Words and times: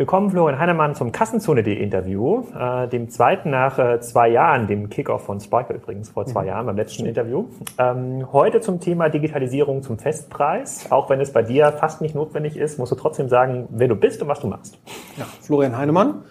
Willkommen, 0.00 0.30
Florian 0.30 0.58
Heinemann, 0.58 0.94
zum 0.94 1.12
Kassenzone.de 1.12 1.74
Interview, 1.74 2.44
äh, 2.58 2.88
dem 2.88 3.10
zweiten 3.10 3.50
nach 3.50 3.78
äh, 3.78 4.00
zwei 4.00 4.30
Jahren, 4.30 4.66
dem 4.66 4.88
Kickoff 4.88 5.26
von 5.26 5.40
Spiker 5.40 5.74
übrigens 5.74 6.08
vor 6.08 6.24
zwei 6.24 6.40
mhm. 6.40 6.48
Jahren 6.48 6.64
beim 6.64 6.76
letzten 6.76 7.04
Interview. 7.04 7.44
Ähm, 7.76 8.26
heute 8.32 8.62
zum 8.62 8.80
Thema 8.80 9.10
Digitalisierung 9.10 9.82
zum 9.82 9.98
Festpreis. 9.98 10.90
Auch 10.90 11.10
wenn 11.10 11.20
es 11.20 11.34
bei 11.34 11.42
dir 11.42 11.70
fast 11.72 12.00
nicht 12.00 12.14
notwendig 12.14 12.56
ist, 12.56 12.78
musst 12.78 12.92
du 12.92 12.96
trotzdem 12.96 13.28
sagen, 13.28 13.68
wer 13.68 13.88
du 13.88 13.94
bist 13.94 14.22
und 14.22 14.28
was 14.28 14.40
du 14.40 14.46
machst. 14.46 14.78
Ja, 15.18 15.26
Florian 15.42 15.76
Heinemann, 15.76 16.22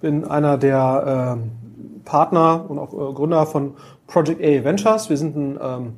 bin 0.00 0.24
einer 0.24 0.56
der 0.56 1.36
äh, 1.36 2.04
Partner 2.06 2.64
und 2.70 2.78
auch 2.78 2.94
äh, 2.94 3.12
Gründer 3.12 3.44
von 3.44 3.74
Project 4.06 4.42
A 4.42 4.64
Ventures. 4.64 5.10
Wir 5.10 5.18
sind 5.18 5.36
ein 5.36 5.58
ähm, 5.62 5.92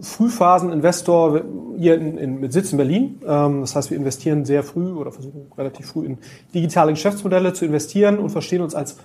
Frühphaseninvestor 0.00 1.42
hier 1.76 1.94
in, 1.94 2.18
in, 2.18 2.40
mit 2.40 2.52
Sitz 2.52 2.72
in 2.72 2.78
Berlin. 2.78 3.20
Ähm, 3.26 3.60
das 3.60 3.76
heißt, 3.76 3.90
wir 3.90 3.96
investieren 3.96 4.44
sehr 4.44 4.62
früh 4.62 4.92
oder 4.92 5.12
versuchen 5.12 5.50
relativ 5.56 5.86
früh 5.86 6.06
in 6.06 6.18
digitale 6.54 6.92
Geschäftsmodelle 6.92 7.52
zu 7.52 7.64
investieren 7.64 8.18
und 8.18 8.30
verstehen 8.30 8.62
uns 8.62 8.74
als 8.74 8.96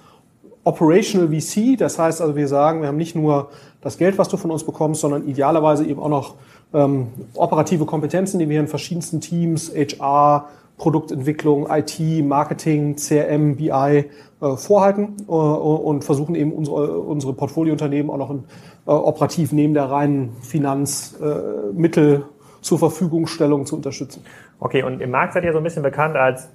Operational 0.63 1.29
VC. 1.29 1.77
Das 1.77 1.99
heißt 1.99 2.21
also, 2.21 2.35
wir 2.35 2.47
sagen, 2.47 2.81
wir 2.81 2.87
haben 2.87 2.97
nicht 2.97 3.15
nur 3.15 3.49
das 3.81 3.97
Geld, 3.97 4.17
was 4.17 4.29
du 4.29 4.37
von 4.37 4.51
uns 4.51 4.63
bekommst, 4.63 5.01
sondern 5.01 5.27
idealerweise 5.27 5.85
eben 5.85 5.99
auch 5.99 6.09
noch 6.09 6.35
ähm, 6.73 7.07
operative 7.35 7.85
Kompetenzen, 7.85 8.39
die 8.39 8.49
wir 8.49 8.59
in 8.59 8.67
verschiedensten 8.67 9.21
Teams, 9.21 9.71
HR, 9.73 10.49
Produktentwicklung, 10.77 11.67
IT, 11.69 11.99
Marketing, 12.25 12.95
CRM, 12.95 13.55
BI 13.55 13.69
äh, 13.69 14.57
vorhalten 14.57 15.15
äh, 15.27 15.31
und 15.31 16.03
versuchen 16.03 16.35
eben 16.35 16.51
unsere, 16.51 16.99
unsere 16.99 17.33
Portfoliounternehmen 17.33 18.11
auch 18.11 18.17
noch 18.17 18.31
in, 18.31 18.43
äh, 18.87 18.91
operativ 18.91 19.51
neben 19.51 19.73
der 19.73 19.89
reinen 19.89 20.33
Finanzmittel 20.41 22.15
äh, 22.15 22.21
zur 22.61 22.79
Verfügungstellung 22.79 23.65
zu 23.65 23.75
unterstützen. 23.75 24.23
Okay, 24.59 24.83
und 24.83 25.01
im 25.01 25.11
Markt 25.11 25.33
seid 25.33 25.43
ihr 25.43 25.51
so 25.51 25.59
ein 25.59 25.63
bisschen 25.63 25.83
bekannt 25.83 26.15
als 26.15 26.49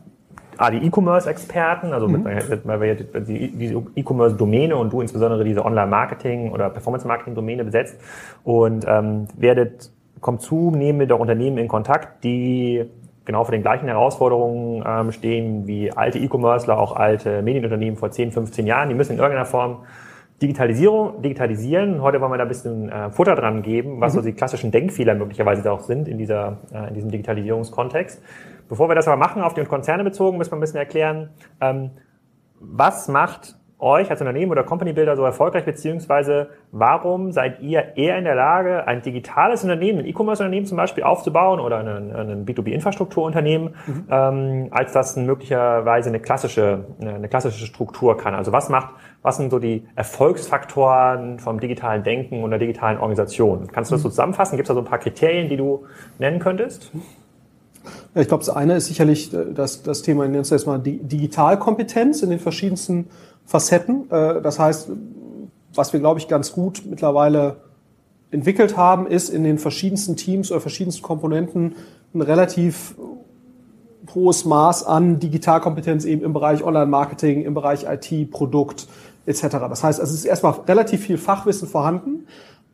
ah, 0.57 0.71
die 0.71 0.79
E-Commerce-Experten, 0.87 1.93
also 1.93 2.09
mhm. 2.09 2.23
mit, 2.23 2.67
weil 2.67 2.81
wir 2.81 2.95
die, 2.95 3.53
diese 3.53 3.83
E-Commerce-Domäne 3.95 4.77
und 4.77 4.93
du 4.93 5.01
insbesondere 5.01 5.45
diese 5.45 5.65
Online-Marketing- 5.65 6.53
oder 6.53 6.71
Performance-Marketing-Domäne 6.71 7.65
besetzt 7.65 8.01
und 8.45 8.85
ähm, 8.89 9.27
werdet 9.37 9.91
kommt 10.21 10.43
zunehmend 10.43 11.11
auch 11.13 11.21
Unternehmen 11.21 11.59
in 11.59 11.67
Kontakt, 11.67 12.25
die 12.25 12.85
genau 13.25 13.45
vor 13.45 13.53
den 13.53 13.63
gleichen 13.63 13.87
Herausforderungen 13.87 14.85
ähm, 14.87 15.13
stehen 15.13 15.67
wie 15.67 15.93
alte 15.93 16.19
E-Commercer, 16.19 16.79
auch 16.79 16.95
alte 16.95 17.43
Medienunternehmen 17.43 17.97
vor 17.97 18.11
10, 18.11 18.33
15 18.33 18.67
Jahren. 18.67 18.89
Die 18.89 18.95
müssen 18.95 19.13
in 19.13 19.19
irgendeiner 19.19 19.47
Form 19.47 19.79
Digitalisierung, 20.41 21.21
digitalisieren. 21.21 22.01
Heute 22.01 22.21
wollen 22.21 22.33
wir 22.33 22.39
da 22.39 22.45
ein 22.45 22.49
bisschen 22.49 22.89
äh, 22.89 23.11
Futter 23.11 23.35
dran 23.35 23.61
geben, 23.63 24.01
was 24.01 24.15
mhm. 24.15 24.19
so 24.19 24.25
die 24.25 24.33
klassischen 24.33 24.71
Denkfehler 24.71 25.15
möglicherweise 25.15 25.71
auch 25.71 25.81
sind 25.81 26.09
in, 26.09 26.17
dieser, 26.17 26.59
äh, 26.73 26.89
in 26.89 26.95
diesem 26.95 27.11
Digitalisierungskontext. 27.11 28.23
Bevor 28.69 28.89
wir 28.89 28.95
das 28.95 29.07
aber 29.07 29.19
machen, 29.19 29.43
auf 29.43 29.53
die 29.53 29.63
Konzerne 29.65 30.03
bezogen, 30.03 30.39
müssen 30.39 30.53
wir 30.53 30.57
ein 30.57 30.61
bisschen 30.61 30.79
erklären, 30.79 31.31
ähm, 31.61 31.91
was 32.59 33.09
macht 33.09 33.60
euch 33.81 34.11
als 34.11 34.21
Unternehmen 34.21 34.53
oder 34.53 34.65
Company 34.65 34.93
Builder 34.93 35.17
so 35.17 35.25
erfolgreich, 35.25 35.65
beziehungsweise 35.65 36.49
warum 36.73 37.33
seid 37.33 37.61
ihr 37.61 37.97
eher 37.97 38.19
in 38.19 38.25
der 38.25 38.35
Lage, 38.35 38.87
ein 38.87 39.03
digitales 39.03 39.63
Unternehmen, 39.63 40.01
ein 40.01 40.07
E-Commerce-Unternehmen 40.07 40.67
zum 40.67 40.77
Beispiel 40.77 41.05
aufzubauen 41.05 41.61
oder 41.61 41.79
ein, 41.79 42.13
ein 42.15 42.47
B2B-Infrastrukturunternehmen, 42.47 43.75
mhm. 43.87 44.05
ähm, 44.11 44.69
als 44.71 44.93
das 44.93 45.17
möglicherweise 45.17 46.09
eine 46.09 46.21
klassische, 46.21 46.85
eine 47.01 47.29
klassische 47.29 47.67
Struktur 47.67 48.17
kann? 48.17 48.35
Also 48.35 48.53
was 48.53 48.69
macht, 48.69 48.95
was 49.23 49.37
sind 49.37 49.51
so 49.51 49.59
die 49.59 49.87
Erfolgsfaktoren 49.97 51.39
vom 51.39 51.61
digitalen 51.61 52.03
Denken 52.03 52.43
und 52.43 52.51
der 52.51 52.59
digitalen 52.59 52.99
Organisation? 52.99 53.69
Kannst 53.73 53.91
du 53.91 53.95
das 53.95 54.03
so 54.03 54.09
mhm. 54.09 54.13
zusammenfassen? 54.13 54.57
Gibt 54.57 54.69
es 54.69 54.69
da 54.69 54.75
so 54.75 54.81
ein 54.81 54.87
paar 54.87 54.99
Kriterien, 54.99 55.49
die 55.49 55.57
du 55.57 55.87
nennen 56.19 56.39
könntest? 56.39 56.91
Ja, 58.15 58.21
ich 58.21 58.29
glaube, 58.29 58.45
das 58.45 58.55
eine 58.55 58.75
ist 58.77 58.87
sicherlich 58.87 59.33
äh, 59.33 59.53
das, 59.55 59.83
das 59.83 60.03
Thema, 60.03 60.25
ich 60.25 60.31
nenne 60.31 60.43
es 60.43 60.51
jetzt 60.51 60.67
mal 60.67 60.79
Digitalkompetenz 60.79 62.23
in 62.23 62.31
den 62.31 62.39
verschiedensten 62.39 63.09
Facetten. 63.51 64.09
Äh, 64.11 64.41
das 64.41 64.61
heißt, 64.61 64.93
was 65.75 65.93
wir, 65.93 65.99
glaube 65.99 66.21
ich, 66.21 66.29
ganz 66.29 66.53
gut 66.53 66.83
mittlerweile 66.89 67.57
entwickelt 68.31 68.77
haben, 68.77 69.09
ist 69.09 69.29
in 69.29 69.43
den 69.43 69.59
verschiedensten 69.59 70.15
Teams 70.15 70.53
oder 70.53 70.61
verschiedensten 70.61 71.03
Komponenten 71.03 71.75
ein 72.15 72.23
relativ 72.23 72.95
hohes 74.15 74.45
Maß 74.45 74.85
an 74.87 75.19
Digitalkompetenz 75.19 76.05
eben 76.05 76.23
im 76.23 76.33
Bereich 76.33 76.63
Online-Marketing, 76.63 77.43
im 77.43 77.55
Bereich 77.55 77.87
IT, 77.89 78.31
Produkt 78.31 78.87
etc. 79.27 79.43
Das 79.69 79.83
heißt, 79.83 79.99
es 79.99 80.13
ist 80.13 80.25
erstmal 80.25 80.53
relativ 80.69 81.01
viel 81.01 81.19
Fachwissen 81.19 81.67
vorhanden, 81.67 82.27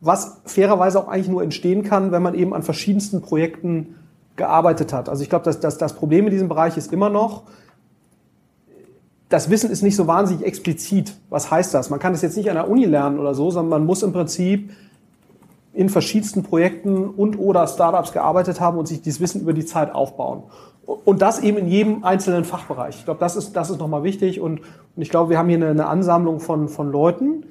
was 0.03 0.43
fairerweise 0.45 0.99
auch 1.01 1.09
eigentlich 1.09 1.29
nur 1.29 1.43
entstehen 1.43 1.85
kann, 1.85 2.13
wenn 2.13 2.23
man 2.23 2.35
eben 2.35 2.53
an 2.53 2.63
verschiedensten 2.63 3.23
Projekten 3.23 3.97
gearbeitet 4.37 4.93
hat. 4.93 5.09
Also 5.09 5.23
ich 5.23 5.31
glaube, 5.31 5.47
dass, 5.47 5.59
dass 5.59 5.79
das 5.79 5.95
Problem 5.95 6.27
in 6.27 6.33
diesem 6.33 6.49
Bereich 6.49 6.77
ist 6.77 6.93
immer 6.93 7.09
noch, 7.09 7.45
das 9.29 9.51
Wissen 9.51 9.71
ist 9.71 9.83
nicht 9.83 9.97
so 9.97 10.07
wahnsinnig 10.07 10.47
explizit. 10.47 11.15
Was 11.31 11.51
heißt 11.51 11.75
das? 11.75 11.91
Man 11.91 11.99
kann 11.99 12.13
das 12.13 12.23
jetzt 12.23 12.37
nicht 12.37 12.49
an 12.49 12.57
der 12.57 12.71
Uni 12.71 12.85
lernen 12.85 13.19
oder 13.19 13.35
so, 13.35 13.51
sondern 13.51 13.71
man 13.71 13.87
muss 13.87 14.03
im 14.03 14.13
Prinzip 14.13 14.71
in 15.73 15.89
verschiedensten 15.89 16.43
Projekten 16.43 17.09
und 17.09 17.39
oder 17.39 17.67
Startups 17.67 18.13
gearbeitet 18.13 18.61
haben 18.61 18.79
und 18.79 18.87
sich 18.87 19.03
dieses 19.03 19.21
Wissen 19.21 19.43
über 19.43 19.53
die 19.53 19.67
Zeit 19.67 19.95
aufbauen. 19.95 20.45
Und 20.87 21.21
das 21.21 21.41
eben 21.41 21.59
in 21.59 21.69
jedem 21.69 22.05
einzelnen 22.05 22.45
Fachbereich. 22.45 22.97
Ich 22.99 23.05
glaube, 23.05 23.21
das 23.21 23.37
ist, 23.37 23.55
das 23.55 23.71
ist 23.71 23.79
nochmal 23.79 24.05
wichtig 24.05 24.41
und, 24.41 24.61
und 24.61 25.03
ich 25.03 25.11
glaube, 25.11 25.31
wir 25.31 25.39
haben 25.39 25.49
hier 25.49 25.59
eine, 25.59 25.71
eine 25.71 25.87
Ansammlung 25.87 26.39
von, 26.41 26.69
von 26.69 26.91
Leuten, 26.91 27.45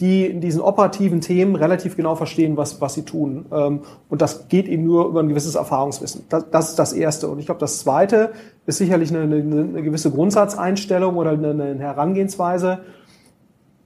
die 0.00 0.26
in 0.26 0.40
diesen 0.40 0.60
operativen 0.60 1.20
Themen 1.20 1.56
relativ 1.56 1.96
genau 1.96 2.14
verstehen, 2.14 2.56
was, 2.56 2.80
was 2.80 2.94
sie 2.94 3.04
tun. 3.04 3.46
Ähm, 3.50 3.80
und 4.08 4.22
das 4.22 4.48
geht 4.48 4.68
eben 4.68 4.84
nur 4.84 5.06
über 5.06 5.20
ein 5.20 5.28
gewisses 5.28 5.56
Erfahrungswissen. 5.56 6.24
Das, 6.28 6.50
das 6.50 6.70
ist 6.70 6.78
das 6.78 6.92
Erste. 6.92 7.28
Und 7.28 7.40
ich 7.40 7.46
glaube, 7.46 7.60
das 7.60 7.80
Zweite 7.80 8.32
ist 8.66 8.78
sicherlich 8.78 9.10
eine, 9.10 9.22
eine, 9.22 9.36
eine 9.36 9.82
gewisse 9.82 10.12
Grundsatzeinstellung 10.12 11.16
oder 11.16 11.32
eine, 11.32 11.50
eine 11.50 11.78
Herangehensweise. 11.78 12.80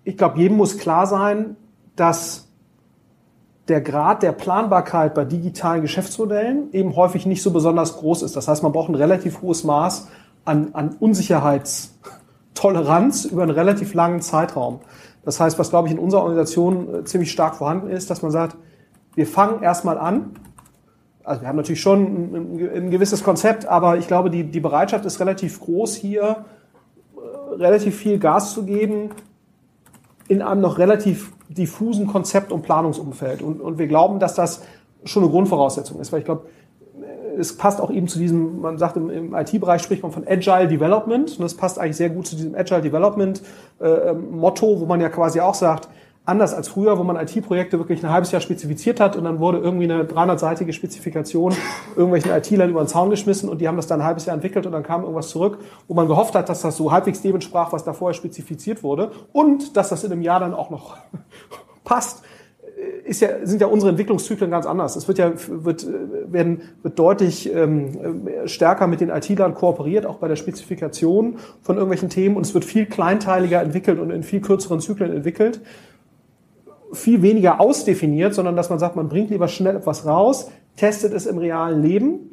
Ich 0.04 0.18
glaube, 0.18 0.38
jedem 0.38 0.58
muss 0.58 0.76
klar 0.76 1.06
sein, 1.06 1.56
dass 1.96 2.48
der 3.68 3.80
Grad 3.80 4.22
der 4.22 4.32
Planbarkeit 4.32 5.14
bei 5.14 5.24
digitalen 5.24 5.80
Geschäftsmodellen 5.82 6.72
eben 6.72 6.96
häufig 6.96 7.26
nicht 7.26 7.42
so 7.42 7.52
besonders 7.52 7.96
groß 7.96 8.22
ist. 8.22 8.34
Das 8.36 8.48
heißt, 8.48 8.62
man 8.62 8.72
braucht 8.72 8.90
ein 8.90 8.96
relativ 8.96 9.40
hohes 9.40 9.64
Maß 9.64 10.08
an, 10.44 10.74
an 10.74 10.94
Unsicherheitstoleranz 10.98 13.24
über 13.24 13.44
einen 13.44 13.52
relativ 13.52 13.94
langen 13.94 14.20
Zeitraum. 14.20 14.80
Das 15.24 15.40
heißt, 15.40 15.58
was 15.58 15.70
glaube 15.70 15.88
ich 15.88 15.94
in 15.94 16.00
unserer 16.00 16.22
Organisation 16.22 16.94
äh, 16.94 17.04
ziemlich 17.04 17.30
stark 17.30 17.56
vorhanden 17.56 17.88
ist, 17.88 18.10
dass 18.10 18.22
man 18.22 18.30
sagt, 18.30 18.56
wir 19.14 19.26
fangen 19.26 19.62
erstmal 19.62 19.98
an. 19.98 20.30
Also 21.24 21.42
wir 21.42 21.48
haben 21.48 21.56
natürlich 21.56 21.80
schon 21.80 22.02
ein, 22.34 22.76
ein 22.76 22.90
gewisses 22.90 23.22
Konzept, 23.22 23.66
aber 23.66 23.98
ich 23.98 24.08
glaube, 24.08 24.30
die, 24.30 24.44
die 24.44 24.60
Bereitschaft 24.60 25.04
ist 25.04 25.20
relativ 25.20 25.60
groß, 25.60 25.94
hier 25.94 26.44
äh, 27.16 27.54
relativ 27.54 27.96
viel 27.96 28.18
Gas 28.18 28.54
zu 28.54 28.64
geben 28.64 29.10
in 30.28 30.42
einem 30.42 30.60
noch 30.60 30.78
relativ 30.78 31.32
diffusen 31.48 32.06
Konzept- 32.06 32.52
und 32.52 32.62
Planungsumfeld. 32.62 33.42
Und, 33.42 33.60
und 33.60 33.78
wir 33.78 33.86
glauben, 33.86 34.18
dass 34.18 34.34
das 34.34 34.62
schon 35.04 35.22
eine 35.22 35.30
Grundvoraussetzung 35.30 36.00
ist, 36.00 36.12
weil 36.12 36.20
ich 36.20 36.24
glaube, 36.24 36.46
es 37.38 37.56
passt 37.56 37.80
auch 37.80 37.90
eben 37.90 38.08
zu 38.08 38.18
diesem, 38.18 38.60
man 38.60 38.78
sagt 38.78 38.96
im, 38.96 39.10
im 39.10 39.34
IT-Bereich 39.34 39.82
spricht 39.82 40.02
man 40.02 40.12
von 40.12 40.26
Agile 40.26 40.68
Development. 40.68 41.30
Und 41.30 41.40
das 41.42 41.54
passt 41.54 41.78
eigentlich 41.78 41.96
sehr 41.96 42.10
gut 42.10 42.26
zu 42.26 42.36
diesem 42.36 42.54
Agile 42.54 42.82
Development 42.82 43.42
äh, 43.80 43.86
ähm, 43.86 44.36
Motto, 44.36 44.80
wo 44.80 44.86
man 44.86 45.00
ja 45.00 45.08
quasi 45.08 45.40
auch 45.40 45.54
sagt, 45.54 45.88
anders 46.24 46.54
als 46.54 46.68
früher, 46.68 46.98
wo 46.98 47.02
man 47.02 47.16
IT-Projekte 47.16 47.78
wirklich 47.78 48.04
ein 48.04 48.10
halbes 48.10 48.30
Jahr 48.30 48.40
spezifiziert 48.40 49.00
hat 49.00 49.16
und 49.16 49.24
dann 49.24 49.40
wurde 49.40 49.58
irgendwie 49.58 49.90
eine 49.90 50.04
300-seitige 50.04 50.72
Spezifikation 50.72 51.52
irgendwelchen 51.96 52.30
IT-Lern 52.30 52.70
über 52.70 52.84
den 52.84 52.86
Zaun 52.86 53.10
geschmissen 53.10 53.48
und 53.48 53.60
die 53.60 53.66
haben 53.66 53.74
das 53.74 53.88
dann 53.88 54.00
ein 54.00 54.06
halbes 54.06 54.26
Jahr 54.26 54.34
entwickelt 54.34 54.64
und 54.66 54.70
dann 54.70 54.84
kam 54.84 55.02
irgendwas 55.02 55.30
zurück, 55.30 55.58
wo 55.88 55.94
man 55.94 56.06
gehofft 56.06 56.36
hat, 56.36 56.48
dass 56.48 56.62
das 56.62 56.76
so 56.76 56.92
halbwegs 56.92 57.22
dem 57.22 57.34
entsprach, 57.34 57.72
was 57.72 57.82
da 57.82 57.92
vorher 57.92 58.14
spezifiziert 58.14 58.84
wurde 58.84 59.10
und 59.32 59.76
dass 59.76 59.88
das 59.88 60.04
in 60.04 60.12
einem 60.12 60.22
Jahr 60.22 60.38
dann 60.38 60.54
auch 60.54 60.70
noch 60.70 60.96
passt 61.84 62.22
ja, 63.20 63.28
sind 63.44 63.60
ja 63.60 63.66
unsere 63.66 63.90
Entwicklungszyklen 63.90 64.50
ganz 64.50 64.66
anders. 64.66 64.96
Es 64.96 65.08
wird 65.08 65.18
ja 65.18 65.32
wird, 65.48 65.86
werden, 66.26 66.62
wird 66.82 66.98
deutlich 66.98 67.52
ähm, 67.52 68.28
stärker 68.46 68.86
mit 68.86 69.00
den 69.00 69.10
IT-Lern 69.10 69.54
kooperiert, 69.54 70.06
auch 70.06 70.16
bei 70.16 70.28
der 70.28 70.36
Spezifikation 70.36 71.36
von 71.62 71.76
irgendwelchen 71.76 72.08
Themen. 72.08 72.36
Und 72.36 72.46
es 72.46 72.54
wird 72.54 72.64
viel 72.64 72.86
kleinteiliger 72.86 73.60
entwickelt 73.60 73.98
und 73.98 74.10
in 74.10 74.22
viel 74.22 74.40
kürzeren 74.40 74.80
Zyklen 74.80 75.12
entwickelt. 75.12 75.60
Viel 76.92 77.22
weniger 77.22 77.60
ausdefiniert, 77.60 78.34
sondern 78.34 78.56
dass 78.56 78.70
man 78.70 78.78
sagt, 78.78 78.96
man 78.96 79.08
bringt 79.08 79.30
lieber 79.30 79.48
schnell 79.48 79.76
etwas 79.76 80.06
raus, 80.06 80.50
testet 80.76 81.12
es 81.12 81.26
im 81.26 81.38
realen 81.38 81.82
Leben 81.82 82.30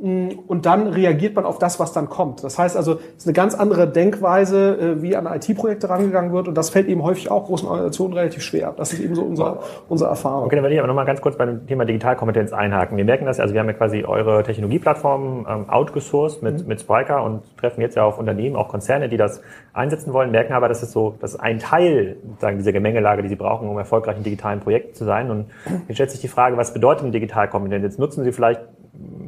und 0.00 0.64
dann 0.64 0.86
reagiert 0.86 1.34
man 1.34 1.44
auf 1.44 1.58
das, 1.58 1.78
was 1.78 1.92
dann 1.92 2.08
kommt. 2.08 2.42
Das 2.42 2.58
heißt 2.58 2.76
also, 2.76 2.94
es 2.94 3.18
ist 3.18 3.26
eine 3.26 3.34
ganz 3.34 3.54
andere 3.54 3.86
Denkweise, 3.86 4.78
äh, 4.78 5.02
wie 5.02 5.14
an 5.14 5.26
IT-Projekte 5.26 5.90
rangegangen 5.90 6.32
wird 6.32 6.48
und 6.48 6.54
das 6.54 6.70
fällt 6.70 6.88
eben 6.88 7.02
häufig 7.02 7.30
auch 7.30 7.44
großen 7.44 7.68
Organisationen 7.68 8.14
relativ 8.14 8.42
schwer. 8.42 8.72
Das 8.76 8.94
ist 8.94 9.00
eben 9.00 9.14
so 9.14 9.22
unsere, 9.22 9.58
unsere 9.88 10.08
Erfahrung. 10.08 10.44
Okay, 10.44 10.56
dann 10.56 10.62
werde 10.64 10.74
ich 10.74 10.80
aber 10.80 10.88
nochmal 10.88 11.04
ganz 11.04 11.20
kurz 11.20 11.36
beim 11.36 11.66
Thema 11.66 11.84
Digitalkompetenz 11.84 12.52
einhaken. 12.52 12.96
Wir 12.96 13.04
merken 13.04 13.26
das, 13.26 13.40
also 13.40 13.52
wir 13.52 13.60
haben 13.60 13.68
ja 13.68 13.74
quasi 13.74 14.04
eure 14.04 14.42
Technologieplattform 14.42 15.46
ähm, 15.48 15.68
outgesourced 15.68 16.42
mit, 16.42 16.62
mhm. 16.62 16.68
mit 16.68 16.80
Spriker 16.80 17.22
und 17.22 17.42
treffen 17.58 17.82
jetzt 17.82 17.96
ja 17.96 18.04
auf 18.04 18.18
Unternehmen, 18.18 18.56
auch 18.56 18.68
Konzerne, 18.68 19.10
die 19.10 19.18
das 19.18 19.42
einsetzen 19.74 20.14
wollen, 20.14 20.30
merken 20.30 20.54
aber, 20.54 20.68
dass 20.68 20.82
es 20.82 20.92
so, 20.92 21.14
dass 21.20 21.38
ein 21.38 21.58
Teil 21.58 22.16
sagen, 22.38 22.56
dieser 22.56 22.72
Gemengelage, 22.72 23.22
die 23.22 23.28
sie 23.28 23.36
brauchen, 23.36 23.68
um 23.68 23.76
erfolgreich 23.76 24.16
in 24.16 24.22
digitalen 24.22 24.60
Projekten 24.60 24.94
zu 24.94 25.04
sein. 25.04 25.30
Und 25.30 25.46
jetzt 25.88 25.96
stellt 25.96 26.10
sich 26.10 26.20
die 26.20 26.28
Frage, 26.28 26.56
was 26.56 26.72
bedeutet 26.72 27.04
denn 27.04 27.12
Digitalkompetenz? 27.12 27.82
Jetzt 27.82 27.98
nutzen 27.98 28.24
Sie 28.24 28.32
vielleicht 28.32 28.62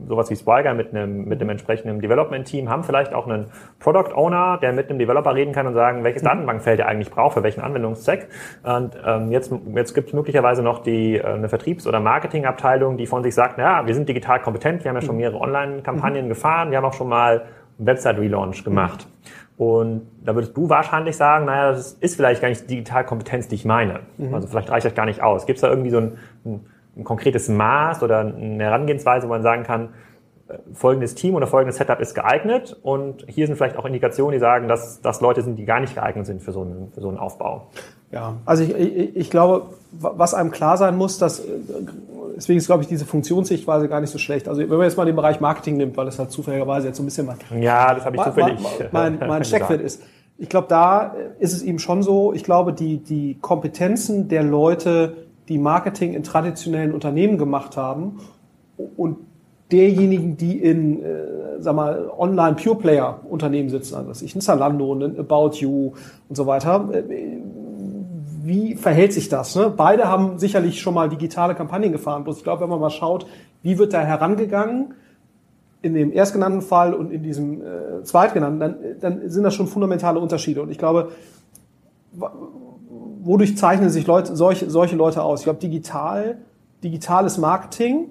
sowas 0.08 0.30
wie 0.30 0.36
Swiger 0.62 0.74
mit 0.74 0.94
einem, 0.94 1.24
mit 1.24 1.40
einem 1.40 1.50
entsprechenden 1.50 2.00
Development-Team, 2.00 2.68
haben 2.68 2.84
vielleicht 2.84 3.12
auch 3.14 3.26
einen 3.26 3.46
Product 3.80 4.14
Owner, 4.14 4.58
der 4.60 4.72
mit 4.72 4.88
einem 4.88 4.98
Developer 4.98 5.34
reden 5.34 5.52
kann 5.52 5.66
und 5.66 5.74
sagen, 5.74 6.04
welches 6.04 6.22
mhm. 6.22 6.28
Datenbankfeld 6.28 6.80
er 6.80 6.88
eigentlich 6.88 7.10
braucht, 7.10 7.34
für 7.34 7.42
welchen 7.42 7.60
Anwendungszweck. 7.60 8.28
Und 8.62 8.96
ähm, 9.04 9.30
jetzt, 9.30 9.52
jetzt 9.74 9.94
gibt 9.94 10.08
es 10.08 10.14
möglicherweise 10.14 10.62
noch 10.62 10.82
die 10.82 11.16
äh, 11.16 11.24
eine 11.24 11.48
Vertriebs- 11.48 11.86
oder 11.86 12.00
Marketingabteilung, 12.00 12.96
die 12.96 13.06
von 13.06 13.22
sich 13.22 13.34
sagt, 13.34 13.58
ja, 13.58 13.86
wir 13.86 13.94
sind 13.94 14.08
digital 14.08 14.40
kompetent, 14.40 14.84
wir 14.84 14.90
haben 14.90 14.96
ja 14.96 15.02
schon 15.02 15.16
mhm. 15.16 15.22
mehrere 15.22 15.40
Online-Kampagnen 15.40 16.26
mhm. 16.26 16.28
gefahren, 16.28 16.70
wir 16.70 16.78
haben 16.78 16.84
auch 16.84 16.94
schon 16.94 17.08
mal 17.08 17.42
einen 17.78 17.86
Website-Relaunch 17.86 18.64
gemacht. 18.64 19.06
Und 19.56 20.08
da 20.24 20.34
würdest 20.34 20.56
du 20.56 20.68
wahrscheinlich 20.68 21.16
sagen, 21.16 21.44
naja, 21.44 21.70
das 21.72 21.92
ist 21.92 22.16
vielleicht 22.16 22.40
gar 22.40 22.48
nicht 22.48 22.62
die 22.62 22.76
Digitalkompetenz, 22.76 23.48
die 23.48 23.54
ich 23.54 23.64
meine. 23.64 24.00
Mhm. 24.16 24.34
Also 24.34 24.48
vielleicht 24.48 24.70
reicht 24.70 24.86
das 24.86 24.94
gar 24.94 25.06
nicht 25.06 25.22
aus. 25.22 25.46
Gibt 25.46 25.58
es 25.58 25.60
da 25.60 25.68
irgendwie 25.68 25.90
so 25.90 25.98
ein, 25.98 26.18
ein, 26.44 26.60
ein, 26.96 27.04
konkretes 27.04 27.48
Maß 27.48 28.02
oder 28.02 28.20
eine 28.20 28.64
Herangehensweise, 28.64 29.26
wo 29.28 29.30
man 29.30 29.42
sagen 29.42 29.62
kann, 29.62 29.90
folgendes 30.74 31.14
Team 31.14 31.34
oder 31.34 31.46
folgendes 31.46 31.76
Setup 31.76 32.00
ist 32.00 32.14
geeignet 32.14 32.76
und 32.82 33.24
hier 33.28 33.46
sind 33.46 33.56
vielleicht 33.56 33.76
auch 33.76 33.84
Indikationen, 33.84 34.32
die 34.32 34.38
sagen, 34.38 34.68
dass 34.68 35.00
das 35.00 35.20
Leute 35.20 35.42
sind, 35.42 35.56
die 35.56 35.64
gar 35.64 35.80
nicht 35.80 35.94
geeignet 35.94 36.26
sind 36.26 36.42
für 36.42 36.52
so 36.52 36.62
einen, 36.62 36.92
für 36.92 37.00
so 37.00 37.08
einen 37.08 37.18
Aufbau. 37.18 37.68
Ja, 38.10 38.34
also 38.44 38.62
ich, 38.62 38.74
ich, 38.74 39.16
ich 39.16 39.30
glaube, 39.30 39.66
was 39.92 40.34
einem 40.34 40.50
klar 40.50 40.76
sein 40.76 40.96
muss, 40.96 41.18
dass 41.18 41.42
deswegen 42.36 42.58
ist, 42.58 42.66
glaube 42.66 42.82
ich, 42.82 42.88
diese 42.88 43.06
Funktionssichtweise 43.06 43.88
gar 43.88 44.00
nicht 44.00 44.10
so 44.10 44.18
schlecht. 44.18 44.48
Also 44.48 44.60
wenn 44.60 44.68
man 44.68 44.82
jetzt 44.82 44.96
mal 44.96 45.06
den 45.06 45.16
Bereich 45.16 45.40
Marketing 45.40 45.76
nimmt, 45.76 45.96
weil 45.96 46.06
das 46.06 46.18
halt 46.18 46.30
zufälligerweise 46.30 46.88
jetzt 46.88 46.96
so 46.96 47.02
ein 47.02 47.06
bisschen 47.06 47.26
mein, 47.26 47.62
ja, 47.62 47.94
das 47.94 48.04
habe 48.04 48.16
ich 48.16 48.22
zufällig 48.22 48.60
mein, 48.90 49.18
mein, 49.18 49.28
mein 49.28 49.44
Steckfeld 49.46 49.80
ist. 49.80 50.02
Ich 50.38 50.48
glaube, 50.48 50.66
da 50.68 51.14
ist 51.38 51.52
es 51.52 51.62
eben 51.62 51.78
schon 51.78 52.02
so, 52.02 52.32
ich 52.32 52.42
glaube, 52.42 52.72
die, 52.72 52.98
die 52.98 53.38
Kompetenzen 53.40 54.28
der 54.28 54.42
Leute, 54.42 55.16
die 55.48 55.58
Marketing 55.58 56.14
in 56.14 56.22
traditionellen 56.22 56.92
Unternehmen 56.92 57.38
gemacht 57.38 57.76
haben 57.76 58.20
und 58.96 59.18
derjenigen, 59.72 60.36
die 60.36 60.58
in, 60.58 61.02
äh, 61.02 61.60
sag 61.60 61.74
mal, 61.74 62.10
Online-Pure-Player-Unternehmen 62.16 63.70
sitzen, 63.70 63.96
also 63.96 64.24
ich, 64.24 64.34
ein 64.34 64.40
Zalando, 64.40 64.92
ein 64.94 65.18
About 65.18 65.56
You 65.56 65.92
und 66.28 66.36
so 66.36 66.46
weiter, 66.46 66.88
äh, 66.92 67.38
wie 68.44 68.74
verhält 68.74 69.12
sich 69.12 69.28
das? 69.28 69.54
Ne? 69.54 69.72
Beide 69.74 70.08
haben 70.08 70.38
sicherlich 70.38 70.80
schon 70.80 70.94
mal 70.94 71.08
digitale 71.08 71.54
Kampagnen 71.54 71.92
gefahren. 71.92 72.24
Bloß 72.24 72.38
ich 72.38 72.42
glaube, 72.42 72.62
wenn 72.62 72.68
man 72.68 72.80
mal 72.80 72.90
schaut, 72.90 73.26
wie 73.62 73.78
wird 73.78 73.92
da 73.92 74.00
herangegangen, 74.00 74.94
in 75.80 75.94
dem 75.94 76.12
erstgenannten 76.12 76.62
Fall 76.62 76.94
und 76.94 77.12
in 77.12 77.22
diesem 77.22 77.60
äh, 77.60 78.02
zweitgenannten, 78.04 78.60
dann, 78.60 78.76
dann 79.00 79.30
sind 79.30 79.42
das 79.42 79.54
schon 79.54 79.66
fundamentale 79.66 80.20
Unterschiede. 80.20 80.62
Und 80.62 80.70
ich 80.70 80.78
glaube, 80.78 81.10
wodurch 83.22 83.56
zeichnen 83.56 83.90
sich 83.90 84.06
Leute, 84.06 84.36
solche, 84.36 84.70
solche 84.70 84.96
Leute 84.96 85.22
aus? 85.22 85.40
Ich 85.40 85.44
glaube, 85.44 85.60
digital, 85.60 86.38
digitales 86.84 87.38
Marketing 87.38 88.06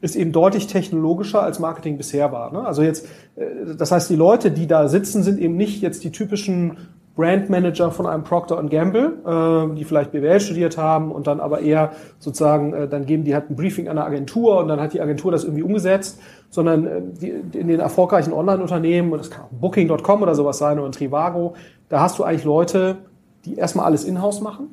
ist 0.00 0.16
eben 0.16 0.32
deutlich 0.32 0.66
technologischer 0.66 1.42
als 1.42 1.58
Marketing 1.58 1.96
bisher 1.96 2.32
war. 2.32 2.52
Ne? 2.52 2.64
Also 2.64 2.82
jetzt, 2.82 3.06
äh, 3.36 3.74
das 3.76 3.92
heißt, 3.92 4.10
die 4.10 4.16
Leute, 4.16 4.50
die 4.50 4.66
da 4.66 4.88
sitzen, 4.88 5.22
sind 5.22 5.38
eben 5.38 5.56
nicht 5.56 5.82
jetzt 5.82 6.04
die 6.04 6.10
typischen 6.10 6.76
Brandmanager 7.16 7.90
von 7.90 8.06
einem 8.06 8.24
Procter 8.24 8.62
Gamble, 8.62 9.18
äh, 9.26 9.76
die 9.76 9.84
vielleicht 9.84 10.12
BWL 10.12 10.40
studiert 10.40 10.78
haben 10.78 11.12
und 11.12 11.26
dann 11.26 11.40
aber 11.40 11.60
eher 11.60 11.92
sozusagen, 12.18 12.72
äh, 12.72 12.88
dann 12.88 13.04
geben 13.04 13.24
die 13.24 13.34
halt 13.34 13.50
ein 13.50 13.56
Briefing 13.56 13.88
an 13.88 13.98
eine 13.98 14.06
Agentur 14.06 14.58
und 14.58 14.68
dann 14.68 14.80
hat 14.80 14.94
die 14.94 15.00
Agentur 15.00 15.30
das 15.30 15.44
irgendwie 15.44 15.62
umgesetzt, 15.62 16.18
sondern 16.48 16.86
äh, 16.86 17.02
die, 17.20 17.58
in 17.58 17.68
den 17.68 17.80
erfolgreichen 17.80 18.32
Online-Unternehmen, 18.32 19.10
das 19.12 19.30
kann 19.30 19.46
Booking.com 19.50 20.22
oder 20.22 20.34
sowas 20.34 20.58
sein 20.58 20.78
oder 20.78 20.88
ein 20.88 20.92
Trivago, 20.92 21.54
da 21.90 22.00
hast 22.00 22.18
du 22.18 22.24
eigentlich 22.24 22.44
Leute, 22.44 22.98
die 23.44 23.56
erstmal 23.56 23.86
alles 23.86 24.04
in-house 24.04 24.40
machen, 24.40 24.68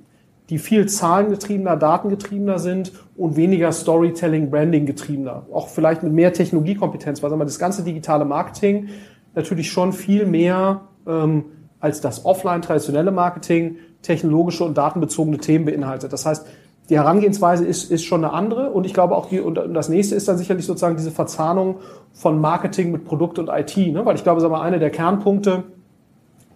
die 0.50 0.60
viel 0.60 0.88
zahlengetriebener, 0.88 1.76
datengetriebener 1.76 2.60
sind 2.60 2.94
und 3.16 3.36
weniger 3.36 3.72
Storytelling, 3.72 4.50
Branding 4.50 4.86
getriebener. 4.86 5.46
Auch 5.52 5.68
vielleicht 5.68 6.04
mit 6.04 6.14
mehr 6.14 6.32
Technologiekompetenz, 6.32 7.22
weil 7.22 7.30
sagen 7.30 7.42
wir, 7.42 7.46
das 7.46 7.60
ganze 7.60 7.84
digitale 7.84 8.24
Marketing 8.24 8.90
natürlich 9.36 9.72
schon 9.72 9.92
viel 9.94 10.26
mehr 10.26 10.82
ähm, 11.06 11.46
als 11.80 12.02
das 12.02 12.26
offline 12.26 12.62
traditionelle 12.62 13.12
Marketing 13.12 13.78
technologische 14.02 14.64
und 14.64 14.78
datenbezogene 14.78 15.38
Themen 15.38 15.66
beinhaltet. 15.66 16.14
Das 16.14 16.26
heißt, 16.26 16.48
die 16.90 16.96
Herangehensweise 16.96 17.66
ist, 17.66 17.92
ist 17.92 18.06
schon 18.06 18.24
eine 18.24 18.34
andere 18.34 18.70
und 18.72 18.86
ich 18.86 18.94
glaube 18.94 19.16
auch 19.16 19.28
die, 19.28 19.42
und 19.42 19.56
das 19.56 19.90
nächste 19.90 20.16
ist 20.16 20.28
dann 20.30 20.38
sicherlich 20.38 20.66
sozusagen 20.66 20.96
diese 20.96 21.12
Verzahnung 21.12 21.80
von 22.14 22.40
Marketing 22.40 22.92
mit 22.92 23.04
Produkt 23.04 23.40
und 23.40 23.50
IT, 23.50 23.76
ne? 23.76 24.06
weil 24.06 24.16
ich 24.16 24.24
glaube, 24.24 24.40
sagen 24.40 24.54
wir, 24.54 24.62
eine 24.62 24.80
der 24.80 24.90
Kernpunkte 24.90 25.66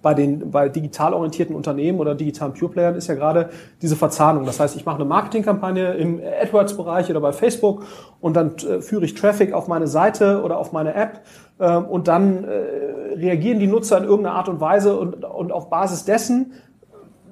bei 0.02 0.14
den 0.14 0.52
bei 0.52 0.70
digital 0.70 1.14
orientierten 1.14 1.56
Unternehmen 1.56 2.00
oder 2.00 2.16
digitalen 2.16 2.54
Pure 2.54 2.72
Playern 2.72 2.96
ist 2.96 3.08
ja 3.08 3.16
gerade 3.16 3.50
diese 3.82 3.96
Verzahnung. 3.96 4.46
Das 4.46 4.60
heißt, 4.60 4.76
ich 4.76 4.86
mache 4.86 4.98
eine 4.98 5.06
Marketingkampagne 5.06 5.94
im 5.94 6.20
AdWords-Bereich 6.42 7.10
oder 7.10 7.22
bei 7.22 7.34
Facebook 7.34 7.86
und 8.20 8.36
dann 8.36 8.56
äh, 8.58 8.82
führe 8.82 9.06
ich 9.06 9.14
Traffic 9.14 9.54
auf 9.54 9.68
meine 9.68 9.88
Seite 9.88 10.42
oder 10.44 10.58
auf 10.58 10.72
meine 10.72 10.94
App 10.96 11.22
ähm, 11.60 11.86
und 11.86 12.08
dann 12.08 12.44
äh, 12.44 13.16
reagieren 13.16 13.60
die 13.60 13.68
Nutzer 13.68 13.98
in 13.98 14.06
irgendeiner 14.06 14.36
Art 14.36 14.50
und 14.50 14.60
Weise 14.60 14.98
und, 14.98 15.24
und 15.24 15.52
auf 15.52 15.70
Basis 15.70 16.06
dessen 16.06 16.54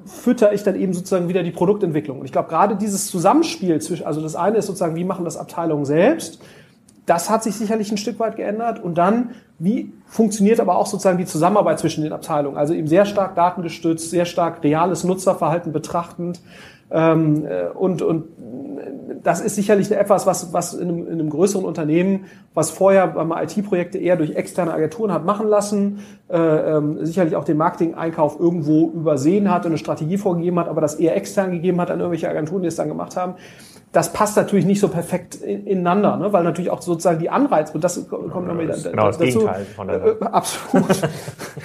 fütter 0.06 0.54
ich 0.54 0.64
dann 0.64 0.76
eben 0.76 0.94
sozusagen 0.94 1.30
wieder 1.30 1.44
die 1.44 1.52
Produktentwicklung. 1.52 2.20
Und 2.20 2.26
ich 2.26 2.32
glaube, 2.32 2.50
gerade 2.50 2.76
dieses 2.76 3.08
Zusammenspiel 3.08 3.80
zwischen, 3.80 4.06
also 4.06 4.22
das 4.22 4.36
eine 4.36 4.58
ist 4.58 4.66
sozusagen, 4.66 4.96
wie 4.96 5.04
machen 5.04 5.26
das 5.26 5.38
Abteilungen 5.38 5.86
selbst, 5.86 6.42
das 7.10 7.30
hat 7.30 7.44
sich 7.44 7.56
sicherlich 7.56 7.92
ein 7.92 7.98
Stück 7.98 8.20
weit 8.20 8.36
geändert. 8.36 8.82
Und 8.82 8.98
dann, 8.98 9.32
wie 9.58 9.92
funktioniert 10.06 10.60
aber 10.60 10.78
auch 10.78 10.86
sozusagen 10.86 11.18
die 11.18 11.26
Zusammenarbeit 11.26 11.80
zwischen 11.80 12.04
den 12.04 12.14
Abteilungen? 12.14 12.58
Also 12.58 12.74
eben 12.76 12.88
sehr 12.88 13.06
stark 13.06 13.36
datengestützt, 13.36 14.12
sehr 14.12 14.26
stark 14.26 14.64
reales 14.64 15.04
Nutzerverhalten 15.04 15.74
betrachtend. 15.74 16.40
Ähm, 16.92 17.46
äh, 17.46 17.68
und, 17.70 18.04
und 18.04 18.26
das 19.24 19.42
ist 19.42 19.56
sicherlich 19.56 19.92
etwas, 19.92 20.26
was, 20.28 20.54
was 20.54 20.74
in 20.74 20.88
einem, 20.88 21.08
in 21.08 21.14
einem 21.14 21.30
größeren 21.30 21.66
Unternehmen, 21.66 22.26
was 22.54 22.70
vorher 22.70 23.08
beim 23.08 23.32
IT-Projekte 23.32 23.98
eher 23.98 24.16
durch 24.16 24.32
externe 24.32 24.74
Agenturen 24.74 25.12
hat 25.12 25.26
machen 25.26 25.48
lassen, 25.48 26.00
äh, 26.30 26.38
ähm, 26.38 27.06
sicherlich 27.06 27.36
auch 27.36 27.44
den 27.44 27.58
Marketing-Einkauf 27.58 28.40
irgendwo 28.40 28.90
übersehen 28.90 29.52
hat 29.52 29.66
und 29.66 29.72
eine 29.72 29.78
Strategie 29.78 30.18
vorgegeben 30.18 30.60
hat, 30.60 30.68
aber 30.68 30.82
das 30.82 30.96
eher 30.96 31.16
extern 31.16 31.52
gegeben 31.52 31.82
hat 31.82 31.92
an 31.92 32.00
irgendwelche 32.00 32.30
Agenturen, 32.30 32.62
die 32.62 32.68
es 32.68 32.76
dann 32.76 32.88
gemacht 32.88 33.18
haben. 33.18 33.34
Das 33.92 34.14
passt 34.14 34.38
natürlich 34.38 34.66
nicht 34.66 34.80
so 34.80 34.88
perfekt 34.88 35.36
ineinander, 35.36 36.18
ne? 36.18 36.32
weil 36.32 36.44
natürlich 36.44 36.70
auch 36.70 36.82
sozusagen 36.82 37.20
die 37.20 37.30
Anreiz, 37.30 37.72
und 37.72 37.84
das 37.84 38.08
kommt 38.08 38.48
ja, 38.48 38.54
noch 38.54 38.60
wieder 38.60 38.78
genau 38.78 39.08
das 39.08 39.18
dazu. 39.18 39.40
Gegenteil 39.40 39.66
von 39.66 39.88
der 39.88 40.06
äh, 40.06 40.26
absolut. 40.26 41.02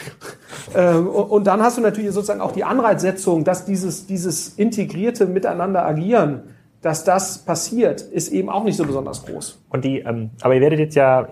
ähm, 0.75 1.07
und 1.07 1.47
dann 1.47 1.63
hast 1.63 1.77
du 1.77 1.83
natürlich 1.83 2.13
sozusagen 2.13 2.41
auch 2.41 2.53
die 2.53 2.65
Anreizsetzung, 2.65 3.45
dass 3.45 3.67
dieses, 3.67 4.07
dieses 4.07 4.55
integrierte 4.55 5.27
Miteinander 5.27 5.85
agieren 5.85 6.45
dass 6.85 7.03
das 7.03 7.39
passiert, 7.39 8.03
ist 8.03 8.31
eben 8.31 8.51
auch 8.51 8.63
nicht 8.63 8.77
so 8.77 8.85
besonders 8.85 9.25
groß. 9.25 9.65
Und 9.71 9.87
die, 9.87 10.01
ähm, 10.01 10.31
aber 10.43 10.55
ihr 10.55 10.61
werdet 10.61 10.79
jetzt 10.79 10.95
ja 10.95 11.23
äh, 11.23 11.29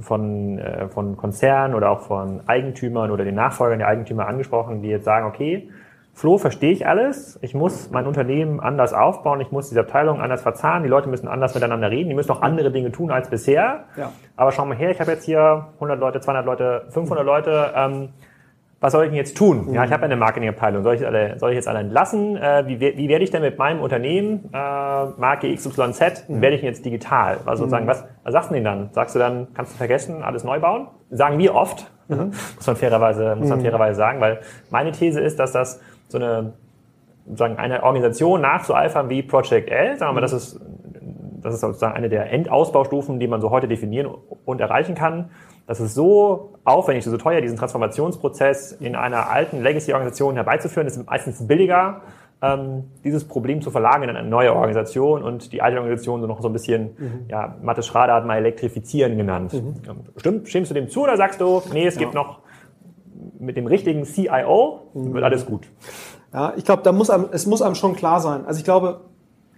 von, 0.00 0.58
äh, 0.58 0.88
von 0.88 1.18
Konzernen 1.18 1.74
oder 1.74 1.90
auch 1.90 2.00
von 2.00 2.40
Eigentümern 2.48 3.10
oder 3.10 3.22
den 3.22 3.34
Nachfolgern 3.34 3.78
der 3.78 3.88
Eigentümer 3.88 4.26
angesprochen, 4.26 4.80
die 4.80 4.88
jetzt 4.88 5.04
sagen, 5.04 5.26
okay, 5.26 5.68
Flo, 6.16 6.38
verstehe 6.38 6.72
ich 6.72 6.86
alles. 6.86 7.38
Ich 7.42 7.52
muss 7.52 7.90
mein 7.90 8.06
Unternehmen 8.06 8.58
anders 8.58 8.94
aufbauen. 8.94 9.38
Ich 9.42 9.52
muss 9.52 9.68
diese 9.68 9.80
Abteilung 9.80 10.18
anders 10.18 10.40
verzahnen. 10.40 10.82
Die 10.82 10.88
Leute 10.88 11.10
müssen 11.10 11.28
anders 11.28 11.54
miteinander 11.54 11.90
reden. 11.90 12.08
Die 12.08 12.14
müssen 12.14 12.32
auch 12.32 12.40
andere 12.40 12.72
Dinge 12.72 12.90
tun 12.90 13.10
als 13.10 13.28
bisher. 13.28 13.84
Ja. 13.98 14.12
Aber 14.34 14.50
schau 14.50 14.64
mal 14.64 14.78
her, 14.78 14.90
ich 14.90 14.98
habe 14.98 15.12
jetzt 15.12 15.24
hier 15.24 15.66
100 15.74 16.00
Leute, 16.00 16.20
200 16.20 16.46
Leute, 16.46 16.86
500 16.88 17.22
Leute. 17.22 17.70
Ähm, 17.76 18.08
was 18.80 18.92
soll 18.92 19.04
ich 19.04 19.10
denn 19.10 19.16
jetzt 19.18 19.36
tun? 19.36 19.66
Mhm. 19.66 19.74
Ja, 19.74 19.84
ich 19.84 19.92
habe 19.92 20.04
eine 20.04 20.16
Marketingabteilung. 20.16 20.84
Soll 20.84 20.94
ich, 20.94 21.04
alle, 21.04 21.38
soll 21.38 21.50
ich 21.50 21.56
jetzt 21.56 21.68
alle 21.68 21.80
entlassen? 21.80 22.38
Äh, 22.38 22.64
wie, 22.66 22.80
wie 22.80 23.08
werde 23.10 23.22
ich 23.22 23.30
denn 23.30 23.42
mit 23.42 23.58
meinem 23.58 23.82
Unternehmen, 23.82 24.48
äh, 24.54 24.56
Marke 25.18 25.54
XYZ, 25.54 26.30
mhm. 26.30 26.40
werde 26.40 26.54
ich 26.54 26.62
denn 26.62 26.70
jetzt 26.70 26.82
digital? 26.82 27.40
Also 27.44 27.64
sozusagen, 27.64 27.84
mhm. 27.84 27.90
was, 27.90 28.04
was 28.24 28.32
sagst 28.32 28.48
du 28.48 28.54
denn 28.54 28.64
dann? 28.64 28.88
Sagst 28.92 29.14
du 29.14 29.18
dann, 29.18 29.48
kannst 29.52 29.74
du 29.74 29.76
vergessen, 29.76 30.22
alles 30.22 30.44
neu 30.44 30.60
bauen? 30.60 30.88
Sagen 31.10 31.38
wir 31.38 31.54
oft, 31.54 31.90
mhm. 32.08 32.32
muss 32.56 32.66
man 32.66 32.76
fairerweise, 32.76 33.36
muss 33.36 33.50
man 33.50 33.58
mhm. 33.58 33.64
fairerweise 33.64 33.96
sagen, 33.96 34.18
weil 34.22 34.40
meine 34.70 34.92
These 34.92 35.20
ist, 35.20 35.38
dass 35.38 35.52
das 35.52 35.78
so 36.08 36.18
eine, 36.18 36.52
sozusagen 37.26 37.56
eine 37.56 37.82
Organisation 37.82 38.40
nachzueifern 38.40 39.08
wie 39.08 39.22
Project 39.22 39.70
L, 39.70 39.96
sagen 39.96 40.10
wir 40.10 40.14
mal, 40.14 40.20
das 40.20 40.32
ist, 40.32 40.60
das 41.42 41.54
ist 41.54 41.60
sozusagen 41.60 41.94
eine 41.94 42.08
der 42.08 42.32
Endausbaustufen, 42.32 43.20
die 43.20 43.28
man 43.28 43.40
so 43.40 43.50
heute 43.50 43.68
definieren 43.68 44.08
und 44.44 44.60
erreichen 44.60 44.94
kann 44.94 45.30
das 45.66 45.80
ist 45.80 45.94
so 45.94 46.54
aufwendig, 46.64 47.04
so 47.04 47.16
teuer, 47.16 47.40
diesen 47.40 47.58
Transformationsprozess 47.58 48.72
in 48.72 48.94
einer 48.94 49.30
alten 49.30 49.62
Legacy-Organisation 49.62 50.36
herbeizuführen, 50.36 50.86
ist 50.86 51.04
meistens 51.06 51.44
billiger, 51.46 52.02
ähm, 52.40 52.84
dieses 53.02 53.26
Problem 53.26 53.62
zu 53.62 53.70
verlagern 53.70 54.10
in 54.10 54.16
eine 54.16 54.28
neue 54.28 54.54
Organisation 54.54 55.24
und 55.24 55.52
die 55.52 55.62
alte 55.62 55.78
Organisation 55.78 56.20
so 56.20 56.26
noch 56.26 56.40
so 56.40 56.48
ein 56.48 56.52
bisschen, 56.52 56.94
mhm. 56.98 57.24
ja, 57.28 57.56
Mathe 57.62 57.82
Schrader 57.82 58.14
hat 58.14 58.26
mal 58.26 58.36
elektrifizieren 58.36 59.16
genannt. 59.16 59.54
Mhm. 59.54 59.74
Ähm, 59.88 59.96
stimmt, 60.18 60.48
stimmst 60.48 60.70
du 60.70 60.74
dem 60.74 60.88
zu 60.88 61.02
oder 61.02 61.16
sagst 61.16 61.40
du, 61.40 61.62
nee, 61.72 61.86
es 61.86 61.94
ja. 61.94 62.00
gibt 62.00 62.14
noch 62.14 62.40
mit 63.38 63.56
dem 63.56 63.66
richtigen 63.66 64.04
CIO 64.04 64.90
mhm. 64.94 65.14
wird 65.14 65.24
alles 65.24 65.46
gut? 65.46 65.68
Ja, 66.32 66.54
ich 66.56 66.64
glaube, 66.64 66.82
da 66.82 66.92
muss 66.92 67.10
einem, 67.10 67.26
es 67.32 67.46
muss 67.46 67.62
einem 67.62 67.74
schon 67.74 67.94
klar 67.94 68.20
sein. 68.20 68.44
Also 68.46 68.58
ich 68.58 68.64
glaube, 68.64 69.00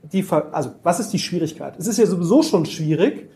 die, 0.02 0.24
also 0.52 0.70
was 0.82 1.00
ist 1.00 1.12
die 1.12 1.18
Schwierigkeit? 1.18 1.74
Es 1.78 1.86
ist 1.86 1.98
ja 1.98 2.06
sowieso 2.06 2.42
schon 2.42 2.66
schwierig, 2.66 3.28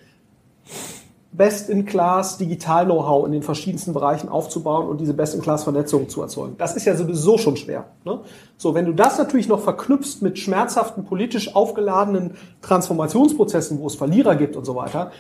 Best-in-Class 1.32 2.36
Digital-Know-how 2.36 3.24
in 3.24 3.32
den 3.32 3.42
verschiedensten 3.42 3.94
Bereichen 3.94 4.28
aufzubauen 4.28 4.86
und 4.86 5.00
diese 5.00 5.14
Best-in-Class-Vernetzung 5.14 6.10
zu 6.10 6.20
erzeugen. 6.20 6.56
Das 6.58 6.76
ist 6.76 6.84
ja 6.84 6.94
sowieso 6.94 7.38
schon 7.38 7.56
schwer. 7.56 7.86
Ne? 8.04 8.20
So, 8.58 8.74
wenn 8.74 8.84
du 8.84 8.92
das 8.92 9.16
natürlich 9.16 9.48
noch 9.48 9.60
verknüpfst 9.60 10.20
mit 10.20 10.38
schmerzhaften, 10.38 11.04
politisch 11.04 11.56
aufgeladenen 11.56 12.34
Transformationsprozessen, 12.60 13.78
wo 13.80 13.86
es 13.86 13.94
Verlierer 13.94 14.36
gibt 14.36 14.56
und 14.56 14.66
so 14.66 14.76
weiter, 14.76 15.10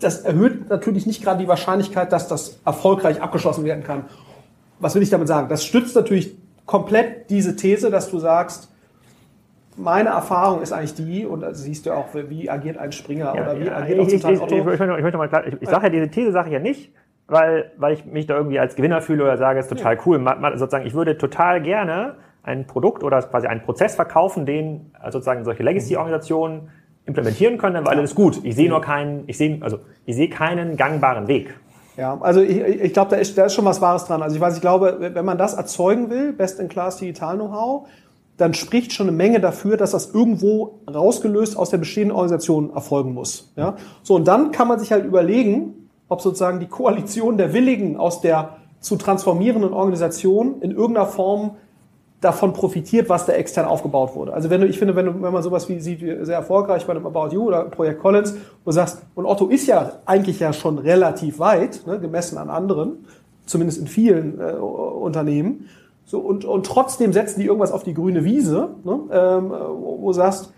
das 0.00 0.22
erhöht 0.22 0.68
natürlich 0.70 1.06
nicht 1.06 1.22
gerade 1.22 1.40
die 1.40 1.48
Wahrscheinlichkeit, 1.48 2.12
dass 2.12 2.28
das 2.28 2.60
erfolgreich 2.64 3.20
abgeschlossen 3.20 3.64
werden 3.64 3.82
kann. 3.84 4.04
Was 4.78 4.94
will 4.94 5.02
ich 5.02 5.10
damit 5.10 5.28
sagen? 5.28 5.48
Das 5.48 5.64
stützt 5.64 5.96
natürlich 5.96 6.36
komplett 6.66 7.30
diese 7.30 7.56
These, 7.56 7.90
dass 7.90 8.10
du 8.10 8.18
sagst, 8.18 8.72
meine 9.76 10.10
Erfahrung 10.10 10.60
ist 10.62 10.72
eigentlich 10.72 10.94
die, 10.94 11.24
und 11.24 11.40
da 11.40 11.54
siehst 11.54 11.86
du 11.86 11.92
auch, 11.92 12.06
wie 12.12 12.50
agiert 12.50 12.78
ein 12.78 12.92
Springer 12.92 13.34
Ja, 13.34 13.42
oder 13.42 13.60
wie 13.60 13.66
ja, 13.66 13.76
agiert 13.76 13.98
ich, 13.98 14.00
auch 14.00 14.08
zum 14.08 14.16
ich, 14.16 14.22
Teil 14.22 14.34
ich, 14.34 14.40
Otto. 14.42 14.54
ich, 14.54 14.80
ich 14.80 15.02
möchte 15.02 15.18
mal 15.18 15.28
klar, 15.28 15.46
ich, 15.46 15.54
ich 15.60 15.68
sage 15.68 15.86
ja, 15.86 15.90
diese 15.90 16.08
These 16.08 16.32
sage 16.32 16.48
ich 16.48 16.52
ja 16.54 16.60
nicht, 16.60 16.92
weil, 17.26 17.72
weil 17.76 17.92
ich 17.94 18.04
mich 18.04 18.26
da 18.26 18.36
irgendwie 18.36 18.58
als 18.58 18.74
Gewinner 18.76 19.00
fühle 19.00 19.24
oder 19.24 19.36
sage, 19.36 19.58
es 19.58 19.66
ist 19.66 19.76
total 19.76 19.98
cool. 20.06 20.18
Ma- 20.18 20.34
ma- 20.36 20.56
sozusagen, 20.56 20.86
ich 20.86 20.94
würde 20.94 21.16
total 21.18 21.60
gerne 21.62 22.16
ein 22.42 22.66
Produkt 22.66 23.02
oder 23.04 23.20
quasi 23.22 23.46
einen 23.46 23.62
Prozess 23.62 23.94
verkaufen, 23.94 24.46
den 24.46 24.92
äh, 25.02 25.10
sozusagen 25.10 25.44
solche 25.44 25.62
Legacy-Organisationen 25.62 26.70
implementieren 27.08 27.58
können, 27.58 27.74
dann 27.74 27.84
war 27.84 27.92
alles 27.92 28.14
gut. 28.14 28.40
Ich 28.44 28.54
sehe 28.54 28.68
nur 28.68 28.80
keinen, 28.80 29.24
ich 29.26 29.36
sehe, 29.38 29.58
also 29.60 29.78
ich 30.06 30.14
sehe 30.14 30.28
keinen 30.28 30.76
gangbaren 30.76 31.26
Weg. 31.26 31.58
Ja, 31.96 32.16
also 32.20 32.40
ich, 32.40 32.58
ich 32.58 32.92
glaube, 32.92 33.10
da 33.10 33.16
ist, 33.16 33.36
da 33.36 33.46
ist 33.46 33.54
schon 33.54 33.64
was 33.64 33.80
Wahres 33.80 34.04
dran. 34.04 34.22
Also 34.22 34.36
ich 34.36 34.40
weiß, 34.40 34.54
ich 34.54 34.60
glaube, 34.60 34.98
wenn 35.00 35.24
man 35.24 35.38
das 35.38 35.54
erzeugen 35.54 36.10
will, 36.10 36.32
Best-in-Class 36.32 36.98
Digital-Know-how, 36.98 37.88
dann 38.36 38.54
spricht 38.54 38.92
schon 38.92 39.08
eine 39.08 39.16
Menge 39.16 39.40
dafür, 39.40 39.76
dass 39.76 39.90
das 39.90 40.14
irgendwo 40.14 40.78
rausgelöst 40.88 41.56
aus 41.56 41.70
der 41.70 41.78
bestehenden 41.78 42.14
Organisation 42.14 42.72
erfolgen 42.72 43.14
muss. 43.14 43.52
Ja? 43.56 43.74
So, 44.04 44.14
und 44.14 44.28
dann 44.28 44.52
kann 44.52 44.68
man 44.68 44.78
sich 44.78 44.92
halt 44.92 45.04
überlegen, 45.04 45.90
ob 46.08 46.20
sozusagen 46.20 46.60
die 46.60 46.68
Koalition 46.68 47.36
der 47.36 47.52
Willigen 47.52 47.96
aus 47.96 48.20
der 48.20 48.58
zu 48.80 48.94
transformierenden 48.94 49.72
Organisation 49.72 50.62
in 50.62 50.70
irgendeiner 50.70 51.06
Form 51.06 51.56
davon 52.20 52.52
profitiert, 52.52 53.08
was 53.08 53.26
da 53.26 53.32
extern 53.32 53.64
aufgebaut 53.64 54.14
wurde. 54.14 54.32
Also 54.32 54.50
wenn 54.50 54.60
du, 54.60 54.66
ich 54.66 54.78
finde, 54.78 54.96
wenn, 54.96 55.06
du, 55.06 55.22
wenn 55.22 55.32
man 55.32 55.42
sowas 55.42 55.68
wie 55.68 55.78
sieht, 55.78 56.00
wie 56.00 56.24
sehr 56.24 56.36
erfolgreich 56.36 56.84
bei 56.86 56.94
dem 56.94 57.06
About 57.06 57.28
You 57.32 57.44
oder 57.44 57.64
Projekt 57.64 58.00
Collins, 58.00 58.34
wo 58.64 58.70
du 58.70 58.72
sagst, 58.72 59.02
und 59.14 59.24
Otto 59.24 59.46
ist 59.46 59.66
ja 59.66 59.92
eigentlich 60.04 60.40
ja 60.40 60.52
schon 60.52 60.78
relativ 60.78 61.38
weit, 61.38 61.86
ne, 61.86 62.00
gemessen 62.00 62.36
an 62.38 62.50
anderen, 62.50 63.06
zumindest 63.46 63.80
in 63.80 63.86
vielen 63.86 64.40
äh, 64.40 64.52
Unternehmen, 64.54 65.68
so, 66.04 66.20
und, 66.20 66.44
und 66.46 66.64
trotzdem 66.64 67.12
setzen 67.12 67.40
die 67.40 67.46
irgendwas 67.46 67.70
auf 67.70 67.82
die 67.82 67.94
grüne 67.94 68.24
Wiese, 68.24 68.70
ne, 68.82 69.00
ähm, 69.12 69.50
wo, 69.50 69.98
wo 70.00 70.06
du 70.08 70.12
sagst, 70.14 70.52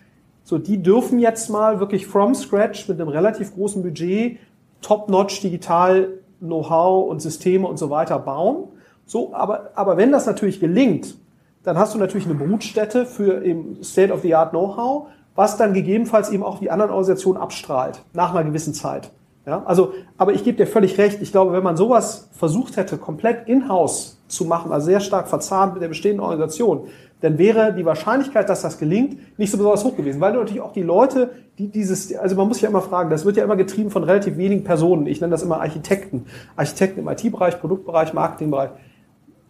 so, 0.45 0.59
die 0.59 0.83
dürfen 0.83 1.19
jetzt 1.19 1.50
mal 1.50 1.79
wirklich 1.79 2.07
from 2.07 2.35
scratch 2.35 2.88
mit 2.88 3.00
einem 3.00 3.11
relativ 3.11 3.55
großen 3.55 3.83
Budget 3.83 4.38
top-notch 4.81 5.43
digital 5.43 6.09
Know-how 6.38 7.11
und 7.11 7.21
Systeme 7.21 7.69
und 7.69 7.79
so 7.79 7.90
weiter 7.90 8.19
bauen. 8.19 8.69
So, 9.05 9.35
aber, 9.35 9.71
aber 9.75 9.97
wenn 9.97 10.11
das 10.11 10.26
natürlich 10.26 10.59
gelingt, 10.59 11.17
dann 11.62 11.79
hast 11.79 11.95
du 11.95 11.99
natürlich 11.99 12.26
eine 12.26 12.35
Brutstätte 12.35 13.07
für 13.07 13.45
eben 13.45 13.83
State-of-the-Art 13.83 14.50
Know-how, 14.50 15.09
was 15.35 15.57
dann 15.57 15.75
gegebenenfalls 15.75 16.31
eben 16.31 16.43
auch 16.43 16.59
die 16.59 16.71
anderen 16.71 16.90
Organisationen 16.90 17.40
abstrahlt, 17.40 18.02
nach 18.12 18.35
einer 18.35 18.45
gewissen 18.45 18.75
Zeit. 18.75 19.11
Ja, 19.47 19.62
also, 19.64 19.95
aber 20.19 20.33
ich 20.33 20.45
gebe 20.45 20.59
dir 20.59 20.67
völlig 20.67 20.99
recht. 20.99 21.23
Ich 21.23 21.33
glaube, 21.33 21.52
wenn 21.52 21.62
man 21.62 21.76
sowas 21.76 22.29
versucht 22.33 22.76
hätte, 22.76 22.99
komplett 22.99 23.49
in-house 23.49 24.19
zu 24.29 24.45
machen, 24.45 24.71
also 24.71 24.87
sehr 24.87 25.00
stark 25.00 25.29
verzahnt 25.29 25.73
mit 25.75 25.83
der 25.83 25.88
bestehenden 25.88 26.21
Organisation, 26.21 26.88
dann 27.21 27.38
wäre 27.38 27.75
die 27.75 27.85
Wahrscheinlichkeit, 27.85 28.49
dass 28.49 28.62
das 28.62 28.79
gelingt, 28.79 29.38
nicht 29.38 29.50
so 29.50 29.57
besonders 29.57 29.85
hoch 29.85 29.97
gewesen. 29.97 30.21
Weil 30.21 30.33
natürlich 30.35 30.61
auch 30.61 30.73
die 30.73 30.83
Leute, 30.83 31.31
die 31.59 31.69
dieses, 31.69 32.14
also 32.17 32.37
man 32.37 32.49
muss 32.49 32.61
ja 32.61 32.69
immer 32.69 32.81
fragen, 32.81 33.11
das 33.11 33.25
wird 33.25 33.37
ja 33.37 33.45
immer 33.45 33.57
getrieben 33.57 33.90
von 33.90 34.05
relativ 34.05 34.37
wenigen 34.37 34.64
Personen. 34.64 35.07
Ich 35.07 35.21
nenne 35.21 35.31
das 35.31 35.43
immer 35.43 35.61
Architekten. 35.61 36.26
Architekten 36.57 37.00
im 37.00 37.09
IT-Bereich, 37.09 37.61
Produktbereich, 37.61 38.12
Marketingbereich. 38.12 38.71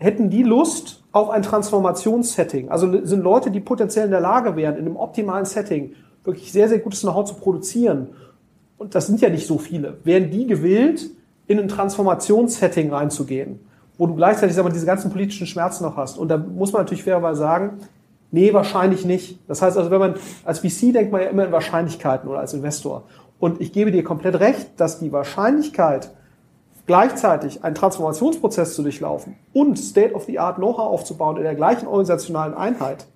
Hätten 0.00 0.30
die 0.30 0.42
Lust 0.42 1.04
auf 1.12 1.30
ein 1.30 1.42
Transformationssetting? 1.42 2.70
Also 2.70 3.04
sind 3.04 3.22
Leute, 3.22 3.52
die 3.52 3.60
potenziell 3.60 4.06
in 4.06 4.10
der 4.10 4.20
Lage 4.20 4.56
wären, 4.56 4.74
in 4.76 4.86
einem 4.86 4.96
optimalen 4.96 5.44
Setting 5.44 5.94
wirklich 6.24 6.50
sehr, 6.50 6.68
sehr 6.68 6.80
gutes 6.80 7.02
Know-how 7.02 7.24
zu 7.24 7.34
produzieren. 7.34 8.08
Und 8.78 8.96
das 8.96 9.06
sind 9.06 9.20
ja 9.20 9.28
nicht 9.28 9.46
so 9.46 9.58
viele. 9.58 9.98
Wären 10.02 10.30
die 10.30 10.46
gewillt, 10.46 11.10
in 11.46 11.60
ein 11.60 11.68
Transformationssetting 11.68 12.92
reinzugehen? 12.92 13.60
wo 14.00 14.06
du 14.06 14.14
gleichzeitig 14.14 14.56
mal, 14.56 14.70
diese 14.70 14.86
ganzen 14.86 15.10
politischen 15.10 15.46
Schmerzen 15.46 15.84
noch 15.84 15.98
hast. 15.98 16.16
Und 16.16 16.28
da 16.28 16.38
muss 16.38 16.72
man 16.72 16.80
natürlich 16.80 17.04
fairerweise 17.04 17.40
sagen, 17.40 17.80
nee, 18.30 18.50
wahrscheinlich 18.54 19.04
nicht. 19.04 19.38
Das 19.46 19.60
heißt 19.60 19.76
also, 19.76 19.90
wenn 19.90 19.98
man 19.98 20.14
als 20.42 20.60
VC 20.60 20.94
denkt 20.94 21.12
man 21.12 21.20
ja 21.20 21.28
immer 21.28 21.44
in 21.44 21.52
Wahrscheinlichkeiten 21.52 22.26
oder 22.26 22.38
als 22.38 22.54
Investor. 22.54 23.02
Und 23.38 23.60
ich 23.60 23.74
gebe 23.74 23.92
dir 23.92 24.02
komplett 24.02 24.40
recht, 24.40 24.80
dass 24.80 25.00
die 25.00 25.12
Wahrscheinlichkeit, 25.12 26.12
gleichzeitig 26.90 27.62
einen 27.62 27.76
Transformationsprozess 27.76 28.74
zu 28.74 28.82
durchlaufen 28.82 29.36
und 29.52 29.78
State-of-the-Art 29.78 30.56
Know-how 30.56 30.90
aufzubauen 30.92 31.36
in 31.36 31.44
der 31.44 31.54
gleichen 31.54 31.86
organisationalen 31.86 32.52
Einheit, 32.52 33.06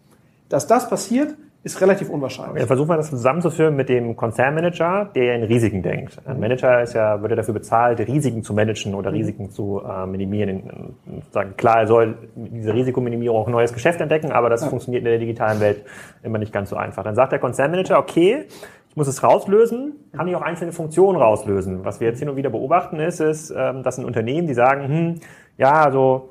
dass 0.49 0.69
das 0.69 0.89
passiert, 0.89 1.35
ist 1.65 1.81
relativ 1.81 2.09
unwahrscheinlich. 2.09 2.61
Wir 2.61 2.69
versuchen 2.69 2.87
mal 2.87 2.99
das 2.99 3.11
zusammenzuführen 3.11 3.75
mit 3.75 3.89
dem 3.89 4.15
Konzernmanager, 4.15 5.11
der 5.17 5.25
ja 5.25 5.35
in 5.35 5.43
Risiken 5.43 5.83
denkt. 5.83 6.21
Ein 6.25 6.39
Manager 6.39 6.83
ist 6.83 6.93
ja, 6.93 7.21
wird 7.21 7.33
ja 7.33 7.37
dafür 7.37 7.55
bezahlt, 7.55 7.99
Risiken 7.99 8.45
zu 8.45 8.55
managen 8.55 8.95
oder 8.95 9.13
Risiken 9.13 9.51
zu 9.51 9.83
äh, 9.83 10.07
minimieren. 10.07 10.95
Sagen, 11.33 11.55
klar, 11.57 11.81
er 11.81 11.87
soll 11.89 12.17
diese 12.37 12.73
Risikominimierung 12.73 13.37
auch 13.37 13.47
ein 13.49 13.53
neues 13.53 13.73
Geschäft 13.73 14.01
entdecken, 14.01 14.31
aber 14.31 14.51
das 14.51 14.61
ja. 14.61 14.69
funktioniert 14.69 15.01
in 15.01 15.11
der 15.11 15.19
digitalen 15.19 15.59
Welt 15.59 15.85
immer 16.23 16.39
nicht 16.39 16.53
ganz 16.53 16.71
so 16.71 16.77
einfach. 16.77 17.03
Dann 17.03 17.17
sagt 17.17 17.33
der 17.33 17.41
Konzernmanager, 17.41 17.99
okay, 17.99 18.45
ich 18.95 18.97
muss 18.97 19.09
es 19.09 19.25
rauslösen, 19.25 19.95
kann 20.13 20.29
ich 20.29 20.37
auch 20.37 20.43
einzelne 20.43 20.71
Funktionen 20.71 21.19
rauslösen. 21.19 21.85
Was 21.85 21.99
wir 21.99 22.07
jetzt 22.07 22.21
hin 22.21 22.29
und 22.29 22.37
wieder 22.37 22.51
beobachten 22.51 23.01
ist, 23.01 23.19
ist, 23.19 23.51
ähm, 23.51 23.83
dass 23.83 23.99
ein 23.99 24.05
Unternehmen, 24.05 24.47
die 24.47 24.55
sagen, 24.55 24.87
hm, 24.87 25.21
ja, 25.59 25.83
also 25.83 26.31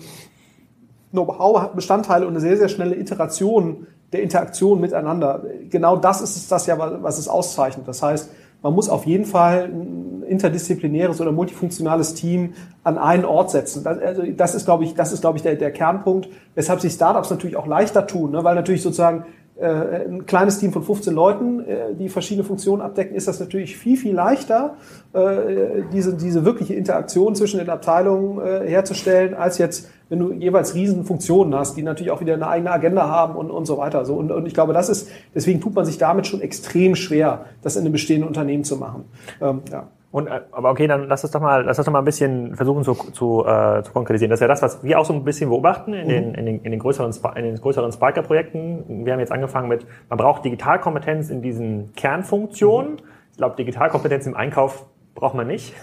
Know-how-Bestandteile 1.11 2.27
und 2.27 2.33
eine 2.33 2.41
sehr, 2.41 2.57
sehr 2.57 2.69
schnelle 2.69 2.97
Iteration 2.97 3.87
der 4.13 4.23
Interaktion 4.23 4.81
miteinander, 4.81 5.43
genau 5.69 5.97
das 5.97 6.21
ist 6.21 6.37
es 6.37 6.49
das 6.49 6.67
ja, 6.67 6.79
was 6.79 7.19
es 7.19 7.29
auszeichnet. 7.29 7.89
Das 7.89 8.03
heißt, 8.03 8.31
man 8.65 8.73
muss 8.73 8.89
auf 8.89 9.05
jeden 9.05 9.27
Fall 9.27 9.65
ein 9.65 10.25
interdisziplinäres 10.27 11.21
oder 11.21 11.33
multifunktionales 11.33 12.15
Team 12.15 12.55
an 12.83 12.97
einen 12.97 13.27
Ort 13.27 13.51
setzen. 13.51 13.85
Das, 13.85 13.99
also 13.99 14.23
das 14.23 14.55
ist, 14.55 14.65
glaube 14.65 14.85
ich, 14.85 14.95
das 14.95 15.13
ist, 15.13 15.21
glaube 15.21 15.37
ich, 15.37 15.43
der, 15.43 15.55
der 15.57 15.71
Kernpunkt, 15.71 16.31
weshalb 16.55 16.81
sich 16.81 16.95
Startups 16.95 17.29
natürlich 17.29 17.57
auch 17.57 17.67
leichter 17.67 18.07
tun, 18.07 18.31
ne? 18.31 18.43
weil 18.43 18.55
natürlich 18.55 18.81
sozusagen 18.81 19.27
ein 19.61 20.27
kleines 20.27 20.59
Team 20.59 20.73
von 20.73 20.83
15 20.83 21.15
Leuten, 21.15 21.61
äh, 21.61 21.95
die 21.95 22.09
verschiedene 22.09 22.45
Funktionen 22.45 22.83
abdecken, 22.83 23.15
ist 23.15 23.29
das 23.29 23.39
natürlich 23.39 23.77
viel, 23.77 23.97
viel 23.97 24.13
leichter, 24.13 24.77
äh, 25.13 25.83
diese, 25.93 26.15
diese 26.15 26.45
wirkliche 26.45 26.75
Interaktion 26.75 27.37
zwischen 27.37 27.59
den 27.59 27.71
Abteilungen 27.71 28.45
herzustellen, 28.67 29.35
als 29.35 29.59
jetzt, 29.59 29.89
wenn 30.09 30.19
du 30.19 30.33
jeweils 30.33 30.75
riesen 30.75 31.05
Funktionen 31.05 31.55
hast, 31.55 31.77
die 31.77 31.83
natürlich 31.83 32.11
auch 32.11 32.21
wieder 32.21 32.35
eine 32.35 32.49
eigene 32.49 32.71
Agenda 32.73 33.09
haben 33.09 33.37
und, 33.37 33.51
und 33.51 33.67
so 33.67 33.79
weiter. 33.79 34.05
So, 34.05 34.15
und, 34.15 34.33
und 34.33 34.47
ich 34.47 34.55
glaube, 34.55 34.73
das 34.73 34.89
ist, 34.89 35.09
deswegen 35.35 35.61
tut 35.61 35.75
man 35.75 35.85
sich 35.85 35.99
damit 35.99 36.27
schon 36.27 36.41
extrem 36.41 36.97
schwer, 36.97 37.45
das 37.63 37.77
in 37.77 37.83
einem 37.83 37.93
bestehenden 37.93 38.27
Unternehmen 38.27 38.65
zu 38.65 38.77
machen. 38.77 39.05
Ähm, 39.41 39.63
ja. 39.71 39.89
Und, 40.15 40.29
äh, 40.29 40.43
aber 40.53 40.71
okay, 40.71 40.87
dann 40.87 41.09
lass 41.09 41.25
uns 41.25 41.33
doch 41.33 41.41
mal, 41.41 41.65
lass 41.65 41.77
uns 41.77 41.87
doch 41.87 41.93
mal 41.93 41.99
ein 41.99 42.05
bisschen 42.05 42.55
versuchen 42.55 42.85
zu, 42.85 42.95
zu, 42.95 43.45
äh, 43.45 43.83
zu 43.83 43.93
konkretisieren. 43.93 44.31
Das 44.31 44.37
ist 44.37 44.43
ja 44.43 44.47
das, 44.47 44.63
was 44.63 44.85
wir 44.85 45.01
auch 45.01 45.05
so 45.05 45.13
ein 45.13 45.25
bisschen 45.25 45.51
beobachten 45.51 45.93
in 45.93 46.09
den, 46.09 46.29
mhm. 46.29 46.35
in 46.37 46.47
den, 46.47 46.61
in 46.61 46.71
den 46.71 46.79
größeren, 46.79 47.13
in 47.35 47.43
den 47.43 47.57
größeren 47.61 47.91
Spiker-Projekten. 47.91 49.05
Wir 49.05 49.13
haben 49.13 49.19
jetzt 49.19 49.33
angefangen 49.33 49.67
mit, 49.67 49.85
man 50.09 50.17
braucht 50.17 50.45
Digitalkompetenz 50.45 51.31
in 51.31 51.43
diesen 51.43 51.93
Kernfunktionen. 51.95 52.93
Mhm. 52.93 52.99
Ich 53.33 53.39
glaube, 53.39 53.57
Digitalkompetenz 53.57 54.29
im 54.29 54.37
Einkauf 54.37 54.87
braucht 55.17 55.35
man 55.35 55.49
nicht. 55.49 55.75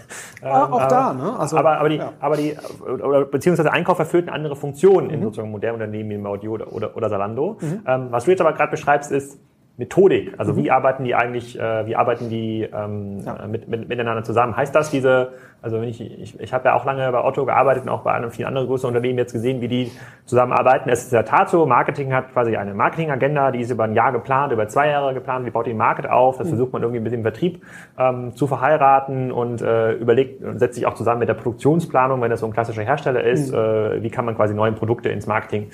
Ah, 0.41 0.63
auch 0.71 0.81
ähm, 0.81 0.87
da, 0.87 1.13
ne? 1.13 1.37
Also, 1.37 1.57
aber, 1.57 1.77
aber 1.79 1.89
die, 1.89 1.97
ja. 1.97 2.13
aber 2.21 2.37
die, 2.37 2.55
oder, 2.87 3.25
beziehungsweise 3.25 3.73
Einkauf 3.73 3.99
erfüllt 3.99 4.29
eine 4.29 4.35
andere 4.35 4.55
Funktion 4.55 5.07
mhm. 5.07 5.09
in 5.09 5.21
sozusagen 5.23 5.51
modernen 5.51 5.81
Unternehmen 5.81 6.23
wie 6.23 6.25
Audio 6.25 6.53
oder, 6.53 6.71
oder, 6.71 6.95
oder 6.95 7.09
Salando. 7.09 7.57
Mhm. 7.59 7.81
Ähm, 7.85 8.07
was 8.11 8.23
du 8.23 8.31
jetzt 8.31 8.39
aber 8.39 8.53
gerade 8.53 8.71
beschreibst, 8.71 9.11
ist, 9.11 9.41
Methodik. 9.77 10.33
Also 10.37 10.53
mhm. 10.53 10.57
wie 10.57 10.71
arbeiten 10.71 11.03
die 11.03 11.15
eigentlich, 11.15 11.59
äh, 11.59 11.85
wie 11.87 11.95
arbeiten 11.95 12.29
die 12.29 12.69
ähm, 12.71 13.19
ja. 13.25 13.47
mit, 13.47 13.67
mit, 13.67 13.87
miteinander 13.89 14.23
zusammen? 14.23 14.55
Heißt 14.55 14.75
das 14.75 14.91
diese, 14.91 15.33
also 15.61 15.81
wenn 15.81 15.89
ich, 15.89 16.01
ich, 16.01 16.39
ich 16.39 16.53
habe 16.53 16.65
ja 16.65 16.75
auch 16.75 16.85
lange 16.85 17.11
bei 17.11 17.23
Otto 17.23 17.45
gearbeitet 17.45 17.83
und 17.83 17.89
auch 17.89 18.01
bei 18.01 18.11
einem 18.11 18.31
vielen 18.31 18.49
anderen 18.49 18.67
größeren 18.67 18.89
Unternehmen 18.89 19.17
jetzt 19.17 19.33
gesehen, 19.33 19.61
wie 19.61 19.67
die 19.67 19.91
zusammenarbeiten. 20.25 20.89
Es 20.89 21.03
ist 21.03 21.11
in 21.11 21.15
der 21.15 21.25
Tat 21.25 21.49
so, 21.49 21.65
Marketing 21.65 22.13
hat 22.13 22.31
quasi 22.33 22.55
eine 22.57 22.73
Marketingagenda, 22.73 23.51
die 23.51 23.61
ist 23.61 23.71
über 23.71 23.85
ein 23.85 23.93
Jahr 23.93 24.11
geplant, 24.11 24.51
über 24.51 24.67
zwei 24.67 24.89
Jahre 24.89 25.13
geplant, 25.13 25.45
wie 25.45 25.51
baut 25.51 25.65
die 25.65 25.73
Market 25.73 26.07
auf, 26.07 26.37
das 26.37 26.47
mhm. 26.47 26.51
versucht 26.51 26.73
man 26.73 26.83
irgendwie 26.83 27.01
mit 27.01 27.13
dem 27.13 27.21
Vertrieb 27.23 27.63
ähm, 27.97 28.35
zu 28.35 28.47
verheiraten 28.47 29.31
und 29.31 29.61
äh, 29.61 29.93
überlegt 29.93 30.43
und 30.43 30.59
setzt 30.59 30.75
sich 30.75 30.85
auch 30.85 30.95
zusammen 30.95 31.19
mit 31.19 31.29
der 31.29 31.35
Produktionsplanung, 31.35 32.21
wenn 32.21 32.29
das 32.29 32.41
so 32.41 32.45
ein 32.45 32.53
klassischer 32.53 32.83
Hersteller 32.83 33.23
ist, 33.23 33.51
mhm. 33.51 33.57
äh, 33.57 34.03
wie 34.03 34.09
kann 34.09 34.25
man 34.25 34.35
quasi 34.35 34.53
neue 34.53 34.73
Produkte 34.73 35.09
ins 35.09 35.27
Marketing 35.27 35.69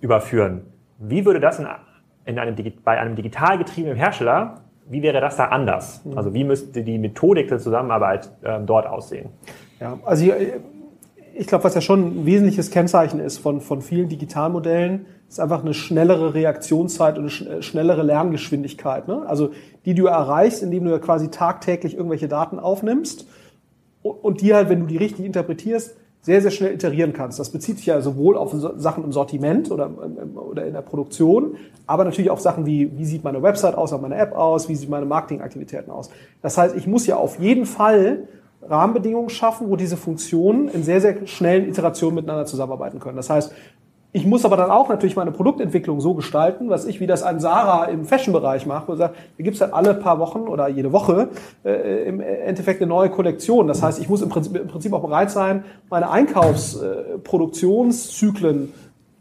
überführen. 0.00 0.62
Wie 0.98 1.24
würde 1.24 1.40
das 1.40 1.58
in 1.58 1.66
in 2.24 2.38
einem, 2.38 2.56
bei 2.84 3.00
einem 3.00 3.16
digital 3.16 3.58
getriebenen 3.58 3.96
Hersteller, 3.96 4.60
wie 4.88 5.02
wäre 5.02 5.20
das 5.20 5.36
da 5.36 5.46
anders? 5.46 6.04
Mhm. 6.04 6.18
Also 6.18 6.34
wie 6.34 6.44
müsste 6.44 6.82
die 6.82 6.98
Methodik 6.98 7.48
der 7.48 7.58
Zusammenarbeit 7.58 8.30
äh, 8.42 8.60
dort 8.64 8.86
aussehen? 8.86 9.30
Ja, 9.80 9.98
also 10.04 10.24
ich, 10.24 10.32
ich 11.34 11.46
glaube, 11.46 11.64
was 11.64 11.74
ja 11.74 11.80
schon 11.80 12.22
ein 12.22 12.26
wesentliches 12.26 12.70
Kennzeichen 12.70 13.20
ist 13.20 13.38
von, 13.38 13.60
von 13.60 13.80
vielen 13.82 14.08
Digitalmodellen, 14.08 15.06
ist 15.28 15.40
einfach 15.40 15.62
eine 15.62 15.72
schnellere 15.72 16.34
Reaktionszeit 16.34 17.16
und 17.16 17.32
eine 17.48 17.62
schnellere 17.62 18.02
Lerngeschwindigkeit. 18.02 19.08
Ne? 19.08 19.24
Also 19.26 19.50
die 19.86 19.94
du 19.94 20.06
erreichst, 20.06 20.62
indem 20.62 20.84
du 20.84 20.90
ja 20.90 20.98
quasi 20.98 21.30
tagtäglich 21.30 21.96
irgendwelche 21.96 22.28
Daten 22.28 22.58
aufnimmst 22.58 23.26
und 24.02 24.42
die 24.42 24.54
halt, 24.54 24.68
wenn 24.68 24.80
du 24.80 24.86
die 24.86 24.98
richtig 24.98 25.24
interpretierst, 25.24 25.96
sehr, 26.22 26.40
sehr 26.40 26.52
schnell 26.52 26.72
iterieren 26.72 27.12
kannst. 27.12 27.40
Das 27.40 27.50
bezieht 27.50 27.78
sich 27.78 27.86
ja 27.86 28.00
sowohl 28.00 28.36
auf 28.36 28.54
Sachen 28.76 29.02
im 29.04 29.12
Sortiment 29.12 29.70
oder, 29.70 29.90
oder 30.34 30.64
in 30.64 30.72
der 30.72 30.80
Produktion, 30.80 31.56
aber 31.86 32.04
natürlich 32.04 32.30
auch 32.30 32.38
Sachen 32.38 32.64
wie, 32.64 32.96
wie 32.96 33.04
sieht 33.04 33.24
meine 33.24 33.42
Website 33.42 33.74
aus, 33.74 33.90
meine 34.00 34.16
App 34.16 34.32
aus, 34.32 34.68
wie 34.68 34.76
sieht 34.76 34.88
meine 34.88 35.04
Marketingaktivitäten 35.04 35.90
aus. 35.92 36.10
Das 36.40 36.56
heißt, 36.56 36.76
ich 36.76 36.86
muss 36.86 37.06
ja 37.08 37.16
auf 37.16 37.40
jeden 37.40 37.66
Fall 37.66 38.28
Rahmenbedingungen 38.62 39.30
schaffen, 39.30 39.68
wo 39.68 39.74
diese 39.74 39.96
Funktionen 39.96 40.68
in 40.68 40.84
sehr, 40.84 41.00
sehr 41.00 41.26
schnellen 41.26 41.68
Iterationen 41.68 42.14
miteinander 42.14 42.46
zusammenarbeiten 42.46 43.00
können. 43.00 43.16
Das 43.16 43.28
heißt, 43.28 43.52
ich 44.14 44.26
muss 44.26 44.44
aber 44.44 44.58
dann 44.58 44.70
auch 44.70 44.90
natürlich 44.90 45.16
meine 45.16 45.32
Produktentwicklung 45.32 46.02
so 46.02 46.12
gestalten, 46.12 46.68
was 46.68 46.84
ich, 46.84 47.00
wie 47.00 47.06
das 47.06 47.22
ein 47.22 47.40
Sarah 47.40 47.86
im 47.86 48.04
Fashion-Bereich 48.04 48.66
macht, 48.66 48.88
wo 48.88 48.92
er 48.92 48.98
sagt, 48.98 49.16
da 49.38 49.42
gibt's 49.42 49.62
halt 49.62 49.72
alle 49.72 49.94
paar 49.94 50.18
Wochen 50.18 50.40
oder 50.40 50.68
jede 50.68 50.92
Woche 50.92 51.30
äh, 51.64 52.04
im 52.04 52.20
Endeffekt 52.20 52.82
eine 52.82 52.90
neue 52.90 53.08
Kollektion. 53.08 53.68
Das 53.68 53.82
heißt, 53.82 53.98
ich 53.98 54.10
muss 54.10 54.20
im 54.20 54.28
Prinzip, 54.28 54.54
im 54.54 54.68
Prinzip 54.68 54.92
auch 54.92 55.00
bereit 55.00 55.30
sein, 55.30 55.64
meine 55.88 56.10
Einkaufsproduktionszyklen 56.10 58.64
äh, 58.64 58.68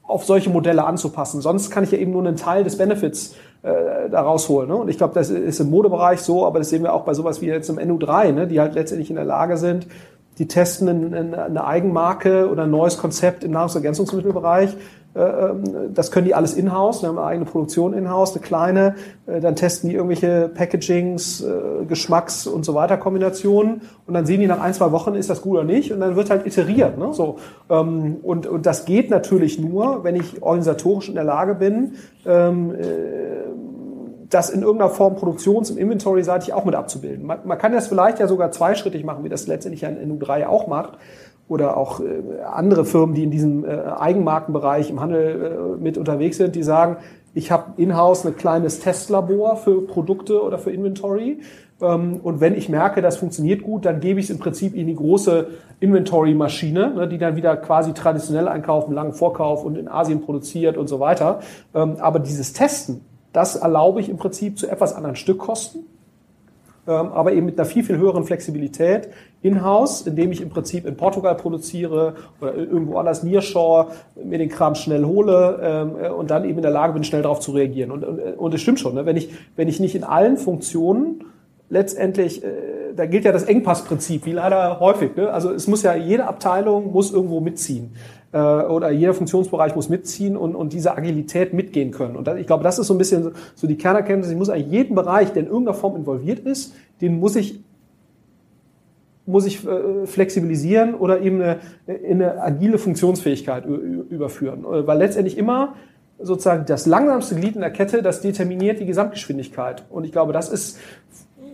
auf 0.04 0.26
solche 0.26 0.50
Modelle 0.50 0.84
anzupassen. 0.84 1.40
Sonst 1.40 1.72
kann 1.72 1.86
ich 1.86 1.92
ja 1.92 1.98
eben 1.98 2.12
nur 2.12 2.26
einen 2.26 2.36
Teil 2.36 2.66
des 2.66 2.78
Benefits 2.78 3.36
äh, 3.64 4.10
da 4.10 4.22
rausholen. 4.22 4.68
Ne? 4.68 4.76
Und 4.76 4.90
ich 4.90 4.98
glaube, 4.98 5.14
das 5.14 5.30
ist 5.30 5.62
im 5.62 5.70
Modebereich 5.70 6.20
so, 6.20 6.46
aber 6.46 6.60
das 6.60 6.70
sehen 6.70 6.84
wir 6.84 6.94
auch 6.94 7.06
bei 7.06 7.14
sowas 7.14 7.42
wie 7.42 7.46
jetzt 7.46 7.70
im 7.70 7.78
NU3, 7.78 8.34
ne? 8.34 8.46
die 8.46 8.60
halt 8.60 8.76
letztendlich 8.76 9.10
in 9.10 9.16
der 9.16 9.24
Lage 9.24 9.56
sind, 9.56 9.88
die 10.38 10.48
testen 10.48 11.14
eine 11.14 11.66
Eigenmarke 11.66 12.50
oder 12.50 12.64
ein 12.64 12.72
neues 12.72 12.98
Konzept 12.98 13.44
im 13.44 13.52
Nahrungsergänzungsmittelbereich. 13.52 14.76
Äh, 15.14 15.20
ähm, 15.20 15.64
das 15.94 16.12
können 16.12 16.26
die 16.26 16.34
alles 16.34 16.54
in-house, 16.54 17.02
wir 17.02 17.10
haben 17.10 17.18
eine 17.18 17.28
eigene 17.28 17.46
Produktion 17.46 17.94
in-house, 17.94 18.34
eine 18.34 18.42
kleine. 18.42 18.96
Äh, 19.28 19.42
dann 19.42 19.56
testen 19.56 19.90
die 19.90 19.96
irgendwelche 19.96 20.50
Packagings, 20.54 21.42
äh, 21.42 21.86
Geschmacks 21.86 22.48
und 22.48 22.64
so 22.64 22.76
weiter 22.76 22.98
Kombinationen 22.98 23.82
und 24.08 24.14
dann 24.14 24.26
sehen 24.26 24.40
die 24.40 24.48
nach 24.48 24.62
ein, 24.62 24.74
zwei 24.74 24.92
Wochen, 24.92 25.16
ist 25.16 25.30
das 25.30 25.42
gut 25.42 25.54
oder 25.54 25.64
nicht 25.66 25.92
und 25.92 26.00
dann 26.00 26.16
wird 26.16 26.30
halt 26.30 26.46
iteriert. 26.46 26.98
Ne? 26.98 27.14
So, 27.14 27.38
ähm, 27.70 28.18
und, 28.24 28.48
und 28.48 28.66
das 28.66 28.86
geht 28.86 29.10
natürlich 29.10 29.60
nur, 29.60 30.04
wenn 30.04 30.16
ich 30.16 30.42
organisatorisch 30.42 31.10
in 31.10 31.16
der 31.16 31.26
Lage 31.26 31.56
bin, 31.56 31.96
ähm, 32.26 32.74
das 34.32 34.50
in 34.50 34.62
irgendeiner 34.62 34.90
Form 34.90 35.16
produktions- 35.16 35.70
und 35.70 35.78
inventory-seitig 35.78 36.54
auch 36.54 36.66
mit 36.66 36.74
abzubilden. 36.74 37.26
Man, 37.26 37.40
man, 37.46 37.58
kann 37.58 37.74
das 37.74 37.88
vielleicht 37.88 38.20
ja 38.20 38.28
sogar 38.28 38.52
zweischrittig 38.52 39.04
machen, 39.04 39.24
wie 39.24 39.30
das 39.30 39.46
letztendlich 39.46 39.86
ein 39.86 39.98
NU3 39.98 40.48
auch 40.48 40.68
macht. 40.68 40.98
Oder 41.48 41.76
auch 41.76 42.00
äh, 42.00 42.42
andere 42.44 42.86
Firmen, 42.86 43.14
die 43.14 43.24
in 43.24 43.32
diesem 43.32 43.66
äh, 43.66 43.68
Eigenmarkenbereich 43.68 44.90
im 44.90 45.02
Handel 45.02 45.76
äh, 45.78 45.82
mit 45.82 45.98
unterwegs 45.98 46.38
sind, 46.38 46.56
die 46.56 46.64
sagen, 46.64 46.98
ich 47.34 47.52
habe 47.52 47.74
in-house 47.76 48.26
ein 48.26 48.38
kleines 48.38 48.80
Testlabor 48.80 49.58
für 49.58 49.86
Produkte 49.86 50.42
oder 50.42 50.58
für 50.58 50.72
Inventory. 50.72 51.40
Ähm, 51.82 52.22
und 52.24 52.40
wenn 52.40 52.56
ich 52.56 52.70
merke, 52.70 53.02
das 53.02 53.18
funktioniert 53.18 53.64
gut, 53.64 53.86
dann 53.86 54.00
gebe 54.00 54.22
ich 54.22 54.28
es 54.28 54.30
im 54.30 54.40
Prinzip 54.40 54.76
in 54.76 54.88
die 54.88 54.96
große 54.96 55.48
Inventory-Maschine, 55.82 56.94
ne, 56.94 57.08
die 57.10 57.18
dann 57.18 57.36
wieder 57.36 57.58
quasi 57.58 57.94
traditionell 57.94 58.48
einkaufen, 58.48 58.94
langen 58.94 59.14
Vorkauf 59.14 59.66
und 59.66 59.78
in 59.78 59.90
Asien 59.90 60.22
produziert 60.22 60.78
und 60.78 60.88
so 60.88 61.02
weiter. 61.02 61.42
Ähm, 61.74 61.98
aber 62.00 62.20
dieses 62.20 62.54
Testen, 62.54 63.02
das 63.34 63.56
erlaube 63.56 64.02
ich 64.02 64.10
im 64.10 64.18
Prinzip 64.18 64.58
zu 64.58 64.68
etwas 64.68 64.94
anderen 64.94 65.16
Stückkosten, 65.16 65.86
ähm, 66.88 67.12
aber 67.14 67.34
eben 67.34 67.46
mit 67.46 67.60
einer 67.60 67.68
viel, 67.68 67.84
viel 67.84 67.98
höheren 67.98 68.24
Flexibilität 68.24 69.10
in-house, 69.42 70.02
indem 70.02 70.32
ich 70.32 70.42
im 70.42 70.50
Prinzip 70.50 70.86
in 70.86 70.98
Portugal 70.98 71.36
produziere 71.36 72.16
oder 72.40 72.56
irgendwo 72.56 72.98
anders 72.98 73.24
Nearshore, 73.24 73.88
mir 74.24 74.38
den 74.38 74.50
Kram 74.50 74.76
schnell 74.76 75.06
hole 75.06 75.60
ähm, 75.62 75.92
äh, 76.04 76.10
und 76.10 76.32
dann 76.32 76.44
eben 76.44 76.58
in 76.58 76.64
der 76.64 76.72
Lage 76.72 76.94
bin, 76.94 77.04
schnell 77.04 77.22
darauf 77.22 77.40
zu 77.40 77.52
reagieren. 77.52 77.92
Und, 77.92 78.04
und, 78.04 78.20
und 78.20 78.54
es 78.54 78.62
stimmt 78.62 78.80
schon, 78.80 78.96
ne? 78.96 79.06
wenn, 79.06 79.18
ich, 79.18 79.30
wenn 79.56 79.68
ich 79.68 79.80
nicht 79.80 79.96
in 79.96 80.04
allen 80.04 80.38
Funktionen 80.38 81.24
letztendlich, 81.70 82.44
äh, 82.44 82.50
da 82.96 83.06
gilt 83.06 83.26
ja 83.26 83.32
das 83.32 83.44
Engpassprinzip, 83.44 84.26
wie 84.26 84.34
leider 84.34 84.80
häufig. 84.80 85.16
Ne? 85.16 85.32
Also 85.32 85.52
es 85.52 85.68
muss 85.68 85.84
ja, 85.84 85.96
jede 85.96 86.28
Abteilung 86.28 86.92
muss 86.92 87.12
irgendwo 87.12 87.40
mitziehen 87.40 87.96
äh, 88.34 88.38
oder 88.38 88.92
jeder 88.92 89.14
Funktionsbereich 89.14 89.76
muss 89.76 89.90
mitziehen 89.90 90.38
und, 90.38 90.56
und 90.56 90.74
diese 90.74 90.96
Agilität 90.96 91.54
mitgehen 91.54 91.92
können. 91.92 92.16
Und 92.16 92.28
das, 92.28 92.38
ich 92.40 92.48
glaube, 92.48 92.64
das 92.64 92.80
ist 92.80 92.88
so 92.88 92.94
ein 92.94 92.98
bisschen 92.98 93.32
so 93.56 93.68
die 93.68 93.78
Kernerkenntnis. 93.78 94.32
Ich 94.32 94.38
muss 94.38 94.50
eigentlich 94.50 94.72
jeden 94.72 94.96
Bereich, 94.96 95.34
der 95.34 95.44
in 95.44 95.50
irgendeiner 95.50 95.78
Form 95.78 95.96
involviert 95.96 96.40
ist, 96.40 96.74
den 97.02 97.20
muss 97.20 97.36
ich 97.36 97.64
muss 99.28 99.46
ich 99.46 99.66
äh, 99.66 100.08
flexibilisieren 100.08 100.96
oder 100.96 101.22
eben 101.22 101.42
eine, 101.42 101.60
in 101.86 102.22
eine 102.22 102.42
agile 102.42 102.78
Funktionsfähigkeit 102.78 103.66
überführen. 103.66 104.66
Äh, 104.66 104.86
weil 104.88 104.98
letztendlich 104.98 105.38
immer 105.38 105.76
sozusagen 106.20 106.66
das 106.66 106.86
langsamste 106.86 107.36
Glied 107.36 107.56
in 107.56 107.62
der 107.62 107.72
Kette, 107.72 108.02
das 108.02 108.22
determiniert 108.22 108.80
die 108.80 108.86
Gesamtgeschwindigkeit. 108.86 109.86
Und 109.90 110.04
ich 110.04 110.12
glaube, 110.12 110.34
das 110.34 110.50
ist 110.50 110.80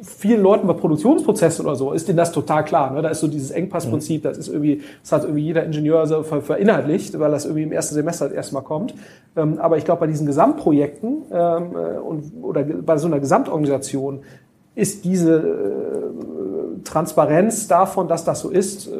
vielen 0.01 0.41
Leuten 0.41 0.67
bei 0.67 0.73
Produktionsprozessen 0.73 1.65
oder 1.65 1.75
so 1.75 1.93
ist 1.93 2.07
denen 2.07 2.17
das 2.17 2.31
total 2.31 2.63
klar. 2.65 2.91
Ne? 2.91 3.01
Da 3.01 3.09
ist 3.09 3.19
so 3.19 3.27
dieses 3.27 3.51
Engpassprinzip, 3.51 4.23
das 4.23 4.37
ist 4.37 4.47
irgendwie, 4.47 4.81
das 5.01 5.11
hat 5.11 5.23
irgendwie 5.23 5.43
jeder 5.43 5.63
Ingenieur 5.63 6.05
so 6.07 6.23
verinnerlicht, 6.23 7.17
weil 7.19 7.31
das 7.31 7.45
irgendwie 7.45 7.63
im 7.63 7.71
ersten 7.71 7.95
Semester 7.95 8.31
erstmal 8.31 8.63
kommt. 8.63 8.93
Ähm, 9.35 9.59
aber 9.59 9.77
ich 9.77 9.85
glaube, 9.85 10.01
bei 10.01 10.07
diesen 10.07 10.27
Gesamtprojekten 10.27 11.23
ähm, 11.31 11.75
äh, 11.75 11.97
und, 11.99 12.33
oder 12.41 12.63
bei 12.63 12.97
so 12.97 13.07
einer 13.07 13.19
Gesamtorganisation 13.19 14.21
ist 14.75 15.05
diese 15.05 15.37
äh, 15.37 16.83
Transparenz 16.83 17.67
davon, 17.67 18.07
dass 18.07 18.23
das 18.23 18.41
so 18.41 18.49
ist, 18.49 18.87
äh, 18.87 18.91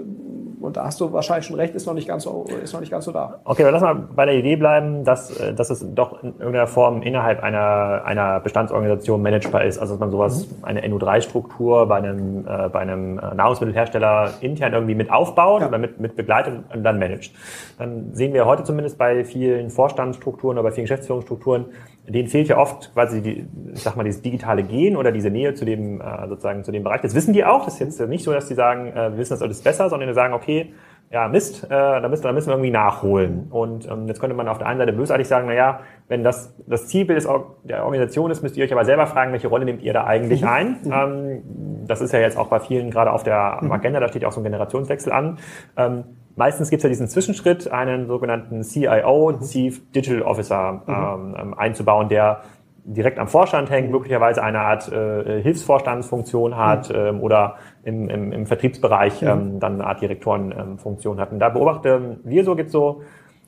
und 0.60 0.76
da 0.76 0.86
hast 0.86 1.00
du 1.00 1.14
wahrscheinlich 1.14 1.46
schon 1.46 1.56
recht, 1.56 1.76
ist 1.76 1.86
noch 1.86 1.94
nicht 1.94 2.08
ganz 2.08 2.24
so, 2.24 2.46
ist 2.64 2.74
noch 2.74 2.80
nicht 2.80 2.90
ganz 2.90 3.06
so 3.06 3.12
da. 3.12 3.40
Okay, 3.44 3.64
aber 3.64 3.72
lass 3.72 3.82
mal 3.82 3.94
bei 3.94 4.26
der 4.26 4.36
Idee 4.36 4.56
bleiben, 4.56 5.04
dass, 5.04 5.40
äh, 5.40 5.54
dass 5.54 5.70
es 5.70 5.86
doch 5.94 6.24
in 6.24 6.34
irgendeiner 6.40 6.68
Form 6.68 7.04
innerhalb 7.04 7.44
einer, 7.44 8.02
einer 8.06 8.40
Bestandsorganisation 8.40 9.22
managebar 9.22 9.64
ist. 9.64 9.78
Also 9.78 9.94
dass 9.94 10.00
man 10.00 10.10
sowas, 10.10 10.48
mhm. 10.48 10.64
eine 10.64 10.82
NU3-Struktur 10.88 11.88
bei 11.88 11.98
einem, 11.98 12.48
äh, 12.48 12.70
bei 12.70 12.80
einem 12.80 13.20
äh, 13.20 13.36
Nahrungsmittelhersteller 13.36 14.34
intern 14.42 14.74
irgendwie 14.74 14.96
mit 14.96 15.12
aufbaut 15.12 15.62
ja. 15.62 15.68
oder 15.68 15.78
mit, 15.78 16.00
mit 16.00 16.16
begleitet 16.16 16.64
und 16.74 16.84
dann 16.84 16.98
managt. 16.98 17.34
Dann 17.78 18.14
sehen 18.14 18.34
wir 18.34 18.46
heute 18.46 18.64
zumindest 18.64 18.98
bei 18.98 19.24
vielen 19.26 19.70
Vorstandsstrukturen 19.70 20.58
oder 20.58 20.70
bei 20.70 20.72
vielen 20.72 20.86
Geschäftsführungsstrukturen, 20.86 21.66
denen 22.08 22.30
fehlt 22.30 22.48
ja 22.48 22.58
oft 22.58 22.94
quasi 22.94 23.22
die, 23.22 23.48
ich 23.74 23.82
sag 23.84 23.96
mal, 23.96 24.04
dieses 24.04 24.22
digitale 24.22 24.64
Gehen 24.64 24.96
oder 24.96 25.12
diese 25.12 25.30
Nähe 25.30 25.54
zu 25.54 25.66
dem, 25.66 26.00
äh, 26.00 26.28
sozusagen 26.28 26.64
zu 26.64 26.72
dem 26.72 26.84
Bereich. 26.84 27.02
Das 27.02 27.14
wissen 27.16 27.34
die 27.34 27.44
auch. 27.44 27.66
Das 27.66 27.76
ist 27.76 27.80
jetzt 27.80 28.10
nicht 28.10 28.24
so, 28.24 28.32
dass 28.32 28.48
die 28.48 28.54
sagen, 28.54 28.88
äh, 28.88 29.12
wir 29.12 29.18
wissen 29.18 29.34
das 29.34 29.42
alles 29.42 29.62
besser, 29.62 29.90
sondern 29.90 30.08
die 30.08 30.16
sagen, 30.16 30.34
okay, 30.34 30.74
ja, 31.10 31.30
Mist, 31.30 31.64
äh, 31.64 31.70
da, 31.70 32.08
müssen, 32.10 32.24
da 32.24 32.34
müssen 32.34 32.48
wir 32.48 32.54
irgendwie 32.54 32.72
nachholen. 32.72 33.48
Und 33.50 33.90
ähm, 33.90 34.08
jetzt 34.08 34.20
könnte 34.20 34.36
man 34.36 34.48
auf 34.48 34.58
der 34.58 34.68
einen 34.68 34.80
Seite 34.80 34.92
bösartig 34.92 35.28
sagen, 35.28 35.48
na 35.48 35.54
ja, 35.54 35.80
wenn 36.10 36.24
das 36.24 36.54
das 36.66 36.88
Zielbild 36.88 37.18
des, 37.18 37.30
der 37.64 37.86
Organisation 37.86 38.30
ist, 38.30 38.42
müsst 38.44 38.58
ihr 38.58 38.66
euch 38.66 38.74
aber 38.74 38.84
selber 38.84 39.08
fragen, 39.08 39.32
welche 39.32 39.48
Rolle 39.48 39.64
nehmt 39.66 39.82
ihr 39.82 39.94
da 39.94 40.04
eigentlich 40.04 40.42
mhm. 40.42 40.48
ein? 40.48 40.78
Mhm. 40.84 40.92
Ähm, 40.92 41.42
das 41.88 42.02
ist 42.02 42.12
ja 42.12 42.20
jetzt 42.20 42.38
auch 42.38 42.48
bei 42.48 42.60
vielen 42.60 42.92
gerade 42.92 43.12
auf 43.14 43.24
der 43.24 43.60
mhm. 43.62 43.72
Agenda, 43.72 44.02
da 44.02 44.10
steht 44.10 44.24
ja 44.24 44.28
auch 44.28 44.34
so 44.34 44.42
ein 44.42 44.44
Generationswechsel 44.44 45.14
an. 45.14 45.38
Ähm, 45.78 46.04
Meistens 46.38 46.70
gibt 46.70 46.80
es 46.80 46.84
ja 46.84 46.90
diesen 46.90 47.08
Zwischenschritt, 47.08 47.72
einen 47.72 48.08
sogenannten 48.08 48.64
CIO, 48.64 49.34
Chief 49.42 49.82
Digital 49.92 50.22
Officer, 50.22 50.84
mhm. 50.86 51.36
ähm, 51.38 51.54
einzubauen, 51.56 52.10
der 52.10 52.44
direkt 52.86 53.20
am 53.20 53.28
Vorstand 53.28 53.70
hängt, 53.70 53.92
möglicherweise 53.92 54.42
eine 54.42 54.60
Art 54.60 54.90
äh, 54.92 55.42
Hilfsvorstandsfunktion 55.42 56.56
hat 56.56 56.90
ähm, 56.96 57.20
oder 57.22 57.56
im, 57.84 58.08
im, 58.08 58.32
im 58.32 58.46
Vertriebsbereich 58.46 59.22
ähm, 59.24 59.60
dann 59.60 59.74
eine 59.74 59.88
Art 59.88 60.02
Direktorenfunktion 60.02 61.20
hat. 61.20 61.32
Und 61.32 61.40
da 61.40 61.50
beobachten 61.50 62.22
wir 62.24 62.44
so, 62.46 62.56
gibt 62.56 62.70
so 62.70 63.02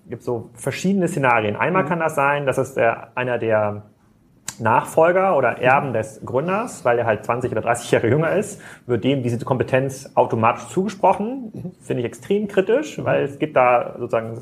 gibt 0.10 0.24
so 0.24 0.50
verschiedene 0.54 1.08
Szenarien. 1.08 1.56
Einmal 1.56 1.86
kann 1.86 2.00
das 2.00 2.16
sein, 2.16 2.46
dass 2.46 2.58
es 2.58 2.74
der, 2.74 3.16
einer 3.16 3.38
der 3.38 3.84
Nachfolger 4.60 5.38
oder 5.38 5.60
Erben 5.60 5.94
des 5.94 6.22
Gründers, 6.26 6.86
weil 6.86 7.00
er 7.00 7.06
halt 7.06 7.26
20 7.26 7.52
oder 7.52 7.62
30 7.62 7.92
Jahre 7.92 8.08
jünger 8.08 8.32
ist, 8.36 8.62
wird 8.86 9.04
dem 9.04 9.24
diese 9.24 9.44
Kompetenz 9.44 10.12
automatisch 10.16 10.68
zugesprochen. 10.68 11.76
Finde 11.82 12.02
ich 12.02 12.06
extrem 12.06 12.48
kritisch, 12.48 13.04
weil 13.04 13.24
es 13.24 13.40
gibt 13.40 13.56
da 13.56 13.96
sozusagen 13.98 14.38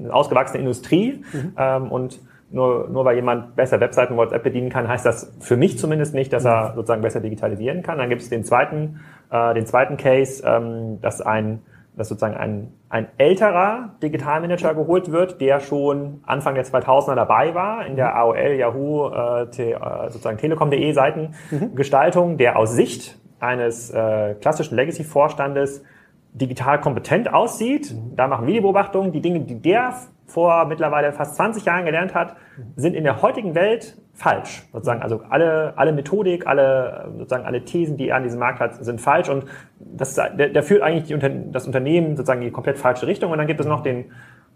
eine 0.00 0.14
ausgewachsene 0.14 0.60
Industrie 0.60 1.24
ähm, 1.56 1.90
und 1.90 2.20
nur, 2.52 2.88
nur 2.88 3.04
weil 3.04 3.16
jemand 3.16 3.56
besser 3.56 3.80
Webseiten 3.80 4.16
WhatsApp 4.16 4.42
bedienen 4.42 4.68
kann, 4.68 4.86
heißt 4.86 5.06
das 5.06 5.32
für 5.40 5.56
mich 5.56 5.78
zumindest 5.78 6.14
nicht, 6.14 6.32
dass 6.32 6.44
er 6.44 6.72
sozusagen 6.74 7.00
besser 7.00 7.20
digitalisieren 7.20 7.82
kann. 7.82 7.98
Dann 7.98 8.10
gibt 8.10 8.20
es 8.20 8.28
den 8.28 8.44
zweiten, 8.44 9.00
äh, 9.30 9.54
den 9.54 9.66
zweiten 9.66 9.96
Case, 9.96 10.42
ähm, 10.46 11.00
dass 11.00 11.22
ein 11.22 11.62
dass 11.96 12.08
sozusagen 12.08 12.36
ein, 12.36 12.72
ein 12.88 13.08
älterer 13.18 13.90
Digitalmanager 14.02 14.74
geholt 14.74 15.12
wird, 15.12 15.40
der 15.40 15.60
schon 15.60 16.20
Anfang 16.24 16.54
der 16.54 16.64
2000er 16.64 17.14
dabei 17.14 17.54
war 17.54 17.86
in 17.86 17.96
der 17.96 18.16
AOL, 18.16 18.54
Yahoo, 18.56 19.08
äh, 19.08 19.50
te, 19.50 19.72
äh, 19.72 20.10
sozusagen 20.10 20.38
Telekom.de 20.38 20.92
Seitengestaltung, 20.92 22.32
mhm. 22.32 22.36
der 22.38 22.56
aus 22.56 22.72
Sicht 22.74 23.18
eines 23.40 23.90
äh, 23.90 24.34
klassischen 24.40 24.76
Legacy-Vorstandes 24.76 25.82
digital 26.32 26.80
kompetent 26.80 27.32
aussieht. 27.32 27.92
Mhm. 27.92 28.16
Da 28.16 28.26
machen 28.26 28.46
wir 28.46 28.54
die 28.54 28.60
Beobachtungen. 28.60 29.12
Die 29.12 29.20
Dinge, 29.20 29.40
die 29.40 29.60
der 29.60 29.94
vor 30.26 30.66
mittlerweile 30.66 31.12
fast 31.12 31.36
20 31.36 31.64
Jahren 31.64 31.84
gelernt 31.84 32.14
hat, 32.14 32.36
sind 32.76 32.94
in 32.94 33.04
der 33.04 33.22
heutigen 33.22 33.54
Welt 33.54 33.96
falsch. 34.14 34.62
Sozusagen, 34.72 35.02
also 35.02 35.22
alle, 35.28 35.72
alle 35.76 35.92
Methodik, 35.92 36.46
alle, 36.46 37.12
sozusagen 37.18 37.44
alle 37.44 37.64
Thesen, 37.64 37.96
die 37.96 38.08
er 38.08 38.16
an 38.16 38.22
diesem 38.22 38.38
Markt 38.38 38.60
hat, 38.60 38.84
sind 38.84 39.00
falsch 39.00 39.28
und 39.28 39.46
das, 39.78 40.14
der, 40.14 40.48
der 40.48 40.62
führt 40.62 40.82
eigentlich 40.82 41.04
die, 41.04 41.50
das 41.50 41.66
Unternehmen 41.66 42.16
sozusagen 42.16 42.42
in 42.42 42.48
die 42.48 42.52
komplett 42.52 42.78
falsche 42.78 43.06
Richtung. 43.06 43.32
Und 43.32 43.38
dann 43.38 43.46
gibt 43.46 43.60
es 43.60 43.66
noch 43.66 43.82
den, 43.82 44.12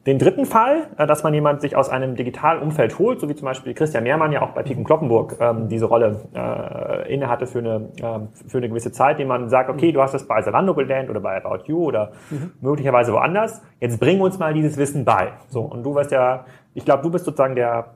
den 0.07 0.21
dritten 0.21 0.47
Fall, 0.47 0.87
äh, 0.97 1.07
dass 1.07 1.25
man 1.25 1.35
jemand 1.35 1.61
sich 1.61 1.77
aus 1.77 1.88
einem 1.88 2.14
digitalen 2.14 2.62
Umfeld 2.62 2.99
holt, 2.99 3.21
so 3.21 3.29
wie 3.29 3.35
zum 3.35 3.47
Beispiel 3.47 3.75
Christian 3.75 4.05
Mehrmann 4.05 4.33
ja 4.33 4.42
auch 4.42 4.51
bei 4.51 4.62
Piken 4.62 4.85
Kloppenburg 4.85 5.37
ähm, 5.40 5.69
diese 5.69 5.87
Rolle 5.87 6.21
äh, 6.35 7.12
innehatte 7.12 7.47
für 7.47 7.59
eine, 7.59 7.88
äh, 8.01 8.49
für 8.49 8.59
eine 8.59 8.69
gewisse 8.69 8.92
Zeit, 8.92 9.19
den 9.19 9.27
man 9.27 9.49
sagt, 9.49 9.69
okay, 9.69 9.90
du 9.90 10.01
hast 10.01 10.14
das 10.14 10.27
bei 10.27 10.40
Zalando 10.42 10.75
gelernt 10.75 11.11
oder 11.11 11.21
bei 11.21 11.37
About 11.37 11.64
You 11.66 11.85
oder 11.85 12.12
mhm. 12.31 12.53
möglicherweise 12.61 13.12
woanders, 13.12 13.62
jetzt 13.81 13.99
bring 13.99 14.21
uns 14.21 14.38
mal 14.38 14.55
dieses 14.55 14.77
Wissen 14.77 15.05
bei. 15.05 15.33
So, 15.49 15.62
und 15.62 15.83
du 15.83 15.95
wirst 15.95 16.12
ja, 16.12 16.45
ich 16.75 16.85
glaube, 16.85 17.03
du 17.03 17.11
bist 17.11 17.25
sozusagen 17.25 17.57
der 17.57 17.95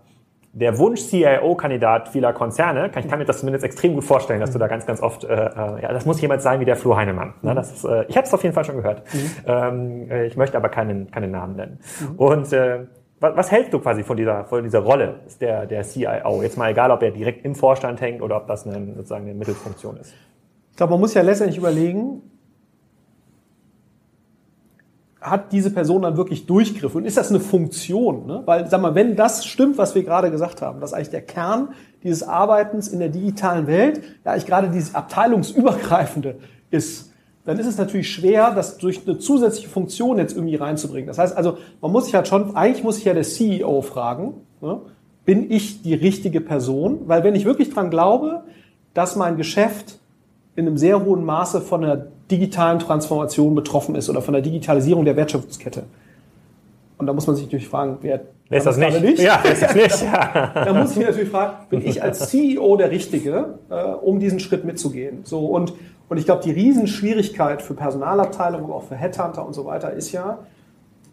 der 0.53 0.79
Wunsch-CIO-Kandidat 0.79 2.09
vieler 2.09 2.33
Konzerne, 2.33 2.91
kann, 2.91 3.05
ich 3.05 3.09
kann 3.09 3.19
mir 3.21 3.25
das 3.25 3.39
zumindest 3.39 3.65
extrem 3.65 3.95
gut 3.95 4.05
vorstellen, 4.05 4.41
dass 4.41 4.51
du 4.51 4.59
da 4.59 4.67
ganz, 4.67 4.85
ganz 4.85 5.01
oft, 5.01 5.25
äh, 5.25 5.29
äh 5.29 5.83
ja, 5.83 5.93
das 5.93 6.07
muss 6.07 6.21
jemand 6.21 6.43
sein 6.43 6.59
wie 6.61 6.65
der 6.65 6.77
Flo 6.77 6.97
Heinemann. 6.97 7.35
Ne? 7.43 7.55
Das 7.55 7.71
ist, 7.73 7.85
äh, 7.85 8.05
ich 8.09 8.17
habe 8.17 8.27
es 8.27 8.35
auf 8.35 8.43
jeden 8.43 8.55
Fall 8.55 8.65
schon 8.65 8.77
gehört. 8.77 9.03
Mhm. 9.15 9.31
Ähm, 9.47 10.11
äh, 10.11 10.27
ich 10.27 10.37
möchte 10.37 10.57
aber 10.57 10.69
keinen, 10.69 11.11
keinen 11.11 11.31
Namen 11.31 11.55
nennen. 11.55 11.79
Mhm. 12.01 12.17
Und 12.17 12.53
äh, 12.53 12.87
was, 13.21 13.37
was 13.37 13.53
hältst 13.53 13.73
du 13.73 13.79
quasi 13.79 14.03
von 14.03 14.17
dieser, 14.17 14.45
von 14.45 14.65
dieser 14.65 14.81
Rolle 14.81 15.21
der, 15.41 15.67
der 15.67 15.83
CIO? 15.85 16.43
Jetzt 16.43 16.59
mal 16.59 16.71
egal, 16.71 16.91
ob 16.91 17.03
er 17.03 17.13
direkt 17.13 17.45
im 17.45 17.55
Vorstand 17.55 18.01
hängt 18.01 18.21
oder 18.21 18.37
ob 18.37 18.49
das 18.49 18.67
eine, 18.67 18.95
sozusagen 18.95 19.27
eine 19.27 19.35
Mittelfunktion 19.35 19.99
ist. 19.99 20.15
Ich 20.71 20.77
glaube, 20.77 20.93
man 20.93 21.01
muss 21.01 21.15
ja 21.15 21.23
letztendlich 21.23 21.59
überlegen, 21.59 22.23
hat 25.21 25.53
diese 25.53 25.71
Person 25.71 26.03
dann 26.03 26.17
wirklich 26.17 26.47
Durchgriff 26.47 26.95
und 26.95 27.05
ist 27.05 27.17
das 27.17 27.31
eine 27.31 27.41
Funktion? 27.41 28.27
Ne? 28.27 28.43
Weil, 28.47 28.69
sag 28.69 28.81
mal, 28.81 28.95
wenn 28.95 29.17
das 29.17 29.45
stimmt, 29.45 29.77
was 29.77 29.95
wir 29.95 30.03
gerade 30.03 30.31
gesagt 30.31 30.63
haben, 30.63 30.81
dass 30.81 30.95
eigentlich 30.95 31.11
der 31.11 31.23
Kern 31.23 31.71
dieses 32.03 32.23
Arbeitens 32.23 32.89
in 32.89 33.01
der 33.01 33.11
digitalen 33.11 33.67
Welt, 33.67 34.01
ja 34.25 34.33
eigentlich 34.33 34.47
gerade 34.47 34.69
dieses 34.69 34.95
abteilungsübergreifende 34.95 36.37
ist, 36.71 37.13
dann 37.45 37.59
ist 37.59 37.67
es 37.67 37.79
natürlich 37.79 38.11
schwer, 38.11 38.53
das 38.53 38.79
durch 38.79 39.07
eine 39.07 39.19
zusätzliche 39.19 39.69
Funktion 39.69 40.19
jetzt 40.19 40.35
irgendwie 40.35 40.57
reinzubringen. 40.57 41.07
Das 41.07 41.19
heißt 41.19 41.37
also, 41.37 41.59
man 41.81 41.93
muss 41.93 42.07
sich 42.07 42.15
halt 42.15 42.29
schon, 42.29 42.57
eigentlich 42.57 42.85
muss 42.85 42.97
sich 42.97 43.05
ja 43.05 43.15
der 43.15 43.23
CEO 43.23 43.83
fragen, 43.83 44.35
ne? 44.61 44.81
bin 45.25 45.51
ich 45.51 45.83
die 45.83 45.95
richtige 45.95 46.41
Person? 46.41 47.01
Weil 47.07 47.25
wenn 47.25 47.35
ich 47.35 47.45
wirklich 47.45 47.71
dran 47.73 47.91
glaube, 47.91 48.45
dass 48.95 49.17
mein 49.17 49.37
Geschäft 49.37 50.00
in 50.57 50.67
einem 50.67 50.77
sehr 50.77 51.05
hohen 51.05 51.25
Maße 51.25 51.61
von 51.61 51.83
der 51.83 52.07
digitalen 52.31 52.79
Transformation 52.79 53.55
betroffen 53.55 53.95
ist 53.95 54.09
oder 54.11 54.23
von 54.23 54.33
der 54.33 54.43
Digitalisierung 54.43 55.05
der 55.05 55.17
Wertschöpfungskette. 55.17 55.85
Und 56.99 57.07
da 57.07 57.13
muss 57.13 57.27
man 57.27 57.37
sich 57.37 57.47
natürlich 57.47 57.69
fragen, 57.69 57.99
wer, 58.03 58.21
wer 58.49 58.59
ist 58.59 58.67
das 58.67 58.77
nicht? 58.77 59.01
nicht? 59.01 59.19
Ja, 59.23 59.37
ist 59.37 59.63
das 59.63 59.75
nicht? 59.75 60.05
da 60.13 60.73
muss 60.75 60.93
ich 60.93 60.97
mich 60.99 61.07
natürlich 61.07 61.31
fragen, 61.31 61.55
bin 61.71 61.87
ich 61.87 62.03
als 62.03 62.29
CEO 62.29 62.77
der 62.77 62.91
Richtige, 62.91 63.55
äh, 63.71 63.83
um 63.83 64.21
diesen 64.21 64.39
Schritt 64.39 64.65
mitzugehen? 64.65 65.21
So 65.25 65.47
und 65.47 65.73
und 66.11 66.19
ich 66.19 66.25
glaube, 66.25 66.43
die 66.43 66.51
Riesenschwierigkeit 66.51 67.63
für 67.63 67.75
Personalabteilungen, 67.75 68.65
aber 68.65 68.75
auch 68.75 68.83
für 68.83 68.97
Headhunter 68.97 69.47
und 69.47 69.55
so 69.55 69.65
weiter 69.65 69.93
ist 69.93 70.11
ja, 70.11 70.41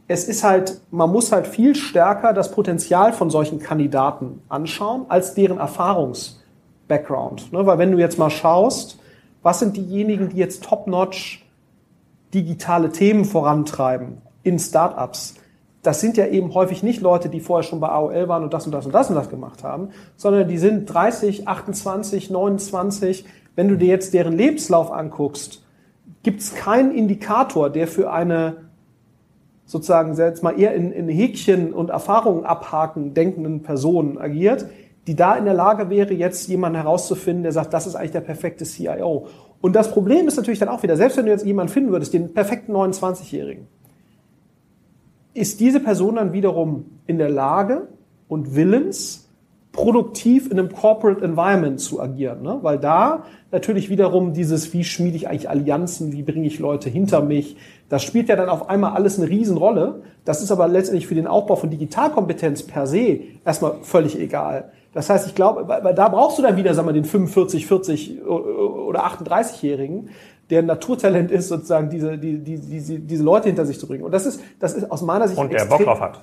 es 0.08 0.28
ist 0.28 0.44
halt, 0.44 0.82
man 0.90 1.12
muss 1.12 1.32
halt 1.32 1.46
viel 1.46 1.76
stärker 1.76 2.34
das 2.34 2.50
Potenzial 2.52 3.14
von 3.14 3.30
solchen 3.30 3.60
Kandidaten 3.60 4.42
anschauen, 4.50 5.06
als 5.08 5.36
deren 5.36 5.60
Erfahrungs-Background. 5.60 7.54
Ne? 7.54 7.64
Weil 7.68 7.78
wenn 7.78 7.92
du 7.92 8.00
jetzt 8.00 8.18
mal 8.18 8.32
schaust, 8.32 8.98
was 9.48 9.60
sind 9.60 9.78
diejenigen, 9.78 10.28
die 10.28 10.36
jetzt 10.36 10.66
top-notch 10.66 11.46
digitale 12.34 12.92
Themen 12.92 13.24
vorantreiben 13.24 14.18
in 14.44 14.60
Startups? 14.60 15.36
Das 15.84 16.02
sind 16.02 16.18
ja 16.18 16.28
eben 16.28 16.54
häufig 16.54 16.84
nicht 16.84 17.00
Leute, 17.00 17.30
die 17.30 17.40
vorher 17.40 17.64
schon 17.64 17.80
bei 17.80 17.88
AOL 17.88 18.28
waren 18.28 18.44
und 18.44 18.54
das 18.54 18.66
und 18.66 18.74
das 18.74 18.86
und 18.86 18.92
das 18.94 19.08
und 19.08 19.16
das 19.16 19.30
gemacht 19.30 19.64
haben, 19.64 19.92
sondern 20.18 20.50
die 20.50 20.58
sind 20.58 20.86
30, 20.88 21.48
28, 21.48 22.30
29. 22.30 23.24
Wenn 23.56 23.70
du 23.70 23.78
dir 23.78 23.88
jetzt 23.88 24.14
deren 24.14 24.34
Lebenslauf 24.34 24.92
anguckst, 24.92 25.64
gibt 26.24 26.42
es 26.42 26.54
keinen 26.54 26.92
Indikator, 26.92 27.70
der 27.70 27.88
für 27.88 28.12
eine 28.12 28.66
sozusagen 29.66 30.14
jetzt 30.18 30.44
mal 30.44 30.60
eher 30.60 30.76
in, 30.76 30.92
in 30.92 31.08
Häkchen 31.08 31.72
und 31.72 31.90
Erfahrungen 31.90 32.44
abhaken 32.44 33.14
denkenden 33.14 33.64
Person 33.64 34.18
agiert, 34.18 34.66
die 35.08 35.16
da 35.16 35.36
in 35.36 35.46
der 35.46 35.54
Lage 35.54 35.90
wäre, 35.90 36.14
jetzt 36.14 36.48
jemanden 36.48 36.78
herauszufinden, 36.78 37.44
der 37.44 37.54
sagt, 37.54 37.74
das 37.74 37.88
ist 37.88 37.96
eigentlich 37.96 38.12
der 38.12 38.22
perfekte 38.22 38.66
CIO. 38.66 39.28
Und 39.62 39.76
das 39.76 39.92
Problem 39.92 40.28
ist 40.28 40.36
natürlich 40.36 40.60
dann 40.60 40.70
auch 40.70 40.84
wieder, 40.84 40.98
selbst 40.98 41.18
wenn 41.18 41.26
du 41.26 41.32
jetzt 41.32 41.46
jemanden 41.46 41.72
finden 41.72 41.92
würdest, 41.92 42.14
den 42.14 42.34
perfekten 42.34 42.74
29-Jährigen, 42.74 43.68
ist 45.34 45.60
diese 45.60 45.80
Person 45.80 46.16
dann 46.16 46.34
wiederum 46.34 46.86
in 47.08 47.18
der 47.18 47.30
Lage 47.30 47.88
und 48.28 48.56
willens, 48.56 49.28
produktiv 49.78 50.50
in 50.50 50.58
einem 50.58 50.74
Corporate 50.74 51.24
Environment 51.24 51.80
zu 51.80 52.02
agieren. 52.02 52.42
Ne? 52.42 52.58
Weil 52.64 52.80
da 52.80 53.26
natürlich 53.52 53.92
wiederum 53.92 54.34
dieses, 54.34 54.74
wie 54.74 54.84
schmiede 54.84 55.16
ich 55.16 55.28
eigentlich 55.30 55.50
Allianzen, 55.50 56.12
wie 56.12 56.24
bringe 56.24 56.48
ich 56.48 56.58
Leute 56.58 56.90
hinter 56.90 57.22
mich, 57.22 57.58
das 57.88 58.02
spielt 58.02 58.28
ja 58.28 58.36
dann 58.36 58.50
auf 58.50 58.70
einmal 58.70 58.94
alles 58.94 59.20
eine 59.20 59.30
Riesenrolle. 59.30 60.02
Das 60.26 60.42
ist 60.42 60.52
aber 60.52 60.68
letztendlich 60.68 61.06
für 61.06 61.14
den 61.14 61.28
Aufbau 61.28 61.56
von 61.56 61.70
Digitalkompetenz 61.70 62.64
per 62.64 62.88
se 62.88 63.20
erstmal 63.46 63.76
völlig 63.84 64.20
egal. 64.20 64.72
Das 64.98 65.12
heißt, 65.12 65.28
ich 65.28 65.36
glaube, 65.36 65.68
weil 65.68 65.94
da 65.94 66.10
brauchst 66.10 66.40
du 66.40 66.42
dann 66.42 66.58
wieder, 66.58 66.74
sagen 66.74 66.88
wir, 66.88 66.94
den 66.94 67.06
45, 67.06 67.68
40 67.68 68.26
oder 68.26 69.06
38-Jährigen, 69.06 70.10
der 70.50 70.64
ein 70.64 70.66
Naturtalent 70.66 71.30
ist, 71.30 71.50
sozusagen 71.50 71.92
diese, 71.92 72.18
die, 72.18 72.40
die, 72.40 72.58
diese, 72.58 72.98
diese 72.98 73.24
Leute 73.24 73.48
hinter 73.48 73.68
sich 73.68 73.80
zu 73.80 73.86
bringen. 73.86 74.04
Und 74.04 74.12
das 74.12 74.26
ist, 74.26 74.42
das 74.60 74.74
ist 74.74 74.90
aus 74.90 75.04
meiner 75.04 75.28
Sicht. 75.28 75.40
Und 75.40 75.54
der 75.54 75.66
Bock 75.66 75.84
drauf 75.84 76.02
hat. 76.02 76.22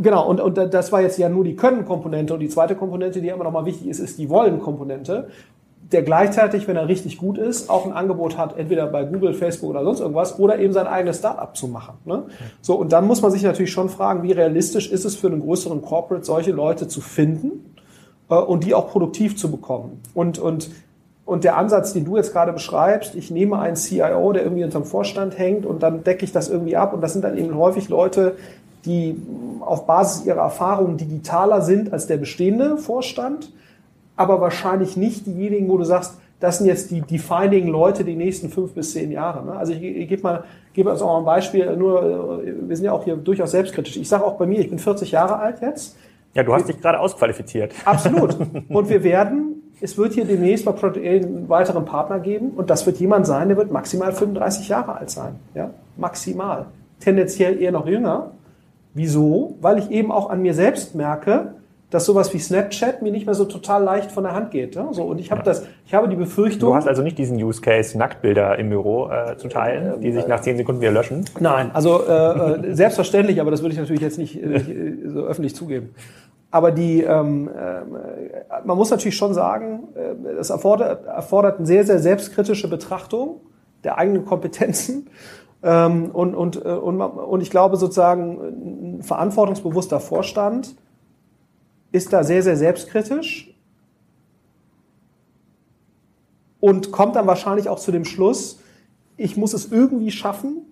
Genau, 0.00 0.28
und, 0.28 0.40
und 0.40 0.56
das 0.74 0.90
war 0.90 1.00
jetzt 1.00 1.16
ja 1.16 1.28
nur 1.28 1.44
die 1.44 1.54
Können-Komponente. 1.54 2.34
Und 2.34 2.40
die 2.40 2.48
zweite 2.48 2.74
Komponente, 2.74 3.20
die 3.20 3.28
immer 3.28 3.44
noch 3.44 3.52
mal 3.52 3.66
wichtig 3.66 3.86
ist, 3.86 4.00
ist 4.00 4.18
die 4.18 4.28
Wollen-Komponente. 4.28 5.28
Der 5.92 6.02
gleichzeitig, 6.02 6.66
wenn 6.66 6.74
er 6.74 6.88
richtig 6.88 7.18
gut 7.18 7.38
ist, 7.38 7.70
auch 7.70 7.86
ein 7.86 7.92
Angebot 7.92 8.36
hat, 8.36 8.58
entweder 8.58 8.88
bei 8.88 9.04
Google, 9.04 9.32
Facebook 9.32 9.70
oder 9.70 9.84
sonst 9.84 10.00
irgendwas, 10.00 10.40
oder 10.40 10.58
eben 10.58 10.72
sein 10.72 10.88
eigenes 10.88 11.18
Startup 11.18 11.56
zu 11.56 11.68
machen. 11.68 11.98
Ne? 12.04 12.24
So, 12.62 12.74
und 12.74 12.92
dann 12.92 13.06
muss 13.06 13.22
man 13.22 13.30
sich 13.30 13.44
natürlich 13.44 13.70
schon 13.70 13.88
fragen, 13.90 14.24
wie 14.24 14.32
realistisch 14.32 14.90
ist 14.90 15.04
es 15.04 15.14
für 15.14 15.28
einen 15.28 15.40
größeren 15.40 15.82
Corporate, 15.82 16.24
solche 16.24 16.50
Leute 16.50 16.88
zu 16.88 17.00
finden 17.00 17.71
und 18.38 18.64
die 18.64 18.74
auch 18.74 18.88
produktiv 18.88 19.36
zu 19.36 19.50
bekommen. 19.50 20.00
Und, 20.14 20.38
und, 20.38 20.70
und 21.24 21.44
der 21.44 21.56
Ansatz, 21.56 21.92
den 21.92 22.04
du 22.04 22.16
jetzt 22.16 22.32
gerade 22.32 22.52
beschreibst, 22.52 23.14
ich 23.14 23.30
nehme 23.30 23.58
einen 23.58 23.76
CIO, 23.76 24.32
der 24.32 24.42
irgendwie 24.42 24.64
unterm 24.64 24.84
Vorstand 24.84 25.38
hängt 25.38 25.66
und 25.66 25.82
dann 25.82 26.04
decke 26.04 26.24
ich 26.24 26.32
das 26.32 26.48
irgendwie 26.48 26.76
ab 26.76 26.92
und 26.92 27.00
das 27.00 27.12
sind 27.12 27.22
dann 27.22 27.36
eben 27.38 27.56
häufig 27.56 27.88
Leute, 27.88 28.36
die 28.84 29.16
auf 29.60 29.86
Basis 29.86 30.26
ihrer 30.26 30.40
Erfahrungen 30.40 30.96
digitaler 30.96 31.62
sind 31.62 31.92
als 31.92 32.06
der 32.06 32.16
bestehende 32.16 32.78
Vorstand, 32.78 33.52
aber 34.16 34.40
wahrscheinlich 34.40 34.96
nicht 34.96 35.26
diejenigen, 35.26 35.68
wo 35.68 35.78
du 35.78 35.84
sagst, 35.84 36.14
das 36.42 36.58
sind 36.58 36.66
jetzt 36.66 36.90
die 36.90 37.02
defining 37.02 37.68
Leute 37.68 38.02
die 38.02 38.16
nächsten 38.16 38.48
fünf 38.48 38.72
bis 38.72 38.92
zehn 38.92 39.12
Jahre. 39.12 39.44
Ne? 39.46 39.52
Also 39.52 39.72
ich, 39.72 39.82
ich 39.82 40.08
gebe 40.08 40.22
mal, 40.22 40.44
gebe 40.72 40.90
also 40.90 41.04
auch 41.04 41.18
ein 41.18 41.24
Beispiel, 41.24 41.76
nur 41.76 42.42
äh, 42.42 42.68
wir 42.68 42.76
sind 42.76 42.84
ja 42.84 42.92
auch 42.92 43.04
hier 43.04 43.14
durchaus 43.14 43.52
selbstkritisch. 43.52 43.96
Ich 43.96 44.08
sage 44.08 44.24
auch 44.24 44.34
bei 44.34 44.46
mir, 44.46 44.58
ich 44.58 44.68
bin 44.68 44.80
40 44.80 45.12
Jahre 45.12 45.38
alt 45.38 45.62
jetzt. 45.62 45.96
Ja, 46.34 46.42
du 46.42 46.54
hast 46.54 46.68
dich 46.68 46.80
gerade 46.80 46.98
ausqualifiziert. 46.98 47.74
Absolut. 47.84 48.36
Und 48.68 48.88
wir 48.88 49.04
werden, 49.04 49.62
es 49.80 49.98
wird 49.98 50.14
hier 50.14 50.24
demnächst 50.24 50.64
bei 50.64 50.72
Project 50.72 51.24
einen 51.24 51.48
weiteren 51.48 51.84
Partner 51.84 52.20
geben 52.20 52.50
und 52.50 52.70
das 52.70 52.86
wird 52.86 52.98
jemand 52.98 53.26
sein, 53.26 53.48
der 53.48 53.56
wird 53.56 53.72
maximal 53.72 54.12
35 54.12 54.68
Jahre 54.68 54.96
alt 54.96 55.10
sein. 55.10 55.40
Ja, 55.54 55.70
maximal. 55.96 56.66
Tendenziell 57.00 57.60
eher 57.60 57.72
noch 57.72 57.86
jünger. 57.86 58.30
Wieso? 58.94 59.56
Weil 59.60 59.78
ich 59.78 59.90
eben 59.90 60.12
auch 60.12 60.30
an 60.30 60.40
mir 60.42 60.54
selbst 60.54 60.94
merke, 60.94 61.54
dass 61.92 62.06
sowas 62.06 62.32
wie 62.32 62.38
Snapchat 62.38 63.02
mir 63.02 63.12
nicht 63.12 63.26
mehr 63.26 63.34
so 63.34 63.44
total 63.44 63.84
leicht 63.84 64.10
von 64.10 64.24
der 64.24 64.32
Hand 64.32 64.50
geht. 64.50 64.74
Ja? 64.74 64.88
So, 64.92 65.04
und 65.04 65.20
ich 65.20 65.30
habe 65.30 65.42
das, 65.42 65.66
ich 65.84 65.92
habe 65.92 66.08
die 66.08 66.16
Befürchtung. 66.16 66.70
Du 66.70 66.74
hast 66.74 66.88
also 66.88 67.02
nicht 67.02 67.18
diesen 67.18 67.36
Use 67.36 67.60
Case, 67.60 67.98
Nacktbilder 67.98 68.58
im 68.58 68.70
Büro 68.70 69.10
äh, 69.10 69.36
zu 69.36 69.48
teilen, 69.48 70.00
die 70.00 70.10
sich 70.10 70.26
nach 70.26 70.40
zehn 70.40 70.56
Sekunden 70.56 70.80
wieder 70.80 70.90
löschen? 70.90 71.26
Nein, 71.38 71.70
also 71.74 72.02
äh, 72.02 72.70
äh 72.70 72.74
selbstverständlich 72.74 73.42
aber 73.42 73.50
das 73.50 73.60
würde 73.60 73.74
ich 73.74 73.78
natürlich 73.78 74.00
jetzt 74.00 74.16
nicht, 74.16 74.42
nicht 74.42 74.68
äh, 74.70 74.94
so 75.06 75.24
öffentlich 75.24 75.54
zugeben. 75.54 75.94
Aber 76.50 76.70
die, 76.70 77.02
ähm, 77.02 77.48
äh, 77.48 78.64
man 78.64 78.76
muss 78.78 78.90
natürlich 78.90 79.16
schon 79.16 79.34
sagen, 79.34 79.88
äh, 79.94 80.28
es 80.38 80.48
erfordert, 80.48 81.04
erfordert 81.04 81.58
eine 81.58 81.66
sehr, 81.66 81.84
sehr 81.84 81.98
selbstkritische 81.98 82.68
Betrachtung 82.68 83.40
der 83.84 83.98
eigenen 83.98 84.24
Kompetenzen. 84.24 85.08
Ähm, 85.62 86.10
und, 86.10 86.34
und, 86.34 86.56
äh, 86.56 86.68
und, 86.70 87.00
und 87.00 87.40
ich 87.42 87.50
glaube 87.50 87.76
sozusagen, 87.76 88.98
ein 88.98 89.02
verantwortungsbewusster 89.02 90.00
Vorstand 90.00 90.74
ist 91.92 92.12
da 92.12 92.24
sehr, 92.24 92.42
sehr 92.42 92.56
selbstkritisch 92.56 93.54
und 96.60 96.90
kommt 96.90 97.16
dann 97.16 97.26
wahrscheinlich 97.26 97.68
auch 97.68 97.78
zu 97.78 97.92
dem 97.92 98.04
Schluss, 98.04 98.60
ich 99.16 99.36
muss 99.36 99.52
es 99.52 99.70
irgendwie 99.70 100.10
schaffen, 100.10 100.62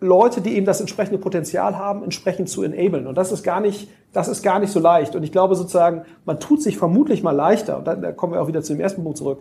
Leute, 0.00 0.40
die 0.40 0.54
eben 0.54 0.66
das 0.66 0.80
entsprechende 0.80 1.18
Potenzial 1.18 1.78
haben, 1.78 2.02
entsprechend 2.04 2.48
zu 2.48 2.62
enablen. 2.62 3.06
Und 3.06 3.16
das 3.16 3.32
ist 3.32 3.42
gar 3.42 3.60
nicht, 3.60 3.88
das 4.12 4.28
ist 4.28 4.42
gar 4.42 4.58
nicht 4.58 4.70
so 4.70 4.80
leicht. 4.80 5.16
Und 5.16 5.22
ich 5.22 5.32
glaube 5.32 5.54
sozusagen, 5.54 6.02
man 6.24 6.38
tut 6.40 6.62
sich 6.62 6.76
vermutlich 6.76 7.22
mal 7.22 7.30
leichter, 7.30 7.78
und 7.78 7.86
da, 7.86 8.12
kommen 8.12 8.34
wir 8.34 8.42
auch 8.42 8.48
wieder 8.48 8.62
zu 8.62 8.74
dem 8.74 8.80
ersten 8.80 9.02
Punkt 9.02 9.18
zurück, 9.18 9.38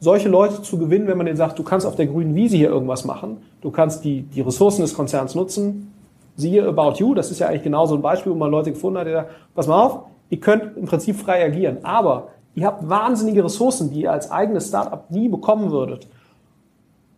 solche 0.00 0.28
Leute 0.28 0.62
zu 0.62 0.78
gewinnen, 0.78 1.06
wenn 1.06 1.16
man 1.16 1.26
denen 1.26 1.38
sagt, 1.38 1.58
du 1.58 1.62
kannst 1.62 1.86
auf 1.86 1.96
der 1.96 2.06
grünen 2.06 2.34
Wiese 2.34 2.56
hier 2.56 2.68
irgendwas 2.68 3.04
machen, 3.04 3.38
du 3.62 3.70
kannst 3.70 4.04
die, 4.04 4.22
die 4.22 4.40
Ressourcen 4.40 4.82
des 4.82 4.94
Konzerns 4.94 5.34
nutzen, 5.34 5.91
siehe 6.36 6.66
About 6.66 6.94
You, 6.96 7.14
das 7.14 7.30
ist 7.30 7.38
ja 7.38 7.48
eigentlich 7.48 7.62
genau 7.62 7.86
so 7.86 7.94
ein 7.94 8.02
Beispiel, 8.02 8.32
wo 8.32 8.36
man 8.36 8.50
Leute 8.50 8.72
gefunden 8.72 8.98
hat, 8.98 9.06
die 9.06 9.12
sagen, 9.12 9.28
pass 9.54 9.66
mal 9.66 9.82
auf, 9.82 10.00
ihr 10.30 10.40
könnt 10.40 10.76
im 10.76 10.86
Prinzip 10.86 11.16
frei 11.16 11.44
agieren, 11.44 11.78
aber 11.84 12.28
ihr 12.54 12.66
habt 12.66 12.88
wahnsinnige 12.88 13.44
Ressourcen, 13.44 13.90
die 13.90 14.02
ihr 14.02 14.12
als 14.12 14.30
eigenes 14.30 14.68
Startup 14.68 15.10
nie 15.10 15.28
bekommen 15.28 15.70
würdet. 15.70 16.08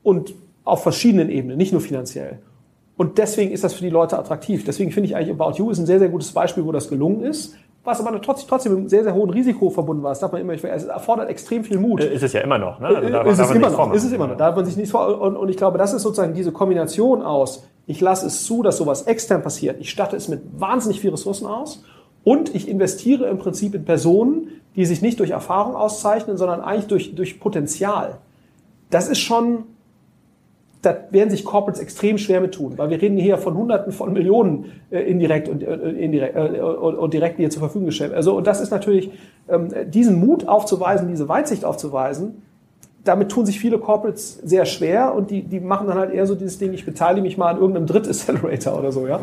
Und 0.02 0.34
auf 0.64 0.82
verschiedenen 0.82 1.30
Ebenen, 1.30 1.56
nicht 1.56 1.72
nur 1.72 1.80
finanziell. 1.80 2.40
Und 2.96 3.18
deswegen 3.18 3.52
ist 3.52 3.64
das 3.64 3.74
für 3.74 3.84
die 3.84 3.90
Leute 3.90 4.18
attraktiv. 4.18 4.64
Deswegen 4.64 4.92
finde 4.92 5.08
ich 5.08 5.16
eigentlich 5.16 5.30
About 5.30 5.58
You 5.58 5.70
ist 5.70 5.78
ein 5.78 5.86
sehr, 5.86 5.98
sehr 5.98 6.08
gutes 6.08 6.32
Beispiel, 6.32 6.64
wo 6.64 6.72
das 6.72 6.88
gelungen 6.88 7.24
ist. 7.24 7.56
Was 7.84 8.00
aber 8.00 8.20
trotzdem, 8.22 8.48
trotzdem 8.48 8.72
mit 8.72 8.78
einem 8.80 8.88
sehr, 8.88 9.04
sehr 9.04 9.14
hohen 9.14 9.28
Risiko 9.28 9.68
verbunden 9.68 10.02
war. 10.02 10.10
Das 10.10 10.20
darf 10.20 10.32
man 10.32 10.40
immer 10.40 10.52
nicht 10.52 10.64
Es 10.64 10.84
erfordert 10.84 11.28
extrem 11.28 11.64
viel 11.64 11.78
Mut. 11.78 12.02
Ist 12.02 12.22
es 12.22 12.32
ja 12.32 12.40
immer 12.40 12.58
noch, 12.58 12.80
ne? 12.80 12.88
Also 12.88 13.10
da 13.10 13.22
ist, 13.22 13.38
es 13.38 13.50
immer 13.50 13.70
noch, 13.70 13.92
ist 13.92 14.04
es 14.04 14.12
immer 14.12 14.26
noch. 14.26 14.36
Da 14.36 14.46
darf 14.46 14.56
man 14.56 14.64
sich 14.64 14.76
nicht 14.78 14.90
vor. 14.90 15.20
Und, 15.20 15.36
und 15.36 15.50
ich 15.50 15.58
glaube, 15.58 15.76
das 15.76 15.92
ist 15.92 16.02
sozusagen 16.02 16.32
diese 16.32 16.50
Kombination 16.50 17.22
aus, 17.22 17.64
ich 17.86 18.00
lasse 18.00 18.26
es 18.26 18.44
zu, 18.44 18.62
dass 18.62 18.78
sowas 18.78 19.02
extern 19.02 19.42
passiert. 19.42 19.78
Ich 19.80 19.90
statte 19.90 20.16
es 20.16 20.28
mit 20.28 20.40
wahnsinnig 20.58 21.00
viel 21.00 21.10
Ressourcen 21.10 21.46
aus. 21.46 21.84
Und 22.24 22.54
ich 22.54 22.68
investiere 22.68 23.26
im 23.28 23.36
Prinzip 23.36 23.74
in 23.74 23.84
Personen, 23.84 24.48
die 24.76 24.86
sich 24.86 25.02
nicht 25.02 25.20
durch 25.20 25.30
Erfahrung 25.30 25.76
auszeichnen, 25.76 26.38
sondern 26.38 26.62
eigentlich 26.62 26.86
durch, 26.86 27.14
durch 27.14 27.38
Potenzial. 27.38 28.16
Das 28.88 29.08
ist 29.08 29.18
schon, 29.18 29.64
da 30.84 30.96
werden 31.10 31.30
sich 31.30 31.44
Corporates 31.44 31.80
extrem 31.80 32.18
schwer 32.18 32.40
mit 32.40 32.54
tun, 32.54 32.74
weil 32.76 32.90
wir 32.90 33.00
reden 33.00 33.16
hier 33.16 33.38
von 33.38 33.56
Hunderten 33.56 33.92
von 33.92 34.12
Millionen 34.12 34.72
äh, 34.90 35.00
indirekt 35.00 35.48
und, 35.48 35.62
äh, 35.62 35.74
indirekt, 35.74 36.36
äh, 36.36 36.60
und, 36.60 36.96
und 36.96 37.14
direkt, 37.14 37.36
hier 37.36 37.50
zur 37.50 37.60
Verfügung 37.60 37.86
gestellt. 37.86 38.12
Also, 38.12 38.36
und 38.36 38.46
das 38.46 38.60
ist 38.60 38.70
natürlich, 38.70 39.10
ähm, 39.48 39.68
diesen 39.88 40.20
Mut 40.20 40.48
aufzuweisen, 40.48 41.08
diese 41.08 41.28
Weitsicht 41.28 41.64
aufzuweisen, 41.64 42.42
damit 43.04 43.30
tun 43.30 43.44
sich 43.44 43.60
viele 43.60 43.78
Corporates 43.78 44.38
sehr 44.38 44.64
schwer 44.64 45.14
und 45.14 45.30
die, 45.30 45.42
die 45.42 45.60
machen 45.60 45.86
dann 45.86 45.98
halt 45.98 46.12
eher 46.12 46.26
so 46.26 46.34
dieses 46.34 46.58
Ding, 46.58 46.72
ich 46.72 46.86
beteilige 46.86 47.22
mich 47.22 47.36
mal 47.36 47.50
an 47.50 47.58
irgendeinem 47.58 47.86
Dritt-Accelerator 47.86 48.78
oder 48.78 48.92
so, 48.92 49.06
ja. 49.06 49.20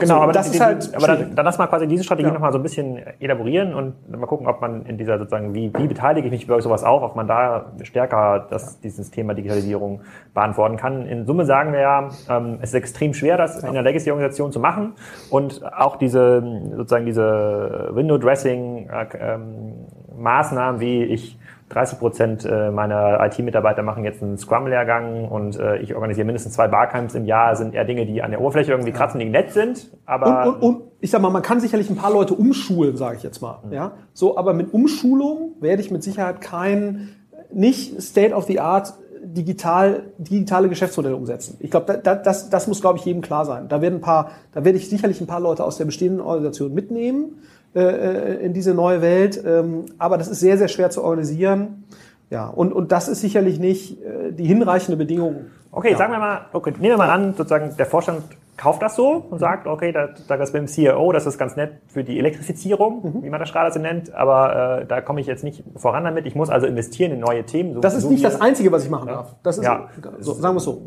Genau, 0.00 0.20
aber 0.20 0.32
das, 0.32 0.46
das 0.46 0.54
ist 0.56 0.60
halt. 0.60 0.96
Aber 0.96 1.06
dann, 1.06 1.34
dann 1.34 1.44
lass 1.44 1.56
mal 1.56 1.68
quasi 1.68 1.86
diese 1.86 2.02
Strategie 2.02 2.28
ja. 2.28 2.34
nochmal 2.34 2.52
so 2.52 2.58
ein 2.58 2.62
bisschen 2.62 2.98
elaborieren 3.20 3.72
und 3.72 3.94
mal 4.10 4.26
gucken, 4.26 4.48
ob 4.48 4.60
man 4.60 4.84
in 4.86 4.98
dieser 4.98 5.18
sozusagen, 5.18 5.54
wie, 5.54 5.72
wie 5.76 5.86
beteilige 5.86 6.26
ich 6.26 6.32
mich 6.32 6.44
über 6.44 6.60
sowas 6.60 6.82
auch, 6.82 7.02
ob 7.02 7.14
man 7.14 7.28
da 7.28 7.72
stärker 7.82 8.46
das, 8.50 8.80
dieses 8.80 9.12
Thema 9.12 9.34
Digitalisierung 9.34 10.00
beantworten 10.34 10.76
kann. 10.76 11.06
In 11.06 11.24
Summe 11.24 11.46
sagen 11.46 11.72
wir 11.72 11.80
ja, 11.80 12.08
ähm, 12.28 12.58
es 12.62 12.70
ist 12.70 12.74
extrem 12.74 13.14
schwer, 13.14 13.36
das 13.36 13.62
ja. 13.62 13.68
in 13.68 13.74
der 13.74 13.82
Legacy-Organisation 13.84 14.50
zu 14.50 14.58
machen 14.58 14.94
und 15.30 15.62
auch 15.64 15.96
diese, 15.96 16.42
sozusagen 16.76 17.06
diese 17.06 17.90
Window-Dressing, 17.92 18.88
äh, 18.88 19.06
ähm, 19.20 19.72
Maßnahmen 20.16 20.80
wie 20.80 21.04
ich 21.04 21.38
30 21.70 21.98
Prozent 21.98 22.44
äh, 22.44 22.70
meiner 22.70 23.24
IT-Mitarbeiter 23.24 23.82
machen 23.82 24.04
jetzt 24.04 24.22
einen 24.22 24.36
Scrum-Lehrgang 24.36 25.28
und 25.28 25.58
äh, 25.58 25.78
ich 25.78 25.94
organisiere 25.94 26.26
mindestens 26.26 26.54
zwei 26.54 26.68
Barcamps 26.68 27.14
im 27.14 27.24
Jahr, 27.24 27.56
sind 27.56 27.74
eher 27.74 27.84
Dinge, 27.84 28.06
die 28.06 28.22
an 28.22 28.30
der 28.30 28.40
Oberfläche 28.40 28.72
irgendwie 28.72 28.92
kratzen, 28.92 29.18
die 29.18 29.26
nett 29.26 29.52
sind. 29.52 29.90
Aber 30.04 30.46
und, 30.46 30.54
und, 30.54 30.62
und 30.62 30.82
ich 31.00 31.10
sag 31.10 31.22
mal, 31.22 31.30
man 31.30 31.42
kann 31.42 31.60
sicherlich 31.60 31.88
ein 31.88 31.96
paar 31.96 32.12
Leute 32.12 32.34
umschulen, 32.34 32.96
sage 32.96 33.16
ich 33.16 33.22
jetzt 33.22 33.40
mal. 33.40 33.60
Mhm. 33.64 33.72
Ja, 33.72 33.92
so, 34.12 34.36
aber 34.36 34.52
mit 34.52 34.74
Umschulung 34.74 35.52
werde 35.60 35.80
ich 35.80 35.90
mit 35.90 36.02
Sicherheit 36.02 36.40
kein 36.40 37.08
nicht 37.52 38.02
State 38.02 38.34
of 38.34 38.44
the 38.44 38.60
Art 38.60 38.94
digital, 39.24 40.12
digitale 40.18 40.68
Geschäftsmodelle 40.68 41.16
umsetzen. 41.16 41.56
Ich 41.60 41.70
glaube, 41.70 42.00
da, 42.02 42.14
das, 42.14 42.50
das 42.50 42.66
muss, 42.66 42.80
glaube 42.80 42.98
ich, 42.98 43.04
jedem 43.04 43.22
klar 43.22 43.46
sein. 43.46 43.68
Da 43.68 43.80
werden 43.80 43.96
ein 43.96 44.00
paar, 44.00 44.30
da 44.52 44.64
werde 44.64 44.76
ich 44.76 44.88
sicherlich 44.88 45.20
ein 45.20 45.26
paar 45.26 45.40
Leute 45.40 45.64
aus 45.64 45.78
der 45.78 45.86
bestehenden 45.86 46.20
Organisation 46.20 46.74
mitnehmen 46.74 47.38
in 47.80 48.52
diese 48.52 48.74
neue 48.74 49.02
Welt. 49.02 49.42
Ähm, 49.44 49.86
aber 49.98 50.18
das 50.18 50.28
ist 50.28 50.40
sehr, 50.40 50.58
sehr 50.58 50.68
schwer 50.68 50.90
zu 50.90 51.02
organisieren. 51.02 51.84
Ja, 52.30 52.48
und, 52.48 52.72
und 52.72 52.90
das 52.90 53.08
ist 53.08 53.20
sicherlich 53.20 53.58
nicht 53.58 54.02
äh, 54.02 54.32
die 54.32 54.44
hinreichende 54.44 54.96
Bedingung. 54.96 55.46
Okay, 55.70 55.92
ja. 55.92 55.96
sagen 55.96 56.12
wir 56.12 56.18
mal, 56.18 56.46
okay, 56.52 56.72
nehmen 56.72 56.94
wir 56.94 56.96
mal 56.96 57.10
an, 57.10 57.34
sozusagen 57.34 57.76
der 57.76 57.86
Vorstand 57.86 58.22
kauft 58.56 58.82
das 58.82 58.96
so 58.96 59.24
und 59.30 59.38
sagt, 59.40 59.66
okay, 59.66 59.92
da, 59.92 60.08
da 60.28 60.36
ist 60.36 60.52
beim 60.52 60.66
CEO, 60.66 61.12
das 61.12 61.26
ist 61.26 61.38
ganz 61.38 61.56
nett 61.56 61.72
für 61.88 62.04
die 62.04 62.18
Elektrifizierung, 62.18 63.02
mhm. 63.02 63.22
wie 63.22 63.30
man 63.30 63.40
das 63.40 63.52
gerade 63.52 63.72
so 63.72 63.80
nennt, 63.80 64.14
aber 64.14 64.80
äh, 64.82 64.86
da 64.86 65.00
komme 65.00 65.20
ich 65.20 65.26
jetzt 65.26 65.44
nicht 65.44 65.64
voran 65.76 66.04
damit. 66.04 66.26
Ich 66.26 66.34
muss 66.34 66.50
also 66.50 66.66
investieren 66.66 67.12
in 67.12 67.20
neue 67.20 67.44
Themen. 67.44 67.74
So, 67.74 67.80
das 67.80 67.94
ist 67.94 68.02
so 68.02 68.10
nicht 68.10 68.24
das 68.24 68.40
Einzige, 68.40 68.70
was 68.72 68.84
ich 68.84 68.90
machen 68.90 69.08
darf. 69.08 69.34
Das 69.42 69.58
ist, 69.58 69.64
ja, 69.64 69.88
so, 70.20 70.34
sagen 70.34 70.54
wir 70.54 70.58
es 70.58 70.64
so 70.64 70.82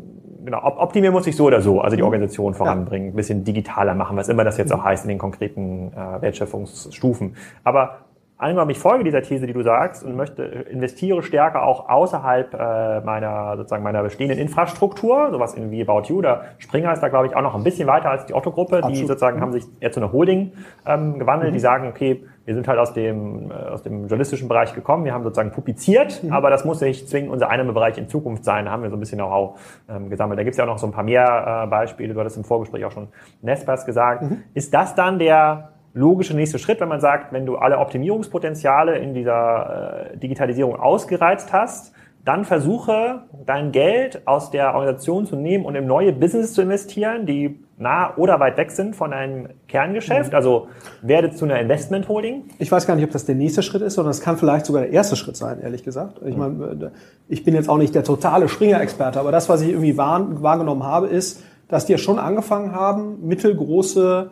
genau, 0.48 0.64
optimieren 0.64 1.12
muss 1.12 1.26
ich 1.26 1.36
so 1.36 1.44
oder 1.44 1.60
so, 1.60 1.82
also 1.82 1.94
die 1.94 2.00
mhm. 2.02 2.06
Organisation 2.06 2.54
voranbringen, 2.54 3.08
ein 3.08 3.16
bisschen 3.16 3.44
digitaler 3.44 3.94
machen, 3.94 4.16
was 4.16 4.28
immer 4.28 4.44
das 4.44 4.56
jetzt 4.56 4.72
auch 4.72 4.82
heißt 4.82 5.04
in 5.04 5.10
den 5.10 5.18
konkreten 5.18 5.92
äh, 5.92 6.22
Wertschöpfungsstufen. 6.22 7.36
Aber 7.64 7.98
einmal 8.38 8.70
ich 8.70 8.78
folge 8.78 9.04
dieser 9.04 9.22
These, 9.22 9.46
die 9.46 9.52
du 9.52 9.62
sagst, 9.62 10.04
und 10.04 10.16
möchte 10.16 10.42
investiere 10.44 11.22
stärker 11.22 11.64
auch 11.64 11.88
außerhalb 11.88 12.54
äh, 12.54 13.00
meiner 13.00 13.56
sozusagen 13.56 13.82
meiner 13.82 14.02
bestehenden 14.02 14.38
Infrastruktur, 14.38 15.30
sowas 15.32 15.56
wie 15.56 15.82
About 15.82 16.08
You. 16.08 16.22
Da 16.22 16.42
Springer 16.58 16.92
ist 16.92 17.02
da 17.02 17.08
glaube 17.08 17.26
ich 17.26 17.36
auch 17.36 17.42
noch 17.42 17.54
ein 17.54 17.64
bisschen 17.64 17.88
weiter 17.88 18.10
als 18.10 18.26
die 18.26 18.34
Otto-Gruppe, 18.34 18.82
die 18.88 18.96
sozusagen 18.96 19.38
mhm. 19.38 19.42
haben 19.42 19.52
sich 19.52 19.64
eher 19.80 19.90
zu 19.90 20.00
einer 20.00 20.12
Holding 20.12 20.52
ähm, 20.86 21.18
gewandelt. 21.18 21.50
Mhm. 21.50 21.54
Die 21.54 21.60
sagen, 21.60 21.88
okay, 21.88 22.24
wir 22.44 22.54
sind 22.54 22.66
halt 22.66 22.78
aus 22.78 22.94
dem, 22.94 23.50
äh, 23.50 23.54
aus 23.54 23.82
dem 23.82 24.02
journalistischen 24.02 24.48
Bereich 24.48 24.72
gekommen, 24.72 25.04
wir 25.04 25.12
haben 25.12 25.24
sozusagen 25.24 25.50
publiziert, 25.50 26.22
mhm. 26.22 26.32
aber 26.32 26.48
das 26.48 26.64
muss 26.64 26.80
nicht 26.80 27.08
zwingend 27.08 27.32
unser 27.32 27.50
Einnahmebereich 27.50 27.98
in 27.98 28.08
Zukunft 28.08 28.44
sein. 28.44 28.66
Da 28.66 28.70
haben 28.70 28.82
wir 28.82 28.90
so 28.90 28.96
ein 28.96 29.00
bisschen 29.00 29.18
Know-how 29.18 29.58
ähm, 29.88 30.08
gesammelt. 30.08 30.38
Da 30.38 30.44
gibt 30.44 30.52
es 30.52 30.58
ja 30.58 30.64
auch 30.64 30.68
noch 30.68 30.78
so 30.78 30.86
ein 30.86 30.92
paar 30.92 31.04
mehr 31.04 31.64
äh, 31.64 31.66
Beispiele, 31.66 32.14
du 32.14 32.20
hattest 32.20 32.36
im 32.36 32.44
Vorgespräch 32.44 32.84
auch 32.84 32.92
schon 32.92 33.08
Nespers 33.42 33.84
gesagt. 33.84 34.22
Mhm. 34.22 34.44
Ist 34.54 34.72
das 34.72 34.94
dann 34.94 35.18
der 35.18 35.72
logische 35.98 36.34
nächste 36.34 36.58
Schritt, 36.58 36.80
wenn 36.80 36.88
man 36.88 37.00
sagt, 37.00 37.32
wenn 37.32 37.44
du 37.44 37.56
alle 37.56 37.78
Optimierungspotenziale 37.78 38.98
in 38.98 39.14
dieser 39.14 40.12
äh, 40.12 40.16
Digitalisierung 40.16 40.76
ausgereizt 40.76 41.52
hast, 41.52 41.92
dann 42.24 42.44
versuche 42.44 43.22
dein 43.46 43.72
Geld 43.72 44.26
aus 44.26 44.50
der 44.50 44.74
Organisation 44.74 45.24
zu 45.24 45.34
nehmen 45.34 45.64
und 45.64 45.74
in 45.74 45.86
neue 45.86 46.12
Business 46.12 46.52
zu 46.52 46.62
investieren, 46.62 47.26
die 47.26 47.58
nah 47.78 48.16
oder 48.16 48.38
weit 48.38 48.56
weg 48.58 48.70
sind 48.70 48.96
von 48.96 49.12
einem 49.12 49.48
Kerngeschäft. 49.66 50.32
Mhm. 50.32 50.36
Also 50.36 50.68
werde 51.00 51.30
zu 51.30 51.46
einer 51.46 51.58
Investment 51.58 52.08
Holding. 52.08 52.44
Ich 52.58 52.70
weiß 52.70 52.86
gar 52.86 52.96
nicht, 52.96 53.04
ob 53.04 53.12
das 53.12 53.24
der 53.24 53.34
nächste 53.34 53.62
Schritt 53.62 53.82
ist, 53.82 53.94
sondern 53.94 54.10
es 54.10 54.20
kann 54.20 54.36
vielleicht 54.36 54.66
sogar 54.66 54.82
der 54.82 54.92
erste 54.92 55.16
Schritt 55.16 55.36
sein, 55.36 55.60
ehrlich 55.62 55.84
gesagt. 55.84 56.20
Ich 56.24 56.36
mhm. 56.36 56.58
meine, 56.58 56.92
ich 57.28 57.44
bin 57.44 57.54
jetzt 57.54 57.68
auch 57.68 57.78
nicht 57.78 57.94
der 57.94 58.04
totale 58.04 58.48
Springer-Experte, 58.48 59.18
aber 59.18 59.32
das, 59.32 59.48
was 59.48 59.62
ich 59.62 59.70
irgendwie 59.70 59.96
wahrgenommen 59.96 60.84
habe, 60.84 61.06
ist, 61.06 61.42
dass 61.68 61.86
die 61.86 61.92
ja 61.92 61.98
schon 61.98 62.18
angefangen 62.18 62.72
haben, 62.72 63.26
mittelgroße 63.26 64.30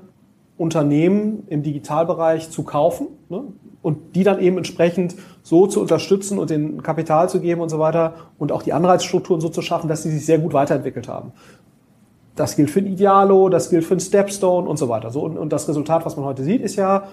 Unternehmen 0.58 1.44
im 1.48 1.62
Digitalbereich 1.62 2.50
zu 2.50 2.62
kaufen 2.62 3.08
ne? 3.28 3.42
und 3.82 4.16
die 4.16 4.24
dann 4.24 4.40
eben 4.40 4.56
entsprechend 4.56 5.14
so 5.42 5.66
zu 5.66 5.80
unterstützen 5.80 6.38
und 6.38 6.50
den 6.50 6.82
Kapital 6.82 7.28
zu 7.28 7.40
geben 7.40 7.60
und 7.60 7.68
so 7.68 7.78
weiter 7.78 8.14
und 8.38 8.52
auch 8.52 8.62
die 8.62 8.72
Anreizstrukturen 8.72 9.40
so 9.40 9.48
zu 9.48 9.62
schaffen, 9.62 9.88
dass 9.88 10.02
sie 10.02 10.10
sich 10.10 10.24
sehr 10.24 10.38
gut 10.38 10.54
weiterentwickelt 10.54 11.08
haben. 11.08 11.32
Das 12.34 12.56
gilt 12.56 12.70
für 12.70 12.80
ein 12.80 12.86
Idealo, 12.86 13.48
das 13.48 13.70
gilt 13.70 13.84
für 13.84 13.94
ein 13.94 14.00
Stepstone 14.00 14.68
und 14.68 14.78
so 14.78 14.88
weiter. 14.88 15.10
So, 15.10 15.20
und, 15.22 15.38
und 15.38 15.52
das 15.52 15.68
Resultat, 15.68 16.04
was 16.04 16.16
man 16.16 16.24
heute 16.24 16.42
sieht, 16.42 16.62
ist 16.62 16.76
ja 16.76 17.04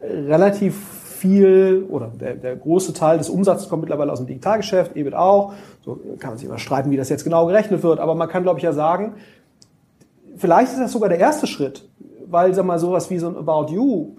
relativ 0.00 0.76
viel 1.20 1.86
oder 1.90 2.10
der, 2.18 2.34
der 2.34 2.56
große 2.56 2.94
Teil 2.94 3.18
des 3.18 3.28
Umsatzes 3.28 3.68
kommt 3.68 3.82
mittlerweile 3.82 4.10
aus 4.10 4.20
dem 4.20 4.26
Digitalgeschäft, 4.26 4.96
EBIT 4.96 5.14
auch. 5.14 5.52
So 5.84 6.00
kann 6.18 6.30
man 6.30 6.38
sich 6.38 6.48
immer 6.48 6.58
streiten, 6.58 6.90
wie 6.90 6.96
das 6.96 7.10
jetzt 7.10 7.24
genau 7.24 7.46
gerechnet 7.46 7.82
wird, 7.82 8.00
aber 8.00 8.14
man 8.14 8.28
kann, 8.28 8.42
glaube 8.42 8.58
ich, 8.58 8.64
ja 8.64 8.72
sagen, 8.72 9.14
vielleicht 10.36 10.72
ist 10.72 10.80
das 10.80 10.92
sogar 10.92 11.10
der 11.10 11.18
erste 11.18 11.46
Schritt, 11.46 11.86
weil, 12.30 12.54
sag 12.54 12.64
mal, 12.64 12.78
sowas 12.78 13.10
wie 13.10 13.18
so 13.18 13.28
ein 13.28 13.36
About 13.36 13.72
You, 13.72 14.16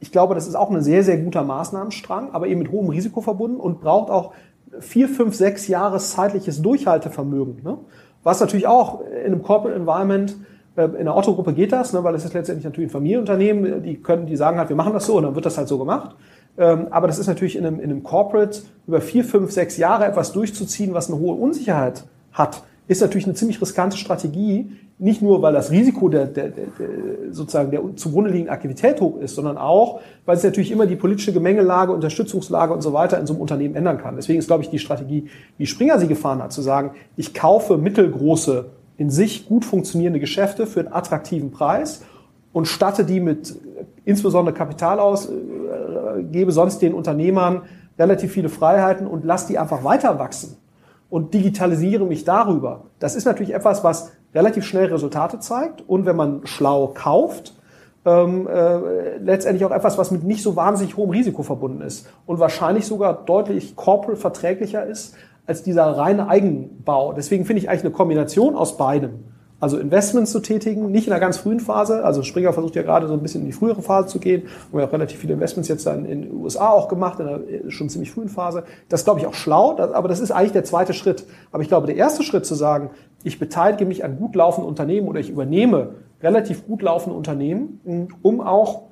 ich 0.00 0.12
glaube, 0.12 0.34
das 0.34 0.46
ist 0.46 0.54
auch 0.54 0.70
ein 0.70 0.82
sehr, 0.82 1.02
sehr 1.02 1.18
guter 1.18 1.44
Maßnahmenstrang, 1.44 2.30
aber 2.32 2.46
eben 2.48 2.60
mit 2.60 2.70
hohem 2.70 2.90
Risiko 2.90 3.20
verbunden 3.20 3.58
und 3.60 3.80
braucht 3.80 4.10
auch 4.10 4.32
vier, 4.80 5.08
fünf, 5.08 5.34
sechs 5.34 5.68
Jahre 5.68 5.98
zeitliches 5.98 6.60
Durchhaltevermögen. 6.62 7.62
Ne? 7.62 7.78
Was 8.22 8.40
natürlich 8.40 8.66
auch 8.66 9.00
in 9.00 9.32
einem 9.32 9.42
Corporate 9.42 9.78
Environment 9.78 10.36
Ähm, 10.78 10.94
in 10.96 11.06
der 11.06 11.16
Otto-Gruppe 11.16 11.54
geht 11.54 11.72
das, 11.72 11.94
ne, 11.94 12.04
weil 12.04 12.14
es 12.14 12.24
ist 12.26 12.34
letztendlich 12.34 12.66
natürlich 12.66 12.88
ein 12.90 12.92
Familienunternehmen, 12.92 13.82
die 13.82 13.96
können, 13.96 14.26
die 14.26 14.36
sagen 14.36 14.58
halt, 14.58 14.68
wir 14.68 14.76
machen 14.76 14.92
das 14.92 15.06
so 15.06 15.16
und 15.16 15.22
dann 15.22 15.34
wird 15.34 15.46
das 15.46 15.56
halt 15.56 15.68
so 15.68 15.78
gemacht. 15.78 16.14
Ähm, 16.58 16.88
aber 16.90 17.06
das 17.06 17.18
ist 17.18 17.28
natürlich 17.28 17.56
in 17.56 17.64
einem, 17.64 17.80
in 17.80 17.90
einem 17.90 18.02
Corporate 18.02 18.60
über 18.86 19.00
vier, 19.00 19.24
fünf, 19.24 19.52
sechs 19.52 19.78
Jahre 19.78 20.04
etwas 20.04 20.32
durchzuziehen, 20.32 20.92
was 20.92 21.08
eine 21.08 21.18
hohe 21.18 21.34
Unsicherheit 21.34 22.04
hat, 22.32 22.62
ist 22.88 23.00
natürlich 23.00 23.26
eine 23.26 23.34
ziemlich 23.34 23.60
riskante 23.60 23.96
Strategie. 23.96 24.70
Nicht 24.98 25.20
nur, 25.20 25.42
weil 25.42 25.52
das 25.52 25.70
Risiko 25.70 26.08
der, 26.08 26.26
der, 26.26 26.48
der, 26.50 26.66
sozusagen 27.30 27.70
der 27.70 27.82
zugrunde 27.96 28.30
liegenden 28.30 28.52
Aktivität 28.52 29.00
hoch 29.00 29.18
ist, 29.18 29.34
sondern 29.34 29.58
auch, 29.58 30.00
weil 30.24 30.36
es 30.36 30.44
natürlich 30.44 30.70
immer 30.70 30.86
die 30.86 30.96
politische 30.96 31.32
Gemengelage, 31.32 31.92
Unterstützungslage 31.92 32.72
und 32.72 32.82
so 32.82 32.92
weiter 32.92 33.18
in 33.18 33.26
so 33.26 33.34
einem 33.34 33.42
Unternehmen 33.42 33.74
ändern 33.74 33.98
kann. 33.98 34.16
Deswegen 34.16 34.38
ist, 34.38 34.46
glaube 34.46 34.62
ich, 34.62 34.70
die 34.70 34.78
Strategie, 34.78 35.28
wie 35.58 35.66
Springer 35.66 35.98
sie 35.98 36.06
gefahren 36.06 36.42
hat, 36.42 36.52
zu 36.52 36.62
sagen, 36.62 36.92
ich 37.16 37.34
kaufe 37.34 37.76
mittelgroße, 37.76 38.66
in 38.98 39.10
sich 39.10 39.46
gut 39.46 39.64
funktionierende 39.64 40.20
Geschäfte 40.20 40.66
für 40.66 40.80
einen 40.80 40.92
attraktiven 40.92 41.50
Preis 41.50 42.02
und 42.52 42.66
statte 42.66 43.04
die 43.04 43.20
mit 43.20 43.54
insbesondere 44.06 44.54
Kapital 44.54 45.00
aus, 45.00 45.28
äh, 45.28 46.22
gebe 46.22 46.52
sonst 46.52 46.80
den 46.80 46.94
Unternehmern 46.94 47.62
relativ 47.98 48.32
viele 48.32 48.48
Freiheiten 48.48 49.06
und 49.06 49.24
lass 49.24 49.46
die 49.46 49.58
einfach 49.58 49.84
weiter 49.84 50.18
wachsen 50.18 50.56
und 51.10 51.34
digitalisiere 51.34 52.04
mich 52.04 52.24
darüber. 52.24 52.84
Das 52.98 53.14
ist 53.14 53.24
natürlich 53.24 53.54
etwas, 53.54 53.84
was 53.84 54.12
relativ 54.34 54.64
schnell 54.64 54.86
Resultate 54.86 55.38
zeigt 55.40 55.82
und 55.86 56.06
wenn 56.06 56.16
man 56.16 56.46
schlau 56.46 56.88
kauft, 56.88 57.54
ähm, 58.04 58.46
äh, 58.46 59.18
letztendlich 59.18 59.64
auch 59.64 59.70
etwas, 59.70 59.98
was 59.98 60.10
mit 60.10 60.22
nicht 60.24 60.42
so 60.42 60.56
wahnsinnig 60.56 60.96
hohem 60.96 61.10
Risiko 61.10 61.42
verbunden 61.42 61.80
ist 61.80 62.08
und 62.26 62.38
wahrscheinlich 62.38 62.86
sogar 62.86 63.24
deutlich 63.24 63.76
corporate 63.76 64.20
verträglicher 64.20 64.84
ist 64.84 65.14
als 65.46 65.62
dieser 65.62 65.84
reine 65.84 66.28
Eigenbau. 66.28 67.12
Deswegen 67.12 67.44
finde 67.44 67.62
ich 67.62 67.68
eigentlich 67.68 67.84
eine 67.84 67.92
Kombination 67.92 68.54
aus 68.54 68.76
beidem 68.76 69.24
also 69.58 69.78
Investments 69.78 70.32
zu 70.32 70.40
tätigen, 70.40 70.90
nicht 70.90 71.06
in 71.06 71.10
der 71.10 71.20
ganz 71.20 71.38
frühen 71.38 71.60
Phase. 71.60 72.04
Also 72.04 72.22
Springer 72.22 72.52
versucht 72.52 72.76
ja 72.76 72.82
gerade 72.82 73.08
so 73.08 73.14
ein 73.14 73.20
bisschen 73.20 73.40
in 73.40 73.46
die 73.46 73.52
frühere 73.52 73.80
Phase 73.82 74.08
zu 74.08 74.18
gehen. 74.18 74.42
Wir 74.70 74.82
haben 74.82 74.88
auch 74.88 74.92
relativ 74.92 75.20
viele 75.20 75.34
Investments 75.34 75.68
jetzt 75.68 75.86
dann 75.86 76.04
in 76.04 76.22
den 76.22 76.34
USA 76.34 76.68
auch 76.68 76.88
gemacht, 76.88 77.20
in 77.20 77.26
der 77.26 77.70
schon 77.70 77.88
ziemlich 77.88 78.10
frühen 78.10 78.28
Phase. 78.28 78.64
Das 78.88 79.00
ist, 79.00 79.04
glaube 79.04 79.20
ich, 79.20 79.26
auch 79.26 79.34
schlau, 79.34 79.76
aber 79.78 80.08
das 80.08 80.20
ist 80.20 80.30
eigentlich 80.30 80.52
der 80.52 80.64
zweite 80.64 80.92
Schritt. 80.92 81.24
Aber 81.52 81.62
ich 81.62 81.68
glaube, 81.68 81.86
der 81.86 81.96
erste 81.96 82.22
Schritt 82.22 82.44
zu 82.44 82.54
sagen, 82.54 82.90
ich 83.24 83.38
beteilige 83.38 83.86
mich 83.86 84.04
an 84.04 84.18
gut 84.18 84.34
laufenden 84.36 84.68
Unternehmen 84.68 85.08
oder 85.08 85.20
ich 85.20 85.30
übernehme 85.30 85.94
relativ 86.22 86.66
gut 86.66 86.82
laufende 86.82 87.16
Unternehmen, 87.16 88.10
um 88.22 88.40
auch 88.40 88.82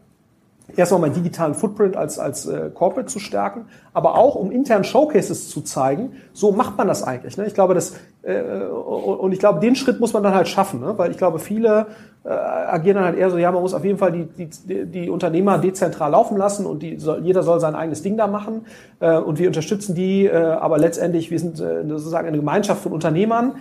erstmal 0.79 1.01
meinen 1.01 1.15
digitalen 1.15 1.55
Footprint 1.55 1.97
als, 1.97 2.19
als 2.19 2.47
äh, 2.47 2.71
Corporate 2.73 3.07
zu 3.07 3.19
stärken, 3.19 3.67
aber 3.93 4.17
auch 4.17 4.35
um 4.35 4.51
intern 4.51 4.85
Showcases 4.85 5.49
zu 5.49 5.63
zeigen, 5.63 6.13
so 6.33 6.53
macht 6.53 6.77
man 6.77 6.89
das 6.89 7.03
eigentlich. 7.03 7.37
Ne? 7.37 7.47
Ich 7.47 7.55
glaube, 7.55 7.75
das, 7.75 7.95
äh, 8.23 8.41
und 8.41 9.33
ich 9.33 9.39
glaube, 9.39 9.61
den 9.61 9.77
Schritt 9.77 10.01
muss 10.01 10.13
man 10.13 10.23
dann 10.23 10.35
halt 10.35 10.49
schaffen, 10.49 10.81
ne? 10.81 10.95
weil 10.97 11.11
ich 11.11 11.17
glaube, 11.17 11.39
viele 11.39 11.87
äh, 12.25 12.29
agieren 12.31 12.97
dann 12.97 13.05
halt 13.05 13.19
eher 13.19 13.31
so, 13.31 13.39
ja, 13.39 13.53
man 13.53 13.63
muss 13.63 13.75
auf 13.75 13.85
jeden 13.85 13.99
Fall 13.99 14.13
die, 14.13 14.47
die, 14.47 14.87
die 14.87 15.11
Unternehmer 15.11 15.59
dezentral 15.59 16.11
laufen 16.11 16.37
lassen 16.37 16.67
und 16.67 16.83
die 16.83 16.99
soll, 16.99 17.25
jeder 17.25 17.43
soll 17.43 17.61
sein 17.61 17.75
eigenes 17.75 18.03
Ding 18.03 18.17
da 18.17 18.27
machen 18.27 18.67
äh, 19.01 19.17
und 19.17 19.39
wir 19.39 19.47
unterstützen 19.47 19.95
die, 19.95 20.27
äh, 20.27 20.35
aber 20.35 20.79
letztendlich, 20.79 21.31
wir 21.31 21.39
sind 21.39 21.61
äh, 21.61 21.87
sozusagen 21.87 22.27
eine 22.27 22.39
Gemeinschaft 22.39 22.83
von 22.83 22.93
Unternehmern, 22.93 23.57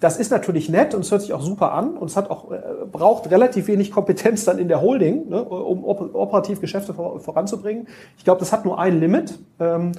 das 0.00 0.16
ist 0.16 0.30
natürlich 0.30 0.68
nett 0.68 0.94
und 0.94 1.00
es 1.00 1.10
hört 1.10 1.22
sich 1.22 1.32
auch 1.32 1.40
super 1.40 1.72
an 1.72 1.96
und 1.96 2.08
es 2.08 2.16
hat 2.16 2.30
auch 2.30 2.50
äh, 2.52 2.58
braucht 2.90 3.30
relativ 3.30 3.66
wenig 3.66 3.90
Kompetenz 3.90 4.44
dann 4.44 4.58
in 4.58 4.68
der 4.68 4.80
Holding, 4.80 5.28
ne, 5.28 5.42
um 5.42 5.84
op 5.84 6.14
operativ 6.14 6.60
Geschäfte 6.60 6.94
vor, 6.94 7.18
voranzubringen. 7.20 7.88
Ich 8.16 8.24
glaube, 8.24 8.38
das 8.38 8.52
hat 8.52 8.64
nur 8.64 8.78
ein 8.78 9.00
Limit. 9.00 9.38
Ähm, 9.58 9.92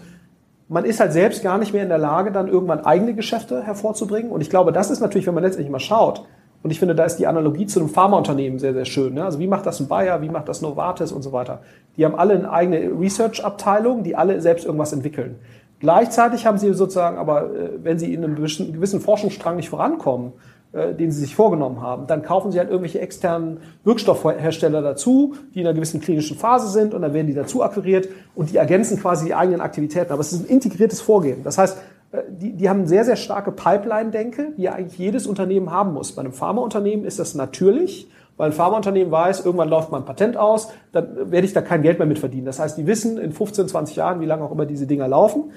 man 0.70 0.86
ist 0.86 1.00
halt 1.00 1.12
selbst 1.12 1.44
gar 1.44 1.58
nicht 1.58 1.74
mehr 1.74 1.84
in 1.84 1.90
der 1.90 1.98
Lage, 1.98 2.32
dann 2.32 2.48
irgendwann 2.48 2.86
eigene 2.86 3.14
Geschäfte 3.14 3.64
hervorzubringen. 3.64 4.32
Und 4.32 4.42
ich 4.42 4.50
glaube, 4.50 4.72
das 4.72 4.92
ist 4.92 5.00
natürlich, 5.00 5.28
wenn 5.28 5.34
man 5.34 5.44
letztendlich 5.44 5.72
mal 5.72 5.80
schaut, 5.80 6.26
und 6.62 6.72
ich 6.72 6.80
finde, 6.80 6.94
da 6.94 7.06
ist 7.06 7.18
die 7.18 7.28
Analogie 7.28 7.68
zu 7.68 7.80
einem 7.80 7.88
Pharmaunternehmen 7.88 8.60
sehr, 8.60 8.74
sehr 8.74 8.86
schön. 8.86 9.14
Ne? 9.14 9.24
Also 9.24 9.40
wie 9.40 9.48
macht 9.48 9.66
das 9.66 9.80
ein 9.80 9.88
Bayer, 9.88 10.22
wie 10.22 10.30
macht 10.30 10.50
das 10.50 10.62
Novartis 10.62 11.12
und 11.12 11.22
so 11.22 11.32
weiter. 11.32 11.62
Die 11.96 12.04
haben 12.04 12.16
alle 12.16 12.34
eine 12.34 12.52
eigene 12.52 13.00
Research-Abteilung, 13.00 14.04
die 14.04 14.16
alle 14.16 14.42
selbst 14.42 14.66
irgendwas 14.66 14.92
entwickeln. 14.92 15.40
Gleichzeitig 15.80 16.46
haben 16.46 16.58
sie 16.58 16.74
sozusagen 16.74 17.18
aber, 17.18 17.54
äh, 17.54 17.70
wenn 17.84 18.00
sie 18.00 18.14
in 18.14 18.24
einem 18.24 18.36
gewissen 18.36 19.02
Forschungsstrang 19.02 19.56
nicht 19.56 19.70
vorankommen, 19.70 20.34
äh, 20.72 20.94
den 20.94 21.12
sie 21.12 21.22
sich 21.22 21.36
vorgenommen 21.36 21.82
haben, 21.82 22.06
dann 22.06 22.22
kaufen 22.22 22.52
sie 22.52 22.60
halt 22.60 22.70
irgendwelche 22.70 23.00
externen 23.00 23.58
Wirkstoffhersteller 23.86 24.84
dazu, 24.84 25.34
die 25.56 25.62
in 25.62 25.66
einer 25.66 25.74
gewissen 25.74 26.00
klinischen 26.00 26.38
Phase 26.38 26.68
sind 26.68 26.94
und 26.94 27.02
dann 27.02 27.14
werden 27.14 27.26
die 27.26 27.34
dazu 27.34 27.64
akquiriert 27.64 28.08
und 28.36 28.52
die 28.52 28.58
ergänzen 28.58 29.00
quasi 29.00 29.26
die 29.26 29.34
eigenen 29.34 29.62
Aktivitäten. 29.62 30.12
Aber 30.12 30.22
es 30.22 30.32
ist 30.32 30.42
ein 30.42 30.48
integriertes 30.48 31.02
Vorgehen. 31.02 31.44
Das 31.44 31.58
heißt, 31.58 31.78
äh, 32.12 32.22
die, 32.30 32.54
die 32.54 32.70
haben 32.70 32.86
sehr, 32.86 33.04
sehr 33.04 33.16
starke 33.16 33.52
Pipeline-Denke, 33.52 34.54
die 34.58 34.70
eigentlich 34.70 35.00
jedes 35.00 35.26
Unternehmen 35.26 35.72
haben 35.72 35.94
muss. 35.94 36.12
Bei 36.12 36.22
einem 36.22 36.34
Pharmaunternehmen 36.34 37.04
ist 37.04 37.18
das 37.18 37.34
natürlich, 37.34 38.08
weil 38.40 38.52
ein 38.52 38.54
Pharmaunternehmen 38.54 39.12
weiß, 39.12 39.44
irgendwann 39.44 39.68
läuft 39.68 39.92
mein 39.92 40.06
Patent 40.06 40.38
aus, 40.38 40.72
dann 40.94 41.30
werde 41.30 41.46
ich 41.46 41.52
da 41.52 41.62
kein 41.62 41.82
Geld 41.82 42.00
mehr 42.00 42.08
mit 42.08 42.20
verdienen. 42.20 42.46
Das 42.46 42.58
heißt, 42.58 42.78
die 42.78 42.88
wissen 42.88 43.18
in 43.18 43.34
15, 43.34 43.68
20 43.68 43.98
Jahren, 43.98 44.22
wie 44.22 44.26
lange 44.26 44.46
auch 44.46 44.52
immer 44.54 44.66
diese 44.66 44.88
Dinger 44.88 45.10
laufen, 45.10 45.52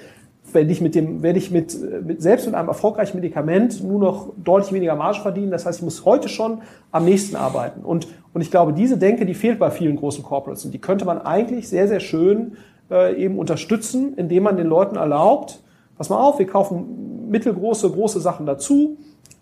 wenn 0.53 0.69
ich 0.69 0.81
mit 0.81 0.97
dem, 0.97 1.23
werde 1.23 1.39
ich 1.39 1.53
mit, 1.53 1.79
mit, 2.05 2.21
selbst 2.21 2.47
mit 2.47 2.57
einem 2.57 2.67
erfolgreichen 2.67 3.17
Medikament 3.17 3.85
nur 3.85 4.01
noch 4.01 4.33
deutlich 4.37 4.73
weniger 4.73 4.97
Marge 4.97 5.21
verdienen. 5.21 5.53
Das 5.53 5.65
heißt, 5.65 5.79
ich 5.79 5.85
muss 5.85 6.05
heute 6.05 6.29
schon 6.29 6.63
am 6.91 7.05
nächsten 7.05 7.37
arbeiten. 7.37 7.85
Und, 7.85 8.09
und 8.35 8.41
ich 8.41 8.51
glaube, 8.51 8.73
diese 8.73 8.99
Denke, 8.99 9.27
die 9.27 9.35
fehlt 9.35 9.61
bei 9.61 9.71
vielen 9.71 9.95
großen 9.95 10.25
Corporates. 10.25 10.65
Und 10.65 10.75
die 10.75 10.81
könnte 10.81 11.05
man 11.05 11.19
eigentlich 11.19 11.69
sehr, 11.69 11.87
sehr 11.87 12.01
schön 12.01 12.57
äh, 12.91 13.15
eben 13.15 13.39
unterstützen, 13.39 14.15
indem 14.17 14.43
man 14.43 14.57
den 14.57 14.67
Leuten 14.67 14.97
erlaubt, 14.97 15.63
pass 15.97 16.11
mal 16.11 16.21
auf, 16.21 16.41
wir 16.41 16.49
kaufen 16.49 17.29
mittelgroße, 17.31 17.89
große 17.89 18.19
Sachen 18.19 18.45
dazu, 18.45 18.97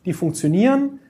die 0.05 0.13
funktionieren 0.13 1.01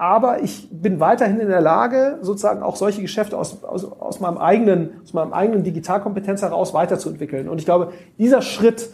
aber 0.00 0.42
ich 0.42 0.66
bin 0.72 0.98
weiterhin 0.98 1.40
in 1.40 1.48
der 1.48 1.60
Lage, 1.60 2.20
sozusagen 2.22 2.62
auch 2.62 2.76
solche 2.76 3.02
Geschäfte 3.02 3.36
aus, 3.36 3.62
aus, 3.62 3.84
aus 3.84 4.18
meinem 4.18 4.38
eigenen, 4.38 5.02
aus 5.04 5.12
meinem 5.12 5.34
eigenen 5.34 5.62
Digitalkompetenz 5.62 6.40
heraus 6.40 6.72
weiterzuentwickeln. 6.72 7.50
Und 7.50 7.58
ich 7.58 7.66
glaube, 7.66 7.92
dieser 8.16 8.40
Schritt, 8.40 8.88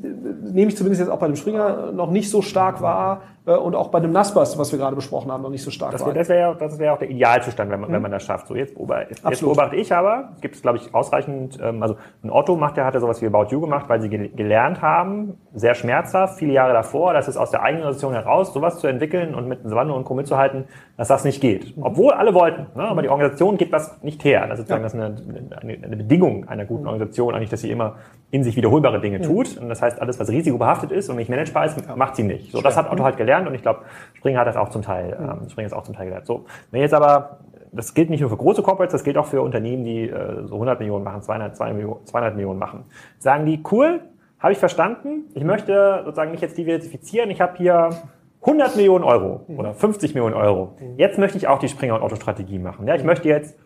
nehme 0.00 0.70
ich 0.70 0.76
zumindest 0.76 1.00
jetzt 1.00 1.10
auch 1.10 1.18
bei 1.18 1.26
dem 1.26 1.34
Springer 1.34 1.90
noch 1.90 2.12
nicht 2.12 2.30
so 2.30 2.42
stark 2.42 2.80
wahr 2.80 3.22
äh, 3.41 3.41
und 3.44 3.74
auch 3.74 3.88
bei 3.88 3.98
dem 3.98 4.12
Naspers, 4.12 4.56
was 4.56 4.70
wir 4.70 4.78
gerade 4.78 4.94
besprochen 4.94 5.32
haben, 5.32 5.42
noch 5.42 5.50
nicht 5.50 5.64
so 5.64 5.70
stark 5.72 5.90
das 5.90 6.04
wahr. 6.04 6.14
Das 6.14 6.28
wäre 6.28 6.40
ja, 6.40 6.54
das 6.54 6.78
wäre 6.78 6.92
auch 6.92 6.98
der 6.98 7.10
Idealzustand, 7.10 7.70
wenn 7.72 7.80
man, 7.80 7.90
mhm. 7.90 7.94
wenn 7.94 8.02
man 8.02 8.12
das 8.12 8.22
schafft. 8.22 8.46
So 8.46 8.54
jetzt, 8.54 8.74
beobachte, 8.74 9.14
jetzt 9.28 9.40
beobachte 9.40 9.74
ich 9.76 9.92
aber, 9.92 10.30
gibt 10.40 10.54
es 10.54 10.62
glaube 10.62 10.78
ich 10.78 10.94
ausreichend, 10.94 11.58
ähm, 11.60 11.82
also 11.82 11.96
ein 12.22 12.30
Otto 12.30 12.54
macht 12.56 12.76
ja, 12.76 12.84
hat 12.84 12.94
ja 12.94 13.00
sowas 13.00 13.20
wie 13.20 13.26
About 13.26 13.46
You 13.50 13.60
gemacht, 13.60 13.88
weil 13.88 14.00
sie 14.00 14.08
gelernt 14.08 14.80
haben, 14.80 15.38
sehr 15.54 15.74
schmerzhaft, 15.74 16.38
viele 16.38 16.52
Jahre 16.52 16.72
davor, 16.72 17.14
dass 17.14 17.26
es 17.26 17.36
aus 17.36 17.50
der 17.50 17.62
eigenen 17.62 17.82
Organisation 17.82 18.12
heraus 18.12 18.52
sowas 18.54 18.78
zu 18.78 18.86
entwickeln 18.86 19.34
und 19.34 19.48
mit 19.48 19.62
Savannah 19.64 19.94
und 19.94 20.04
Co. 20.04 20.14
mitzuhalten, 20.14 20.66
dass 20.96 21.08
das 21.08 21.24
nicht 21.24 21.40
geht. 21.40 21.76
Mhm. 21.76 21.82
Obwohl 21.82 22.12
alle 22.12 22.34
wollten, 22.34 22.66
ne? 22.78 22.84
aber 22.84 23.02
die 23.02 23.08
Organisation 23.08 23.56
gibt 23.56 23.72
das 23.72 24.00
nicht 24.02 24.22
her. 24.24 24.46
Das 24.46 24.60
ist 24.60 24.68
sozusagen 24.68 24.84
ja. 25.00 25.08
das 25.08 25.30
eine, 25.34 25.56
eine, 25.60 25.84
eine 25.84 25.96
Bedingung 25.96 26.48
einer 26.48 26.64
guten 26.64 26.82
mhm. 26.82 26.88
Organisation, 26.88 27.34
eigentlich, 27.34 27.50
dass 27.50 27.62
sie 27.62 27.70
immer 27.70 27.96
in 28.30 28.44
sich 28.44 28.56
wiederholbare 28.56 29.00
Dinge 29.00 29.18
mhm. 29.18 29.22
tut. 29.24 29.58
Und 29.58 29.68
das 29.68 29.82
heißt, 29.82 30.00
alles, 30.00 30.18
was 30.20 30.28
risikobehaftet 30.30 30.90
ist 30.92 31.08
und 31.10 31.16
nicht 31.16 31.28
managebar 31.28 31.66
ist, 31.66 31.96
macht 31.96 32.16
sie 32.16 32.22
nicht. 32.22 32.52
So, 32.52 32.62
das 32.62 32.76
hat 32.76 32.90
Otto 32.90 33.04
halt 33.04 33.16
gelernt 33.16 33.31
und 33.40 33.54
ich 33.54 33.62
glaube, 33.62 33.82
Springer 34.14 34.40
hat 34.40 34.46
das 34.46 34.56
auch 34.56 34.68
zum 34.68 34.82
Teil, 34.82 35.16
ähm, 35.18 35.48
Springer 35.48 35.66
ist 35.66 35.72
auch 35.72 35.84
zum 35.84 35.94
Teil 35.94 36.06
gelernt. 36.06 36.26
So, 36.26 36.44
wenn 36.70 36.80
jetzt 36.80 36.94
aber, 36.94 37.38
das 37.72 37.94
gilt 37.94 38.10
nicht 38.10 38.20
nur 38.20 38.30
für 38.30 38.36
große 38.36 38.62
Corporates, 38.62 38.92
das 38.92 39.04
gilt 39.04 39.16
auch 39.16 39.26
für 39.26 39.42
Unternehmen, 39.42 39.84
die 39.84 40.08
äh, 40.08 40.44
so 40.46 40.54
100 40.54 40.78
Millionen 40.78 41.04
machen, 41.04 41.22
200, 41.22 41.56
200 41.56 41.76
Millionen, 41.76 42.06
200 42.06 42.34
Millionen 42.36 42.58
machen. 42.58 42.84
Sagen 43.18 43.46
die, 43.46 43.62
cool, 43.70 44.00
habe 44.38 44.52
ich 44.52 44.58
verstanden, 44.58 45.26
ich 45.34 45.44
möchte 45.44 46.02
sozusagen 46.04 46.32
mich 46.32 46.40
jetzt 46.40 46.58
diversifizieren, 46.58 47.30
ich 47.30 47.40
habe 47.40 47.56
hier 47.56 47.90
100 48.42 48.74
Millionen 48.76 49.04
Euro 49.04 49.44
oder 49.56 49.72
50 49.72 50.14
Millionen 50.14 50.34
Euro. 50.34 50.76
Jetzt 50.96 51.16
möchte 51.18 51.38
ich 51.38 51.46
auch 51.46 51.60
die 51.60 51.68
Springer- 51.68 51.94
und 51.94 52.02
Otto-Strategie 52.02 52.58
machen. 52.58 52.88
Ja, 52.88 52.96
ich 52.96 53.04
möchte 53.04 53.28
jetzt 53.28 53.56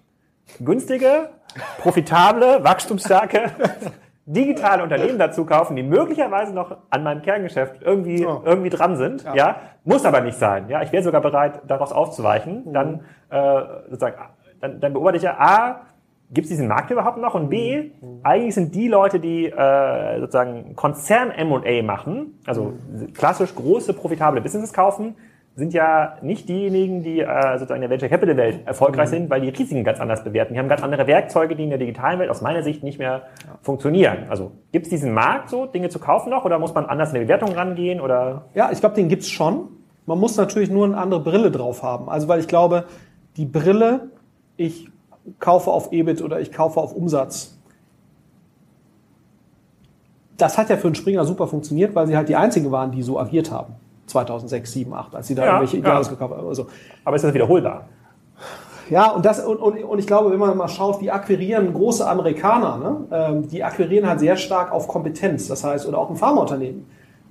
günstige, 0.62 1.30
profitable, 1.78 2.62
wachstumsstarke 2.62 3.50
digitale 4.26 4.82
Unternehmen 4.82 5.18
dazu 5.18 5.46
kaufen, 5.46 5.76
die 5.76 5.84
möglicherweise 5.84 6.52
noch 6.52 6.76
an 6.90 7.04
meinem 7.04 7.22
Kerngeschäft 7.22 7.80
irgendwie, 7.80 8.26
oh. 8.26 8.42
irgendwie 8.44 8.70
dran 8.70 8.96
sind. 8.96 9.22
Ja. 9.22 9.34
ja. 9.34 9.56
muss 9.84 10.04
aber 10.04 10.20
nicht 10.20 10.36
sein. 10.36 10.68
Ja, 10.68 10.82
ich 10.82 10.92
wäre 10.92 11.04
sogar 11.04 11.20
bereit, 11.20 11.62
daraus 11.68 11.92
aufzuweichen. 11.92 12.64
Mhm. 12.66 12.72
Dann, 12.72 13.00
äh, 13.30 13.62
sozusagen, 13.88 14.16
dann, 14.60 14.80
dann 14.80 14.92
beobachte 14.92 15.18
ich 15.18 15.22
ja, 15.22 15.36
A, 15.38 15.82
gibt 16.30 16.46
es 16.46 16.50
diesen 16.50 16.66
Markt 16.66 16.90
überhaupt 16.90 17.18
noch? 17.18 17.34
Und 17.34 17.48
B, 17.50 17.92
mhm. 18.00 18.20
eigentlich 18.24 18.56
sind 18.56 18.74
die 18.74 18.88
Leute, 18.88 19.20
die 19.20 19.46
äh, 19.46 20.18
sozusagen 20.18 20.74
Konzern 20.74 21.30
M&A 21.30 21.82
machen, 21.84 22.40
also 22.46 22.74
mhm. 22.90 23.12
klassisch 23.12 23.54
große, 23.54 23.92
profitable 23.94 24.40
Businesses 24.40 24.72
kaufen, 24.72 25.14
sind 25.56 25.72
ja 25.72 26.16
nicht 26.20 26.50
diejenigen, 26.50 27.02
die 27.02 27.20
äh, 27.20 27.52
sozusagen 27.54 27.76
in 27.76 27.88
der 27.88 27.90
Venture 27.90 28.10
Capital 28.10 28.36
Welt 28.36 28.66
erfolgreich 28.66 29.08
mhm. 29.08 29.14
sind, 29.14 29.30
weil 29.30 29.40
die 29.40 29.48
Risiken 29.48 29.84
ganz 29.84 29.98
anders 30.00 30.22
bewerten. 30.22 30.52
Die 30.52 30.60
haben 30.60 30.68
ganz 30.68 30.82
andere 30.82 31.06
Werkzeuge, 31.06 31.56
die 31.56 31.64
in 31.64 31.70
der 31.70 31.78
digitalen 31.78 32.18
Welt 32.18 32.28
aus 32.28 32.42
meiner 32.42 32.62
Sicht 32.62 32.82
nicht 32.82 32.98
mehr 32.98 33.22
ja. 33.46 33.58
funktionieren. 33.62 34.26
Also 34.28 34.52
gibt 34.70 34.84
es 34.84 34.90
diesen 34.90 35.14
Markt 35.14 35.48
so, 35.48 35.64
Dinge 35.64 35.88
zu 35.88 35.98
kaufen 35.98 36.28
noch 36.28 36.44
oder 36.44 36.58
muss 36.58 36.74
man 36.74 36.84
anders 36.84 37.08
in 37.08 37.14
der 37.14 37.20
Bewertung 37.22 37.52
rangehen 37.52 38.02
oder? 38.02 38.44
Ja, 38.54 38.70
ich 38.70 38.80
glaube, 38.80 38.96
den 38.96 39.08
gibt's 39.08 39.30
schon. 39.30 39.68
Man 40.04 40.20
muss 40.20 40.36
natürlich 40.36 40.70
nur 40.70 40.84
eine 40.84 40.98
andere 40.98 41.20
Brille 41.20 41.50
drauf 41.50 41.82
haben. 41.82 42.10
Also 42.10 42.28
weil 42.28 42.38
ich 42.38 42.48
glaube, 42.48 42.84
die 43.38 43.46
Brille, 43.46 44.10
ich 44.58 44.90
kaufe 45.38 45.70
auf 45.70 45.90
EBIT 45.90 46.20
oder 46.20 46.38
ich 46.38 46.52
kaufe 46.52 46.78
auf 46.78 46.94
Umsatz. 46.94 47.58
Das 50.36 50.58
hat 50.58 50.68
ja 50.68 50.76
für 50.76 50.88
einen 50.88 50.94
Springer 50.94 51.24
super 51.24 51.46
funktioniert, 51.46 51.94
weil 51.94 52.06
sie 52.06 52.14
halt 52.14 52.28
die 52.28 52.36
einzigen 52.36 52.70
waren, 52.70 52.92
die 52.92 53.02
so 53.02 53.18
agiert 53.18 53.50
haben. 53.50 53.74
2006, 54.06 54.72
7, 54.72 54.94
8, 54.94 55.14
als 55.14 55.26
sie 55.26 55.34
da 55.34 55.42
Ja, 55.44 55.48
irgendwelche 55.52 55.76
ja. 55.76 55.82
Ideales 55.82 56.08
gekauft 56.08 56.34
haben. 56.34 56.46
Also, 56.46 56.66
Aber 57.04 57.16
ist 57.16 57.24
das 57.24 57.34
wiederholbar? 57.34 57.86
ja, 58.90 59.10
und, 59.10 59.24
das, 59.24 59.44
und, 59.44 59.56
und, 59.56 59.82
und 59.82 59.98
ich 59.98 60.06
glaube, 60.06 60.30
wenn 60.30 60.38
man 60.38 60.56
mal 60.56 60.68
schaut, 60.68 61.00
wie 61.00 61.10
akquirieren 61.10 61.72
große 61.74 62.08
Amerikaner, 62.08 62.76
ne? 62.78 62.96
ähm, 63.10 63.48
die 63.48 63.64
akquirieren 63.64 64.08
halt 64.08 64.20
sehr 64.20 64.36
stark 64.36 64.72
auf 64.72 64.86
Kompetenz. 64.88 65.48
Das 65.48 65.64
heißt, 65.64 65.86
oder 65.88 65.98
auch 65.98 66.10
ein 66.10 66.16
Pharmaunternehmen. 66.16 66.86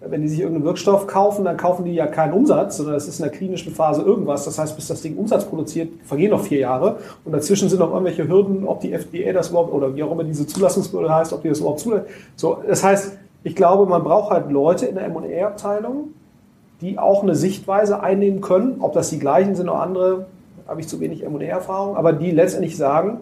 Wenn 0.07 0.21
die 0.21 0.28
sich 0.28 0.39
irgendeinen 0.39 0.65
Wirkstoff 0.65 1.07
kaufen, 1.07 1.45
dann 1.45 1.57
kaufen 1.57 1.86
die 1.86 1.93
ja 1.93 2.05
keinen 2.05 2.34
Umsatz, 2.34 2.78
sondern 2.78 2.95
es 2.95 3.07
ist 3.07 3.19
in 3.19 3.23
der 3.23 3.32
klinischen 3.32 3.73
Phase 3.73 4.01
irgendwas. 4.03 4.45
Das 4.45 4.59
heißt, 4.59 4.76
bis 4.76 4.88
das 4.88 5.01
Ding 5.01 5.17
Umsatz 5.17 5.45
produziert, 5.45 5.89
vergehen 6.03 6.32
noch 6.32 6.41
vier 6.41 6.59
Jahre. 6.59 6.97
Und 7.23 7.32
dazwischen 7.32 7.69
sind 7.69 7.80
noch 7.80 7.91
irgendwelche 7.91 8.28
Hürden, 8.28 8.67
ob 8.67 8.82
die 8.82 8.91
FDA 8.91 9.32
das 9.32 9.49
überhaupt, 9.49 9.73
oder 9.73 9.95
wie 9.95 10.03
auch 10.03 10.11
immer 10.11 10.23
diese 10.23 10.45
Zulassungsbehörde 10.45 11.11
heißt, 11.15 11.34
ob 11.34 11.41
die 11.41 11.49
das 11.49 11.59
überhaupt 11.59 11.80
zulassen. 11.80 12.05
So, 12.36 12.57
das 12.67 12.84
heißt, 12.84 13.17
ich 13.43 13.55
glaube, 13.55 13.86
man 13.89 14.03
braucht 14.03 14.32
halt 14.32 14.51
Leute 14.51 14.86
in 14.86 14.95
der 14.95 15.05
M&A-Abteilung, 15.05 16.09
die 16.82 16.99
auch 16.99 17.23
eine 17.23 17.36
Sichtweise 17.36 18.01
einnehmen 18.01 18.41
können. 18.41 18.78
Ob 18.80 18.93
das 18.93 19.09
die 19.09 19.19
gleichen 19.19 19.55
sind 19.55 19.69
oder 19.69 19.82
andere, 19.82 20.26
habe 20.67 20.82
ich 20.82 20.88
zu 20.88 20.99
wenig 20.99 21.23
M&A-Erfahrung, 21.23 21.95
aber 21.95 22.13
die 22.13 22.32
letztendlich 22.32 22.76
sagen, 22.76 23.19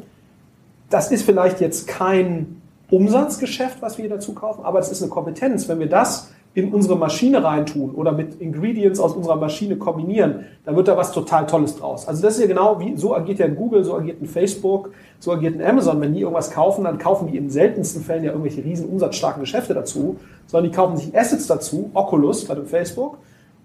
das 0.89 1.11
ist 1.11 1.23
vielleicht 1.23 1.59
jetzt 1.61 1.87
kein 1.87 2.61
Umsatzgeschäft, 2.89 3.81
was 3.81 3.97
wir 3.97 4.03
hier 4.03 4.15
dazu 4.15 4.33
kaufen, 4.33 4.63
aber 4.63 4.79
es 4.79 4.89
ist 4.89 5.01
eine 5.01 5.09
Kompetenz. 5.09 5.67
Wenn 5.67 5.79
wir 5.79 5.89
das 5.89 6.29
in 6.55 6.71
unsere 6.71 6.95
Maschine 6.95 7.43
reintun 7.43 7.95
oder 7.95 8.11
mit 8.11 8.39
Ingredients 8.39 8.99
aus 8.99 9.13
unserer 9.13 9.37
Maschine 9.37 9.77
kombinieren, 9.77 10.45
dann 10.65 10.75
wird 10.75 10.87
da 10.87 10.95
was 10.95 11.11
total 11.11 11.47
Tolles 11.47 11.75
draus. 11.75 12.07
Also 12.07 12.21
das 12.21 12.35
ist 12.35 12.41
ja 12.41 12.47
genau 12.47 12.79
wie, 12.79 12.95
so 12.95 13.15
agiert 13.15 13.39
ja 13.39 13.47
Google, 13.47 13.83
so 13.83 13.95
agiert 13.95 14.21
ein 14.21 14.27
Facebook, 14.27 14.91
so 15.19 15.31
agiert 15.31 15.55
ein 15.55 15.65
Amazon. 15.67 15.99
Wenn 15.99 16.13
die 16.13 16.21
irgendwas 16.21 16.51
kaufen, 16.51 16.83
dann 16.83 16.99
kaufen 16.99 17.27
die 17.27 17.37
in 17.37 17.49
seltensten 17.49 18.03
Fällen 18.03 18.23
ja 18.23 18.31
irgendwelche 18.31 18.63
riesen 18.63 18.87
umsatzstarken 18.87 19.41
Geschäfte 19.41 19.73
dazu, 19.73 20.17
sondern 20.45 20.69
die 20.69 20.75
kaufen 20.75 20.97
sich 20.97 21.17
Assets 21.17 21.47
dazu, 21.47 21.89
Oculus 21.95 22.45
bei 22.45 22.53
dem 22.53 22.67
Facebook, 22.67 23.17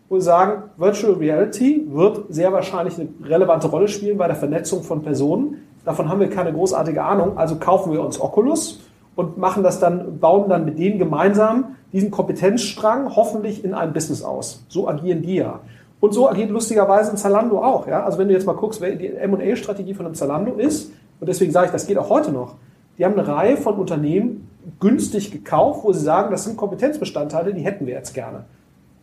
und 0.09 0.21
sagen, 0.21 0.65
Virtual 0.77 1.15
Reality 1.15 1.87
wird 1.91 2.25
sehr 2.29 2.53
wahrscheinlich 2.53 2.99
eine 2.99 3.09
relevante 3.25 3.69
Rolle 3.69 3.89
spielen 3.89 4.19
bei 4.19 4.27
der 4.27 4.37
Vernetzung 4.37 4.83
von 4.83 5.03
Personen. 5.03 5.57
Davon 5.85 6.09
haben 6.09 6.21
wir 6.21 6.31
keine 6.31 6.53
großartige 6.53 7.03
Ahnung, 7.03 7.37
also 7.37 7.57
kaufen 7.57 7.93
wir 7.93 8.03
uns 8.03 8.21
Oculus 8.21 8.81
und 9.17 9.37
machen 9.39 9.63
das 9.63 9.81
dann, 9.81 10.19
bauen 10.19 10.49
dann 10.49 10.65
mit 10.65 10.79
denen 10.79 10.99
gemeinsam 10.99 11.77
diesen 11.93 12.11
Kompetenzstrang 12.11 13.15
hoffentlich 13.17 13.65
in 13.65 13.75
ein 13.75 13.93
Business 13.93 14.23
aus. 14.23 14.65
So 14.69 14.89
agieren 14.89 15.23
die 15.23 15.37
ja. 15.37 15.61
Und 16.01 16.15
so 16.15 16.29
agiert 16.29 16.51
lustigerweise 16.51 17.11
ein 17.11 17.17
Zalando 17.17 17.63
auch. 17.63 17.87
Ja? 17.87 18.05
Also 18.05 18.19
wenn 18.19 18.29
du 18.29 18.35
jetzt 18.35 18.47
mal 18.47 18.55
guckst, 18.55 18.81
wer 18.81 18.95
die 18.95 19.09
M&A-Strategie 19.09 19.95
von 19.95 20.07
einem 20.07 20.15
Zalando 20.15 20.53
ist, 20.53 20.93
und 21.21 21.27
deswegen 21.29 21.51
sage 21.51 21.67
ich, 21.67 21.73
das 21.73 21.87
geht 21.87 21.99
auch 21.99 22.11
heute 22.11 22.31
noch, 22.31 22.55
die 22.97 23.05
haben 23.05 23.19
eine 23.19 23.27
Reihe 23.27 23.57
von 23.57 23.75
Unternehmen 23.75 24.49
günstig 24.81 25.33
gekauft, 25.33 25.81
wo 25.85 25.93
sie 25.93 26.01
sagen, 26.01 26.31
das 26.31 26.45
sind 26.45 26.57
Kompetenzbestandteile, 26.57 27.55
die 27.55 27.63
hätten 27.63 27.87
wir 27.87 27.95
jetzt 27.95 28.15
gerne. 28.15 28.45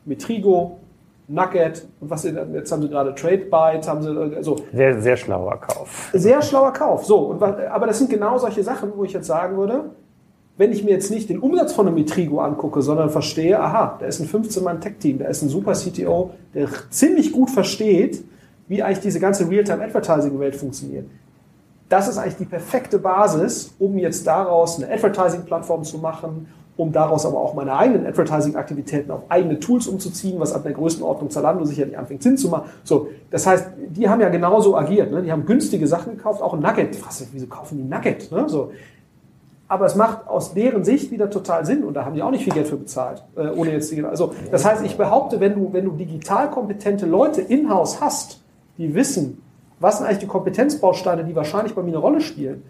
Metrigo, 0.06 0.78
Nugget, 1.28 1.88
und 2.00 2.10
was 2.10 2.22
sie, 2.22 2.30
jetzt 2.54 2.72
haben 2.72 2.84
sie 2.84 2.90
gerade 2.90 3.16
TradeByte, 3.16 3.88
haben 3.88 4.02
sie, 4.04 4.44
so. 4.44 4.58
Sehr, 4.72 5.02
sehr 5.02 5.18
schlauer 5.18 5.60
Kauf. 5.60 6.12
Sehr 6.14 6.42
schlauer 6.42 6.72
Kauf. 6.72 7.06
So, 7.06 7.18
und, 7.18 7.42
aber 7.42 7.88
das 7.88 7.98
sind 7.98 8.10
genau 8.10 8.38
solche 8.38 8.64
Sachen, 8.64 8.92
wo 8.96 9.04
ich 9.04 9.14
jetzt 9.14 9.28
sagen 9.28 9.58
würde, 9.58 9.86
wenn 10.58 10.72
ich 10.72 10.84
mir 10.84 10.92
jetzt 10.92 11.12
nicht 11.12 11.30
den 11.30 11.40
Umsatz 11.40 11.74
von 11.74 11.88
einem 11.88 11.96
Metrigo 11.96 12.40
angucke, 12.40 12.82
sondern 12.82 13.10
verstehe, 13.10 13.60
aha, 13.60 13.98
da 14.00 14.06
ist 14.06 14.20
ein 14.20 14.28
15-Mann-Tech-Team, 14.28 15.20
da 15.20 15.26
ist 15.26 15.42
ein 15.42 15.50
super 15.50 15.74
CTO, 15.74 16.32
der 16.54 16.70
ziemlich 16.92 17.32
gut 17.32 17.50
versteht, 17.50 18.24
wie 18.68 18.82
eigentlich 18.82 19.02
diese 19.02 19.20
ganze 19.20 19.50
Real-Time-Advertising-Welt 19.50 20.56
funktioniert. 20.56 21.08
Das 21.90 22.08
ist 22.08 22.18
eigentlich 22.18 22.38
die 22.38 22.46
perfekte 22.46 23.00
Basis, 23.00 23.76
um 23.80 23.98
jetzt 23.98 24.26
daraus 24.26 24.82
eine 24.82 24.92
Advertising-Plattform 24.94 25.84
zu 25.84 25.98
machen, 25.98 26.48
um 26.78 26.92
daraus 26.92 27.26
aber 27.26 27.40
auch 27.40 27.54
meine 27.54 27.76
eigenen 27.76 28.06
Advertising-Aktivitäten 28.06 29.12
auf 29.12 29.22
eigene 29.30 29.60
Tools 29.60 29.88
umzuziehen, 29.88 30.40
was 30.40 30.54
ab 30.54 30.64
der 30.64 30.74
Größenordnung 30.74 31.30
Zalando 31.30 31.64
sicherlich 31.64 31.98
anfängt 31.98 32.22
Sinn 32.22 32.38
zu 32.38 32.50
machen. 32.50 32.70
So, 32.84 33.10
das 33.32 33.48
heißt, 33.48 33.68
die 33.90 34.10
haben 34.10 34.20
ja 34.20 34.30
genauso 34.30 34.76
agiert. 34.76 35.12
Ne? 35.12 35.22
Die 35.22 35.32
haben 35.32 35.46
günstige 35.46 35.88
Sachen 35.88 36.18
gekauft, 36.18 36.42
auch 36.42 36.54
ein 36.54 36.60
Nugget. 36.60 37.06
Was, 37.06 37.26
wieso 37.32 37.48
kaufen 37.48 37.78
die 37.78 37.84
Nugget? 37.84 38.32
Ne? 38.32 38.50
So. 38.50 38.72
Aber 39.68 39.86
es 39.86 39.96
macht 39.96 40.28
aus 40.28 40.54
deren 40.54 40.84
Sicht 40.84 41.12
wieder 41.12 41.30
total 41.30 41.66
Sinn 41.66 41.84
und 41.84 41.96
da 41.96 42.06
haben 42.06 42.14
die 42.14 42.22
auch 42.22 42.30
nicht 42.30 42.44
viel 42.44 42.54
Geld 42.54 42.68
für 42.68 42.78
bezahlt, 42.78 43.24
äh, 43.36 43.48
ohne 43.48 43.72
jetzt 43.72 43.92
die, 43.92 44.04
also 44.04 44.34
das 44.52 44.64
heißt, 44.64 44.86
ich 44.86 44.96
behaupte, 44.96 45.40
wenn 45.40 45.56
du 45.56 45.74
wenn 45.74 45.86
du 45.86 45.92
digital 45.92 46.52
kompetente 46.52 47.08
Leute 47.08 47.42
in-house 47.42 48.00
hast, 48.00 48.42
die 48.78 48.94
wissen, 48.94 49.42
was 49.80 49.98
sind 49.98 50.06
eigentlich 50.06 50.20
die 50.20 50.28
Kompetenzbausteine, 50.28 51.24
die 51.24 51.36
wahrscheinlich 51.36 51.74
bei 51.74 51.82
mir 51.82 51.90
eine 51.90 51.98
Rolle 51.98 52.22
spielen, 52.22 52.62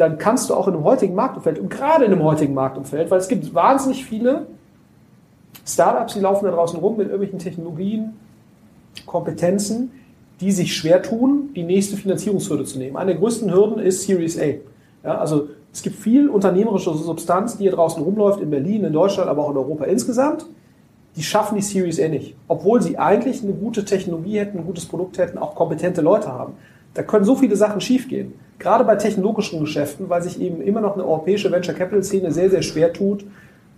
dann 0.00 0.16
kannst 0.16 0.48
du 0.48 0.54
auch 0.54 0.66
in 0.66 0.74
einem 0.74 0.84
heutigen 0.84 1.14
Marktumfeld 1.14 1.58
und 1.58 1.68
gerade 1.68 2.06
in 2.06 2.12
einem 2.12 2.22
heutigen 2.22 2.54
Marktumfeld, 2.54 3.10
weil 3.10 3.18
es 3.18 3.28
gibt 3.28 3.54
wahnsinnig 3.54 4.04
viele 4.04 4.46
Startups, 5.66 6.14
die 6.14 6.20
laufen 6.20 6.46
da 6.46 6.52
draußen 6.52 6.80
rum 6.80 6.96
mit 6.96 7.08
irgendwelchen 7.08 7.38
Technologien, 7.38 8.14
Kompetenzen, 9.04 9.92
die 10.40 10.52
sich 10.52 10.74
schwer 10.74 11.02
tun, 11.02 11.50
die 11.54 11.64
nächste 11.64 11.98
Finanzierungshürde 11.98 12.64
zu 12.64 12.78
nehmen. 12.78 12.96
Eine 12.96 13.12
der 13.12 13.20
größten 13.20 13.52
Hürden 13.52 13.78
ist 13.78 14.04
Series 14.04 14.40
A. 14.40 14.44
Ja, 15.04 15.18
also 15.18 15.48
es 15.72 15.82
gibt 15.82 15.96
viel 15.96 16.28
unternehmerische 16.28 16.94
Substanz, 16.94 17.58
die 17.58 17.64
hier 17.64 17.72
draußen 17.72 18.02
rumläuft, 18.02 18.40
in 18.40 18.50
Berlin, 18.50 18.84
in 18.84 18.92
Deutschland, 18.92 19.28
aber 19.28 19.44
auch 19.44 19.50
in 19.50 19.56
Europa 19.58 19.84
insgesamt. 19.84 20.46
Die 21.16 21.22
schaffen 21.22 21.56
die 21.56 21.62
Series 21.62 22.00
A 22.00 22.08
nicht, 22.08 22.36
obwohl 22.48 22.80
sie 22.80 22.96
eigentlich 22.96 23.42
eine 23.42 23.52
gute 23.52 23.84
Technologie 23.84 24.38
hätten, 24.38 24.58
ein 24.58 24.66
gutes 24.66 24.86
Produkt 24.86 25.18
hätten, 25.18 25.36
auch 25.36 25.54
kompetente 25.54 26.00
Leute 26.00 26.32
haben. 26.32 26.54
Da 26.94 27.02
können 27.02 27.24
so 27.24 27.36
viele 27.36 27.56
Sachen 27.56 27.80
schiefgehen. 27.80 28.34
Gerade 28.58 28.84
bei 28.84 28.96
technologischen 28.96 29.60
Geschäften, 29.60 30.08
weil 30.08 30.22
sich 30.22 30.40
eben 30.40 30.60
immer 30.60 30.80
noch 30.80 30.94
eine 30.94 31.04
europäische 31.04 31.50
Venture 31.50 31.74
Capital 31.74 32.02
Szene 32.02 32.30
sehr, 32.30 32.50
sehr 32.50 32.62
schwer 32.62 32.92
tut, 32.92 33.24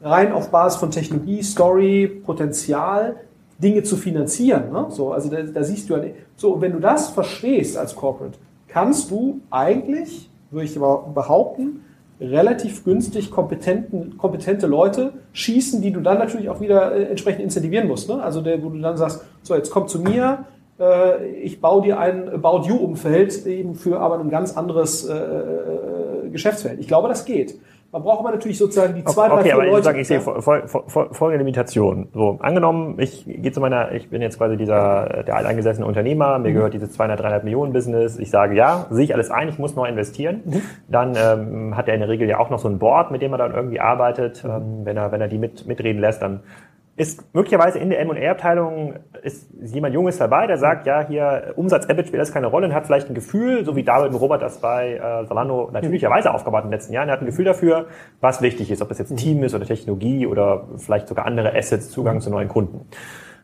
rein 0.02 0.32
auf 0.32 0.50
Basis 0.50 0.80
von 0.80 0.90
Technologie, 0.90 1.42
Story, 1.42 2.22
Potenzial 2.24 3.16
Dinge 3.62 3.82
zu 3.82 3.96
finanzieren. 3.96 4.72
Ne? 4.72 4.86
So, 4.90 5.12
also 5.12 5.30
da, 5.30 5.42
da 5.42 5.62
siehst 5.62 5.88
du 5.88 5.94
ja, 5.94 6.02
so, 6.36 6.60
wenn 6.60 6.72
du 6.72 6.80
das 6.80 7.10
verstehst 7.10 7.76
als 7.76 7.94
Corporate, 7.94 8.38
kannst 8.68 9.10
du 9.10 9.40
eigentlich, 9.50 10.28
würde 10.50 10.66
ich 10.66 10.74
behaupten, 10.74 11.84
relativ 12.20 12.84
günstig 12.84 13.30
kompetenten, 13.30 14.16
kompetente 14.16 14.66
Leute 14.66 15.12
schießen, 15.32 15.80
die 15.82 15.92
du 15.92 16.00
dann 16.00 16.18
natürlich 16.18 16.48
auch 16.48 16.60
wieder 16.60 16.94
äh, 16.94 17.04
entsprechend 17.04 17.42
incentivieren 17.42 17.88
musst. 17.88 18.08
Ne? 18.08 18.22
Also 18.22 18.40
der, 18.40 18.62
wo 18.62 18.68
du 18.68 18.78
dann 18.78 18.96
sagst, 18.96 19.24
so 19.42 19.54
jetzt 19.54 19.70
komm 19.70 19.88
zu 19.88 20.00
mir, 20.00 20.44
äh, 20.83 21.26
ich 21.43 21.61
baue 21.61 21.83
dir 21.83 21.99
ein 21.99 22.28
About 22.28 22.66
You-Umfeld 22.66 23.47
eben 23.47 23.74
für 23.74 24.01
aber 24.01 24.18
ein 24.18 24.30
ganz 24.30 24.57
anderes 24.57 25.09
äh, 25.09 25.14
äh, 25.14 26.28
Geschäftsfeld. 26.30 26.80
Ich 26.80 26.89
glaube, 26.89 27.09
das 27.09 27.24
geht. 27.24 27.55
Man 27.95 28.03
braucht 28.05 28.20
aber 28.20 28.30
natürlich 28.30 28.57
sozusagen 28.57 28.95
die 28.95 29.05
zwei, 29.05 29.28
drei, 29.28 29.35
Okay, 29.35 29.43
vier 29.45 29.55
aber 29.55 29.64
ich, 29.66 29.70
Leute. 29.70 29.85
sage, 29.85 30.01
ich 30.01 30.09
sehe 30.09 30.20
fol 30.22 30.41
fol 30.41 30.62
fol 30.66 31.09
folgende 31.12 31.45
Limitation. 31.45 32.09
So, 32.14 32.39
angenommen, 32.41 32.95
ich 32.99 33.26
gehe 33.26 33.53
zu 33.53 33.61
meiner, 33.61 33.93
ich 33.93 34.09
bin 34.09 34.22
jetzt 34.22 34.39
quasi 34.39 34.57
dieser, 34.57 35.24
der 35.26 35.37
alteingesessene 35.37 35.87
Unternehmer, 35.87 36.39
Mhm. 36.39 36.43
mir 36.45 36.53
gehört 36.55 36.72
dieses 36.72 36.93
200, 36.93 37.20
300 37.20 37.45
Millionen 37.45 37.74
Business. 37.74 38.18
Ich 38.18 38.30
sage, 38.30 38.55
ja, 38.57 38.87
sehe 38.89 39.05
ich 39.05 39.14
alles 39.14 39.30
ein, 39.30 39.51
ich 39.51 39.59
muss 39.59 39.76
neu 39.76 39.87
investieren. 39.89 40.41
Mhm. 40.47 40.62
Dann 40.89 41.12
ähm, 41.16 41.76
hat 41.76 41.87
er 41.87 41.93
in 41.95 42.01
der 42.01 42.09
Regel 42.09 42.26
ja 42.30 42.39
auch 42.39 42.49
noch 42.49 42.61
so 42.61 42.68
ein 42.68 42.78
Board, 42.78 43.11
mit 43.11 43.20
dem 43.20 43.33
er 43.33 43.39
dann 43.39 43.53
irgendwie 43.55 43.80
arbeitet. 43.80 44.43
Mhm. 44.43 44.51
Ähm, 44.51 44.62
wenn 44.85 44.97
er, 44.97 45.12
wenn 45.12 45.20
er 45.20 45.28
die 45.28 45.39
mit, 45.39 45.66
mitreden 45.66 46.01
lässt, 46.01 46.22
dann 46.22 46.41
ist 46.95 47.34
möglicherweise 47.34 47.78
in 47.78 47.88
der 47.88 48.01
M&A-Abteilung 48.01 48.95
ist 49.22 49.49
jemand 49.62 49.95
Junges 49.95 50.18
dabei, 50.18 50.47
der 50.47 50.59
sagt, 50.59 50.86
ja, 50.86 51.07
hier 51.07 51.55
Umsatz, 51.57 51.86
EBIT 51.88 52.09
spielt 52.09 52.20
das 52.20 52.32
keine 52.32 52.49
Rolle 52.49 52.66
und 52.66 52.74
hat 52.74 52.84
vielleicht 52.84 53.09
ein 53.09 53.14
Gefühl, 53.14 53.64
so 53.64 53.76
wie 53.76 53.82
David 53.82 54.11
und 54.11 54.16
Robert 54.16 54.43
das 54.43 54.61
bei 54.61 54.95
äh, 54.97 55.26
Zalando 55.26 55.70
natürlicherweise 55.72 56.32
aufgebaut 56.34 56.64
in 56.64 56.70
den 56.70 56.72
letzten 56.72 56.93
Jahren. 56.93 57.09
Er 57.09 57.14
hat 57.14 57.22
ein 57.22 57.26
Gefühl 57.26 57.47
dafür, 57.47 57.86
was 58.20 58.43
wichtig 58.43 58.70
ist, 58.70 58.82
ob 58.82 58.88
das 58.90 58.99
jetzt 58.99 59.11
ein 59.11 59.16
Team 59.16 59.43
ist 59.43 59.55
oder 59.55 59.64
Technologie 59.64 60.26
oder 60.26 60.68
vielleicht 60.76 61.09
sogar 61.09 61.24
andere 61.24 61.57
Assets, 61.57 61.90
Zugang 61.90 62.20
zu 62.20 62.28
neuen 62.28 62.49
Kunden. 62.49 62.86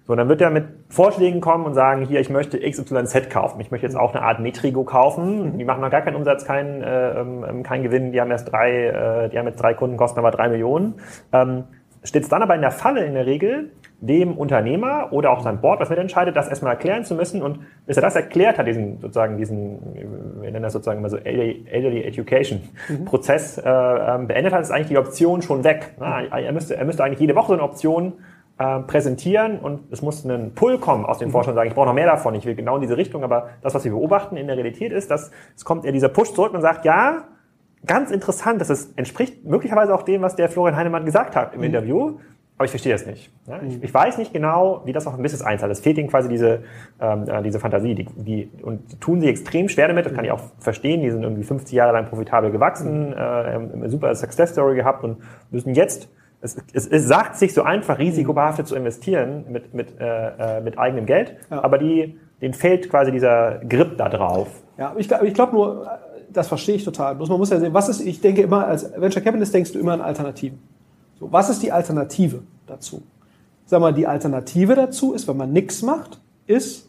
So, 0.09 0.15
dann 0.15 0.29
wird 0.31 0.41
er 0.41 0.49
mit 0.49 0.65
Vorschlägen 0.89 1.43
kommen 1.43 1.67
und 1.67 1.75
sagen, 1.75 2.07
hier, 2.07 2.19
ich 2.21 2.31
möchte 2.31 2.59
XYZ 2.59 3.29
kaufen. 3.29 3.61
Ich 3.61 3.71
möchte 3.71 3.87
jetzt 3.87 3.95
auch 3.95 4.15
eine 4.15 4.25
Art 4.25 4.41
Metrigo 4.41 4.85
kaufen. 4.85 5.59
Die 5.59 5.67
machen 5.67 5.83
noch 5.83 5.91
gar 5.91 6.01
keinen 6.01 6.17
Umsatz, 6.17 6.47
keinen, 6.47 6.83
äh, 6.83 7.21
ähm, 7.21 7.63
keinen 7.63 7.83
Gewinn. 7.83 8.13
Die 8.13 8.21
haben 8.21 8.31
erst 8.31 8.51
drei, 8.51 8.87
äh, 8.87 9.29
die 9.29 9.39
haben 9.39 9.47
jetzt 9.47 9.61
drei 9.61 9.75
Kunden, 9.75 9.99
kosten 9.99 10.19
aber 10.19 10.31
drei 10.31 10.49
Millionen. 10.49 10.95
Ähm, 11.31 11.65
steht 12.09 12.25
es 12.25 12.29
dann 12.29 12.43
aber 12.43 12.55
in 12.55 12.61
der 12.61 12.71
Falle 12.71 13.05
in 13.05 13.15
der 13.15 13.27
Regel, 13.27 13.71
dem 14.01 14.37
Unternehmer 14.39 15.09
oder 15.13 15.31
auch 15.31 15.43
sein 15.43 15.61
Board, 15.61 15.81
was 15.81 15.91
mitentscheidet, 15.91 16.37
das 16.37 16.49
erstmal 16.49 16.73
erklären 16.73 17.05
zu 17.05 17.15
müssen. 17.15 17.43
Und 17.43 17.61
bis 17.87 17.97
er 17.97 18.03
das 18.03 18.17
erklärt 18.17 18.59
hat, 18.59 18.67
diesen 18.67 19.01
sozusagen 19.01 19.37
diesen, 19.37 19.79
wir 20.41 20.51
nennen 20.51 20.63
das 20.63 20.73
sozusagen 20.73 21.01
immer 21.01 21.11
so 21.11 21.17
Elderly, 21.17 21.67
Elderly 21.71 22.03
Education 22.05 22.63
Prozess 23.05 23.59
äh, 23.59 23.69
ähm, 23.69 24.29
beendet 24.29 24.53
hat, 24.53 24.63
ist 24.63 24.71
eigentlich 24.71 24.89
die 24.89 24.99
Option 24.99 25.43
schon 25.43 25.65
weg. 25.65 25.95
Na, 25.99 26.23
er, 26.23 26.53
müsste, 26.53 26.77
er 26.77 26.85
müsste 26.85 27.05
eigentlich 27.05 27.21
jede 27.21 27.35
Woche 27.35 27.49
so 27.49 27.53
eine 27.55 27.63
Option 27.63 28.15
äh, 28.59 28.81
präsentieren 28.81 29.59
und 29.59 29.93
es 29.93 30.03
muss 30.03 30.25
ein 30.25 30.53
Pull 30.55 30.79
kommen 30.79 31.05
aus 31.05 31.19
dem 31.19 31.31
Vorstand 31.31 31.55
und 31.55 31.61
sagen, 31.61 31.69
ich 31.69 31.75
brauche 31.75 31.87
noch 31.87 31.95
mehr 31.95 32.07
davon, 32.07 32.35
ich 32.35 32.47
will 32.47 32.55
genau 32.55 32.77
in 32.77 32.83
diese 32.83 32.97
Richtung, 32.97 33.25
aber 33.25 33.51
das, 33.63 33.75
was 33.75 33.85
wir 33.85 33.93
beobachten 33.93 34.37
in 34.37 34.47
der 34.47 34.57
Realität 34.57 34.93
ist, 34.93 35.11
dass 35.11 35.31
es 35.57 35.65
kommt 35.65 35.85
eher 35.85 35.93
dieser 35.93 36.09
Push 36.09 36.33
zurück 36.35 36.55
und 36.55 36.61
sagt, 36.61 36.85
ja, 36.85 37.25
ganz 37.87 38.11
interessant, 38.11 38.61
dass 38.61 38.71
es 38.71 38.93
entspricht 38.97 39.45
möglicherweise 39.45 39.95
auch 39.95 40.03
dem, 40.03 40.23
was 40.23 40.37
der 40.37 40.49
Florian 40.49 40.77
Heinemann 40.77 41.05
gesagt 41.05 41.37
hat 41.37 41.55
im 41.55 41.63
Interview, 41.63 42.19
aber 42.57 42.65
ich 42.65 42.71
verstehe 42.73 42.93
das 42.93 43.07
nicht. 43.07 43.31
Ja, 43.47 43.61
ich, 43.63 43.83
ich 43.83 43.95
weiß 43.95 44.19
nicht 44.19 44.33
genau, 44.33 44.83
wie 44.85 44.93
das 44.93 45.07
auf 45.07 45.15
ein 45.15 45.23
Business 45.23 45.43
einzahlt. 45.43 45.71
Es 45.71 45.79
fehlt 45.79 45.97
ihnen 45.97 46.09
quasi 46.09 46.29
diese, 46.29 46.65
ähm, 47.01 47.29
äh, 47.29 47.41
diese 47.43 47.61
Fantasie. 47.61 47.95
Die, 47.95 48.05
die, 48.17 48.51
und 48.63 48.91
die 48.91 48.97
tun 48.97 49.21
sie 49.21 49.29
extrem 49.29 49.69
schwer 49.69 49.87
damit, 49.87 50.07
das 50.07 50.13
kann 50.13 50.25
ich 50.25 50.33
auch 50.33 50.41
verstehen. 50.59 51.01
Die 51.03 51.11
sind 51.11 51.23
irgendwie 51.23 51.45
50 51.45 51.73
Jahre 51.73 51.93
lang 51.93 52.07
profitabel 52.07 52.51
gewachsen, 52.51 53.13
äh, 53.13 53.17
haben 53.17 53.71
eine 53.73 53.89
super 53.89 54.13
Success 54.15 54.51
Story 54.51 54.75
gehabt 54.75 55.05
und 55.05 55.19
müssen 55.53 55.73
jetzt 55.75 56.09
es, 56.41 56.57
es, 56.73 56.87
es 56.87 57.07
sagt 57.07 57.37
sich 57.37 57.53
so 57.53 57.63
einfach, 57.63 57.99
risikobehaftet 57.99 58.67
zu 58.67 58.77
investieren 58.77 59.45
mit, 59.49 59.75
mit, 59.75 60.01
äh, 60.01 60.59
äh, 60.59 60.61
mit 60.61 60.79
eigenem 60.79 61.07
Geld, 61.07 61.37
Ja. 61.51 61.63
aber 61.65 61.79
die, 61.79 62.19
denen 62.41 62.55
fehlt 62.55 62.89
quasi 62.91 63.11
dieser 63.11 63.59
Grip 63.69 63.97
da 63.99 64.09
drauf. 64.09 64.49
Ja, 64.77 64.95
ich, 64.97 65.11
ich 65.11 65.35
glaube 65.35 65.53
nur, 65.53 65.87
äh, 65.87 65.89
das 66.33 66.49
verstehe 66.49 66.77
ich 66.77 66.85
total. 66.85 67.15
Bloß 67.15 67.29
man 67.29 67.39
muss 67.39 67.51
ja 67.51 67.59
sehen, 67.59 67.75
was 67.75 67.89
ist, 67.89 68.01
ich 68.01 68.21
denke 68.21 68.43
immer, 68.43 68.67
als 68.67 68.91
Venture 68.97 69.23
Capitalist 69.23 69.55
denkst 69.55 69.73
du 69.73 69.79
immer 69.79 69.93
an 69.93 70.01
Alternativen. 70.01 70.59
So, 71.19 71.33
was 71.33 71.51
ist 71.51 71.63
die 71.63 71.73
Alternative 71.73 72.43
dazu? 72.67 73.03
Sag 73.67 73.81
mal, 73.81 73.93
die 73.93 74.07
Alternative 74.07 74.75
dazu 74.75 75.13
ist, 75.13 75.29
wenn 75.29 75.37
man 75.37 75.53
nichts 75.53 75.83
macht, 75.83 76.21
ist 76.47 76.89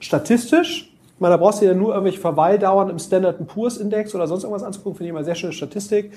statistisch, 0.00 0.92
ich 1.14 1.20
meine, 1.20 1.34
da 1.34 1.36
brauchst 1.36 1.62
du 1.62 1.66
ja 1.66 1.74
nur 1.74 1.90
irgendwelche 1.90 2.18
Verweildauern 2.18 2.90
im 2.90 2.98
Standard 2.98 3.46
Poor's 3.46 3.76
Index 3.76 4.12
oder 4.14 4.26
sonst 4.26 4.42
irgendwas 4.42 4.64
anzugucken, 4.64 4.96
finde 4.96 5.08
ich 5.08 5.10
immer 5.10 5.22
sehr 5.22 5.36
schöne 5.36 5.52
Statistik. 5.52 6.12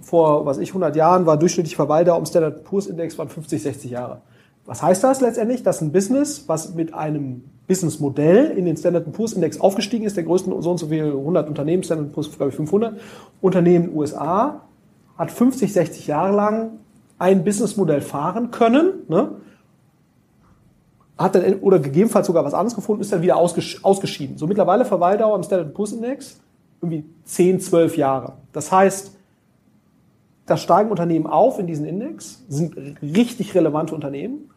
Vor, 0.00 0.46
was 0.46 0.58
ich, 0.58 0.68
100 0.68 0.94
Jahren 0.94 1.26
war 1.26 1.36
durchschnittliche 1.36 1.74
Verweildauer 1.74 2.18
im 2.18 2.26
Standard 2.26 2.62
Poor's 2.62 2.86
Index 2.86 3.18
waren 3.18 3.28
50, 3.28 3.60
60 3.60 3.90
Jahre. 3.90 4.20
Was 4.66 4.82
heißt 4.82 5.04
das 5.04 5.20
letztendlich? 5.20 5.62
Dass 5.62 5.80
ein 5.80 5.92
Business, 5.92 6.44
was 6.48 6.74
mit 6.74 6.92
einem 6.92 7.44
Businessmodell 7.66 8.50
in 8.50 8.64
den 8.64 8.76
Standard 8.76 9.10
Poor's 9.12 9.32
Index 9.32 9.60
aufgestiegen 9.60 10.04
ist, 10.04 10.16
der 10.16 10.24
größten 10.24 10.60
so 10.60 10.70
und 10.70 10.78
so 10.78 10.88
viele 10.88 11.12
100 11.12 11.48
Unternehmen, 11.48 11.82
Standard 11.82 12.12
Poor's 12.12 12.30
glaube 12.30 12.50
ich 12.50 12.56
500 12.56 13.00
Unternehmen 13.40 13.94
USA, 13.94 14.62
hat 15.16 15.30
50, 15.30 15.72
60 15.72 16.06
Jahre 16.08 16.34
lang 16.34 16.70
ein 17.18 17.44
Businessmodell 17.44 18.00
fahren 18.00 18.50
können, 18.50 19.04
ne? 19.08 19.32
hat 21.16 21.34
dann 21.34 21.60
oder 21.60 21.78
gegebenenfalls 21.78 22.26
sogar 22.26 22.44
was 22.44 22.52
anderes 22.52 22.74
gefunden, 22.74 23.00
ist 23.00 23.12
dann 23.12 23.22
wieder 23.22 23.36
ausgesch 23.36 23.82
ausgeschieden. 23.82 24.36
So 24.36 24.46
mittlerweile 24.46 24.84
Verweildauer 24.84 25.34
am 25.34 25.42
Standard 25.42 25.72
Poor's 25.72 25.92
Index 25.92 26.40
irgendwie 26.82 27.04
10, 27.24 27.60
12 27.60 27.96
Jahre. 27.96 28.34
Das 28.52 28.70
heißt, 28.70 29.16
da 30.44 30.56
steigen 30.56 30.90
Unternehmen 30.90 31.26
auf 31.26 31.58
in 31.58 31.66
diesen 31.66 31.86
Index, 31.86 32.44
sind 32.48 32.76
richtig 33.00 33.54
relevante 33.54 33.94
Unternehmen 33.94 34.50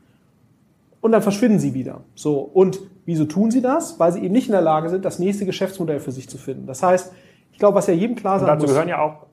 und 1.01 1.11
dann 1.11 1.21
verschwinden 1.21 1.59
sie 1.59 1.73
wieder. 1.73 2.01
So 2.15 2.39
und 2.39 2.79
wieso 3.05 3.25
tun 3.25 3.51
sie 3.51 3.61
das? 3.61 3.99
Weil 3.99 4.11
sie 4.11 4.19
eben 4.23 4.33
nicht 4.33 4.47
in 4.47 4.53
der 4.53 4.61
Lage 4.61 4.89
sind, 4.89 5.05
das 5.05 5.19
nächste 5.19 5.45
Geschäftsmodell 5.45 5.99
für 5.99 6.11
sich 6.11 6.29
zu 6.29 6.37
finden. 6.37 6.65
Das 6.67 6.83
heißt, 6.83 7.13
ich 7.51 7.59
glaube, 7.59 7.75
was 7.75 7.87
ja 7.87 7.93
jedem 7.93 8.15
klar 8.15 8.33
Und 8.35 8.39
sein 8.41 8.47
dazu 8.47 8.63
muss. 8.63 8.71
gehören 8.71 8.89
ja 8.89 9.01
auch 9.01 9.25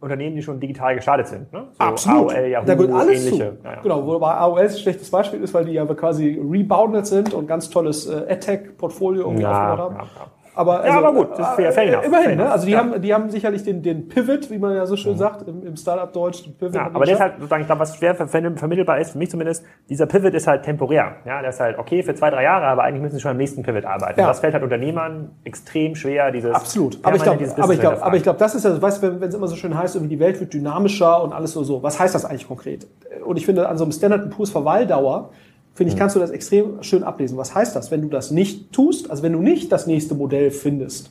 Unternehmen, 0.00 0.36
die 0.36 0.42
schon 0.42 0.58
digital 0.60 0.94
gestartet 0.94 1.26
sind. 1.28 1.52
Ne? 1.52 1.64
So 1.72 1.78
Absolut. 1.84 2.32
AOL, 2.32 2.46
Yahoo, 2.46 2.66
da 2.66 2.74
gehört 2.74 2.92
alles 2.92 3.26
ähnliche. 3.26 3.58
zu. 3.60 3.64
Ja, 3.66 3.72
ja. 3.74 3.80
Genau, 3.82 4.06
wobei 4.06 4.30
AOL 4.34 4.60
ein 4.60 4.70
schlechtes 4.70 5.10
Beispiel 5.10 5.40
ist, 5.42 5.52
weil 5.52 5.64
die 5.64 5.72
ja 5.72 5.84
quasi 5.86 6.40
rebounded 6.40 7.06
sind 7.06 7.34
und 7.34 7.46
ganz 7.46 7.68
tolles 7.68 8.06
äh, 8.06 8.24
AdTech-Portfolio 8.30 9.22
irgendwie 9.24 9.42
Ja, 9.42 9.72
aufgebaut 9.74 9.98
haben. 9.98 10.08
ja, 10.16 10.26
Aber, 10.54 10.86
Ja, 10.86 10.98
aber 10.98 11.12
gut, 11.14 11.30
das 11.32 11.48
ist 11.50 11.54
fair- 11.56 11.72
fair 11.72 11.84
enough, 11.88 12.04
Immerhin, 12.04 12.24
fair 12.24 12.36
ne? 12.36 12.42
enough, 12.42 12.52
Also 12.52 12.66
die, 12.66 12.72
ja. 12.72 12.78
haben, 12.78 13.00
die 13.00 13.14
haben 13.14 13.30
sicherlich 13.30 13.62
den, 13.62 13.82
den 13.82 14.08
Pivot, 14.08 14.50
wie 14.50 14.58
man 14.58 14.74
ja 14.76 14.84
so 14.84 14.96
schön 14.96 15.16
sagt, 15.16 15.48
im, 15.48 15.66
im 15.66 15.76
Startup-Deutsch. 15.76 16.44
Ja, 16.72 16.90
aber 16.92 17.04
der 17.06 17.14
ist 17.14 17.20
halt 17.20 17.34
sozusagen, 17.36 17.62
ich 17.62 17.66
glaube, 17.66 17.80
was 17.80 17.96
schwer 17.96 18.14
ver- 18.14 18.28
ver- 18.28 18.52
vermittelbar 18.56 18.98
ist, 18.98 19.12
für 19.12 19.18
mich 19.18 19.30
zumindest, 19.30 19.64
dieser 19.88 20.06
Pivot 20.06 20.34
ist 20.34 20.46
halt 20.46 20.62
temporär. 20.64 21.16
Ja, 21.24 21.40
der 21.40 21.50
ist 21.50 21.60
halt 21.60 21.78
okay 21.78 22.02
für 22.02 22.14
zwei, 22.14 22.30
drei 22.30 22.42
Jahre, 22.42 22.66
aber 22.66 22.82
eigentlich 22.82 23.02
müssen 23.02 23.14
sie 23.16 23.20
schon 23.22 23.30
am 23.30 23.36
nächsten 23.38 23.62
Pivot 23.62 23.84
arbeiten. 23.86 24.20
Ja. 24.20 24.26
Das 24.26 24.40
fällt 24.40 24.52
halt 24.52 24.62
Unternehmern 24.62 25.30
extrem 25.44 25.94
schwer, 25.94 26.30
dieses 26.30 26.54
Absolut. 26.54 26.98
Aber 27.02 27.16
ich 27.16 27.22
glaube, 27.22 27.44
aber 27.58 27.72
ich 27.72 27.80
glaube, 27.80 28.02
aber 28.02 28.16
ich 28.16 28.22
glaube, 28.22 28.38
das 28.38 28.54
ist 28.54 28.64
ja, 28.64 28.80
weißt 28.82 29.02
du, 29.02 29.06
wenn 29.06 29.20
wenn 29.22 29.28
es 29.30 29.34
immer 29.34 29.48
so 29.48 29.56
schön 29.56 29.76
heißt, 29.76 29.94
irgendwie 29.96 30.16
die 30.16 30.20
Welt 30.20 30.38
wird 30.40 30.52
dynamischer 30.52 31.22
und 31.22 31.32
alles 31.32 31.52
so 31.52 31.62
so. 31.64 31.82
Was 31.82 31.98
heißt 31.98 32.14
das 32.14 32.24
eigentlich 32.24 32.46
konkret? 32.48 32.86
Und 33.24 33.36
ich 33.38 33.46
finde, 33.46 33.68
an 33.68 33.78
so 33.78 33.84
einem 33.84 33.92
Standard 33.92 34.30
Poor's 34.30 34.50
Verweildauer, 34.50 35.30
finde 35.74 35.92
ich, 35.92 35.98
kannst 35.98 36.16
du 36.16 36.20
das 36.20 36.30
extrem 36.30 36.82
schön 36.82 37.02
ablesen. 37.02 37.38
Was 37.38 37.54
heißt 37.54 37.74
das? 37.74 37.90
Wenn 37.90 38.02
du 38.02 38.08
das 38.08 38.30
nicht 38.30 38.72
tust, 38.72 39.10
also 39.10 39.22
wenn 39.22 39.32
du 39.32 39.40
nicht 39.40 39.72
das 39.72 39.86
nächste 39.86 40.14
Modell 40.14 40.50
findest, 40.50 41.10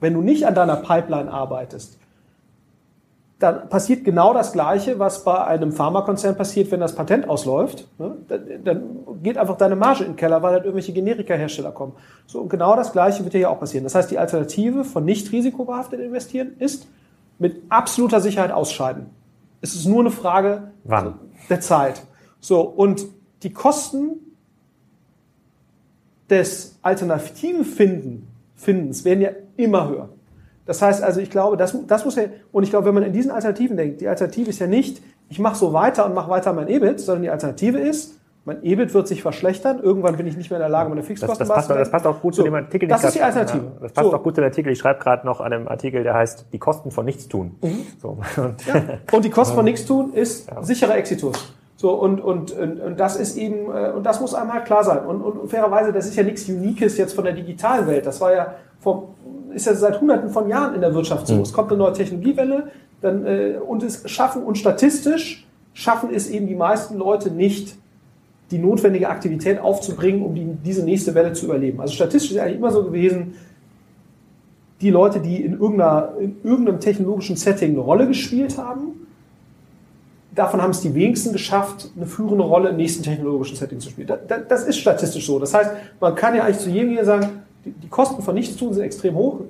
wenn 0.00 0.14
du 0.14 0.20
nicht 0.20 0.46
an 0.46 0.54
deiner 0.54 0.76
Pipeline 0.76 1.30
arbeitest, 1.30 1.98
dann 3.42 3.68
passiert 3.68 4.04
genau 4.04 4.32
das 4.32 4.52
Gleiche, 4.52 5.00
was 5.00 5.24
bei 5.24 5.44
einem 5.44 5.72
Pharmakonzern 5.72 6.36
passiert, 6.36 6.70
wenn 6.70 6.78
das 6.78 6.94
Patent 6.94 7.28
ausläuft. 7.28 7.88
Ne? 7.98 8.16
Dann, 8.28 8.64
dann 8.64 8.82
geht 9.22 9.36
einfach 9.36 9.56
deine 9.56 9.74
Marge 9.74 10.04
in 10.04 10.12
den 10.12 10.16
Keller, 10.16 10.42
weil 10.42 10.52
halt 10.52 10.64
irgendwelche 10.64 10.92
Generika-Hersteller 10.92 11.72
kommen. 11.72 11.94
So, 12.26 12.40
und 12.40 12.48
genau 12.48 12.76
das 12.76 12.92
Gleiche 12.92 13.24
wird 13.24 13.34
hier 13.34 13.50
auch 13.50 13.58
passieren. 13.58 13.82
Das 13.82 13.96
heißt, 13.96 14.12
die 14.12 14.18
Alternative 14.18 14.84
von 14.84 15.04
nicht 15.04 15.32
risikobehaftet 15.32 16.00
investieren 16.00 16.52
ist 16.60 16.86
mit 17.40 17.62
absoluter 17.68 18.20
Sicherheit 18.20 18.52
ausscheiden. 18.52 19.06
Es 19.60 19.74
ist 19.74 19.86
nur 19.86 20.00
eine 20.00 20.10
Frage 20.10 20.70
Wann? 20.84 21.14
der 21.50 21.60
Zeit. 21.60 22.02
So, 22.38 22.60
und 22.60 23.06
die 23.42 23.52
Kosten 23.52 24.20
des 26.30 26.78
alternativen 26.82 27.64
Finden, 27.64 28.28
Findens 28.54 29.04
werden 29.04 29.20
ja 29.20 29.30
immer 29.56 29.88
höher. 29.88 30.08
Das 30.64 30.80
heißt 30.80 31.02
also, 31.02 31.20
ich 31.20 31.30
glaube, 31.30 31.56
das, 31.56 31.76
das 31.86 32.04
muss 32.04 32.14
ja, 32.16 32.24
und 32.52 32.62
ich 32.62 32.70
glaube, 32.70 32.86
wenn 32.86 32.94
man 32.94 33.02
in 33.02 33.12
diesen 33.12 33.30
Alternativen 33.32 33.76
denkt, 33.76 34.00
die 34.00 34.08
Alternative 34.08 34.48
ist 34.50 34.60
ja 34.60 34.66
nicht, 34.68 35.02
ich 35.28 35.38
mache 35.40 35.56
so 35.56 35.72
weiter 35.72 36.06
und 36.06 36.14
mache 36.14 36.30
weiter 36.30 36.52
mein 36.52 36.68
EBIT, 36.68 37.00
sondern 37.00 37.22
die 37.22 37.30
Alternative 37.30 37.78
ist, 37.78 38.18
mein 38.44 38.62
EBIT 38.62 38.94
wird 38.94 39.08
sich 39.08 39.22
verschlechtern, 39.22 39.80
irgendwann 39.80 40.16
bin 40.16 40.26
ich 40.26 40.36
nicht 40.36 40.50
mehr 40.50 40.58
in 40.58 40.62
der 40.62 40.68
Lage, 40.68 40.88
meine 40.88 41.00
Das, 41.00 41.08
Fixkosten 41.08 41.46
das, 41.46 41.54
passt, 41.54 41.70
das 41.70 41.90
passt 41.90 42.06
auch 42.06 42.20
gut 42.20 42.34
So, 42.34 42.42
zu 42.42 42.44
dem 42.44 42.54
Artikel. 42.54 42.86
den 42.86 42.88
Das 42.90 43.02
ich 43.02 43.08
ist 43.08 43.14
die 43.16 43.22
Alternative. 43.22 43.64
Ja, 43.64 43.72
das 43.80 43.92
passt 43.92 44.10
So. 44.10 44.16
auch 44.16 44.22
gut 44.22 44.34
zu 44.34 44.40
dem 44.40 44.46
Artikel. 44.48 44.72
Ich 44.72 44.78
schreibe 44.78 45.00
gerade 45.00 45.26
noch 45.26 45.40
an 45.40 45.52
einem 45.52 45.68
Artikel, 45.68 46.02
der 46.02 46.14
heißt 46.14 46.46
Die 46.52 46.58
Kosten 46.58 46.90
von 46.90 47.04
Nichtstun. 47.04 47.56
Mhm. 47.62 47.86
So. 48.00 48.08
Und, 48.36 48.66
Ja. 48.66 48.82
Und 49.12 49.24
die 49.24 49.30
Kosten 49.30 49.54
von 49.54 49.64
nichts 49.64 49.84
tun 49.84 50.12
ist 50.12 50.48
sicherer 50.62 50.96
Exitus. 50.96 51.54
So, 51.82 51.94
und, 51.94 52.20
und, 52.20 52.52
und, 52.52 52.80
und 52.80 53.00
das 53.00 53.16
ist 53.16 53.36
eben, 53.36 53.68
äh, 53.74 53.90
und 53.90 54.06
das 54.06 54.20
muss 54.20 54.34
einmal 54.34 54.62
klar 54.62 54.84
sein. 54.84 55.04
Und, 55.04 55.20
und 55.20 55.50
fairerweise, 55.50 55.92
das 55.92 56.06
ist 56.06 56.14
ja 56.14 56.22
nichts 56.22 56.48
Unikes 56.48 56.96
jetzt 56.96 57.12
von 57.12 57.24
der 57.24 57.32
digitalen 57.32 57.88
Welt. 57.88 58.06
Das 58.06 58.20
war 58.20 58.32
ja 58.32 58.54
vom, 58.78 59.06
ist 59.52 59.66
ja 59.66 59.74
seit 59.74 60.00
hunderten 60.00 60.30
von 60.30 60.48
Jahren 60.48 60.76
in 60.76 60.80
der 60.80 60.94
Wirtschaft 60.94 61.26
so. 61.26 61.42
Es 61.42 61.52
kommt 61.52 61.72
eine 61.72 61.78
neue 61.78 61.92
Technologiewelle, 61.92 62.68
dann, 63.00 63.26
äh, 63.26 63.54
und 63.66 63.82
es 63.82 64.08
schaffen, 64.08 64.44
und 64.44 64.58
statistisch 64.58 65.44
schaffen 65.74 66.10
es 66.14 66.30
eben 66.30 66.46
die 66.46 66.54
meisten 66.54 66.98
Leute 66.98 67.32
nicht, 67.32 67.74
die 68.52 68.58
notwendige 68.58 69.08
Aktivität 69.08 69.58
aufzubringen, 69.58 70.22
um 70.22 70.36
die, 70.36 70.46
diese 70.64 70.84
nächste 70.84 71.16
Welle 71.16 71.32
zu 71.32 71.46
überleben. 71.46 71.80
Also 71.80 71.94
statistisch 71.94 72.30
ist 72.30 72.38
eigentlich 72.38 72.58
immer 72.58 72.70
so 72.70 72.84
gewesen, 72.84 73.34
die 74.80 74.90
Leute, 74.90 75.18
die 75.18 75.42
in, 75.44 75.54
irgendeiner, 75.54 76.12
in 76.20 76.36
irgendeinem 76.44 76.78
technologischen 76.78 77.34
Setting 77.34 77.70
eine 77.70 77.80
Rolle 77.80 78.06
gespielt 78.06 78.56
haben, 78.56 79.01
davon 80.34 80.60
haben 80.62 80.70
es 80.70 80.80
die 80.80 80.94
wenigsten 80.94 81.32
geschafft, 81.32 81.90
eine 81.96 82.06
führende 82.06 82.44
Rolle 82.44 82.70
im 82.70 82.76
nächsten 82.76 83.02
technologischen 83.02 83.56
Setting 83.56 83.80
zu 83.80 83.90
spielen. 83.90 84.06
Da- 84.08 84.16
da- 84.16 84.38
Das 84.38 84.64
ist 84.64 84.78
statistisch 84.78 85.26
so. 85.26 85.38
Das 85.38 85.52
heißt, 85.54 85.70
man 86.00 86.14
kann 86.14 86.34
ja 86.34 86.44
eigentlich 86.44 86.58
zu 86.58 86.70
jedem 86.70 86.90
hier 86.90 87.04
sagen, 87.04 87.42
die, 87.64 87.88
Kosten 87.88 88.22
von 88.22 88.34
Nichtstun 88.34 88.72
sind 88.72 88.82
extrem 88.82 89.14
hoch, 89.14 89.40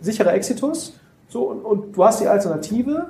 sicherer 0.00 0.32
Exitus. 0.34 0.94
So, 1.28 1.42
und, 1.50 1.60
und 1.64 1.96
du 1.96 2.04
hast 2.04 2.20
die 2.20 2.26
Alternative, 2.28 3.06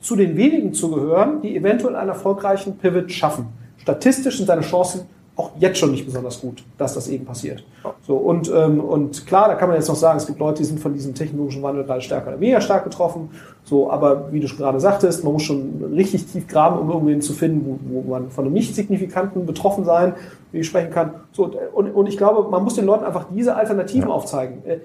zu 0.00 0.16
den 0.16 0.36
wenigen 0.36 0.72
zu 0.72 0.90
gehören, 0.90 1.40
die 1.42 1.56
eventuell 1.56 1.94
einen 1.96 2.08
erfolgreichen 2.08 2.76
Pivot 2.78 3.10
schaffen. 3.12 3.46
Statistisch 3.78 4.36
sind 4.38 4.48
deine 4.48 4.62
Chancen 4.62 5.02
auch 5.36 5.52
jetzt 5.58 5.78
schon 5.78 5.90
nicht 5.92 6.04
besonders 6.04 6.40
gut, 6.40 6.62
dass 6.76 6.94
das 6.94 7.08
eben 7.08 7.24
passiert. 7.24 7.64
So, 8.06 8.16
und, 8.16 8.52
ähm, 8.54 8.80
und 8.80 9.26
klar, 9.26 9.48
da 9.48 9.54
kann 9.54 9.68
man 9.68 9.78
jetzt 9.78 9.88
noch 9.88 9.94
sagen, 9.96 10.18
es 10.18 10.26
gibt 10.26 10.38
Leute, 10.38 10.58
die 10.58 10.64
sind 10.64 10.80
von 10.80 10.92
diesem 10.92 11.14
technologischen 11.14 11.62
Wandel 11.62 11.84
gerade 11.84 12.00
stärker 12.02 12.28
oder 12.28 12.40
weniger 12.40 12.60
stark 12.60 12.84
getroffen. 12.84 13.30
So, 13.64 13.90
aber 13.90 14.32
wie 14.32 14.40
du 14.40 14.48
schon 14.48 14.58
gerade 14.58 14.80
sagtest, 14.80 15.24
man 15.24 15.32
muss 15.32 15.42
schon 15.42 15.92
richtig 15.94 16.26
tief 16.26 16.46
graben, 16.46 16.78
um 16.78 16.90
irgendwen 16.90 17.22
zu 17.22 17.32
finden, 17.32 17.80
wo, 17.90 18.02
wo 18.02 18.10
man 18.10 18.30
von 18.30 18.44
einem 18.44 18.52
nicht 18.52 18.74
signifikanten 18.74 19.46
betroffen 19.46 19.84
sein, 19.84 20.14
wie 20.52 20.58
ich 20.58 20.66
sprechen 20.66 20.90
kann. 20.90 21.14
So, 21.32 21.50
und, 21.72 21.90
und 21.90 22.06
ich 22.06 22.18
glaube, 22.18 22.50
man 22.50 22.62
muss 22.62 22.74
den 22.74 22.84
Leuten 22.84 23.04
einfach 23.04 23.26
diese 23.34 23.54
Alternativen 23.54 24.10
aufzeigen. 24.10 24.62
Äh, 24.66 24.78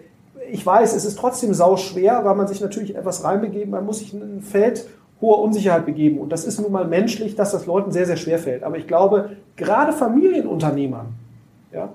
Ich 0.51 0.63
weiß, 0.63 0.95
es 0.95 1.05
ist 1.05 1.17
trotzdem 1.17 1.55
sau 1.55 1.75
schwer, 1.75 2.23
weil 2.23 2.35
man 2.35 2.47
sich 2.47 2.61
natürlich 2.61 2.95
etwas 2.95 3.23
reinbegeben, 3.23 3.71
man 3.71 3.83
muss 3.85 3.99
sich 3.99 4.13
in 4.13 4.21
ein 4.21 4.41
Feld 4.41 4.85
hoher 5.25 5.41
Unsicherheit 5.41 5.85
begeben. 5.85 6.19
Und 6.19 6.31
das 6.31 6.45
ist 6.45 6.59
nun 6.59 6.71
mal 6.71 6.85
menschlich, 6.85 7.35
dass 7.35 7.51
das 7.51 7.65
Leuten 7.65 7.91
sehr, 7.91 8.05
sehr 8.05 8.17
schwer 8.17 8.37
fällt. 8.37 8.63
Aber 8.63 8.77
ich 8.77 8.87
glaube, 8.87 9.31
gerade 9.55 9.91
Familienunternehmern, 9.91 11.07
ja, 11.71 11.89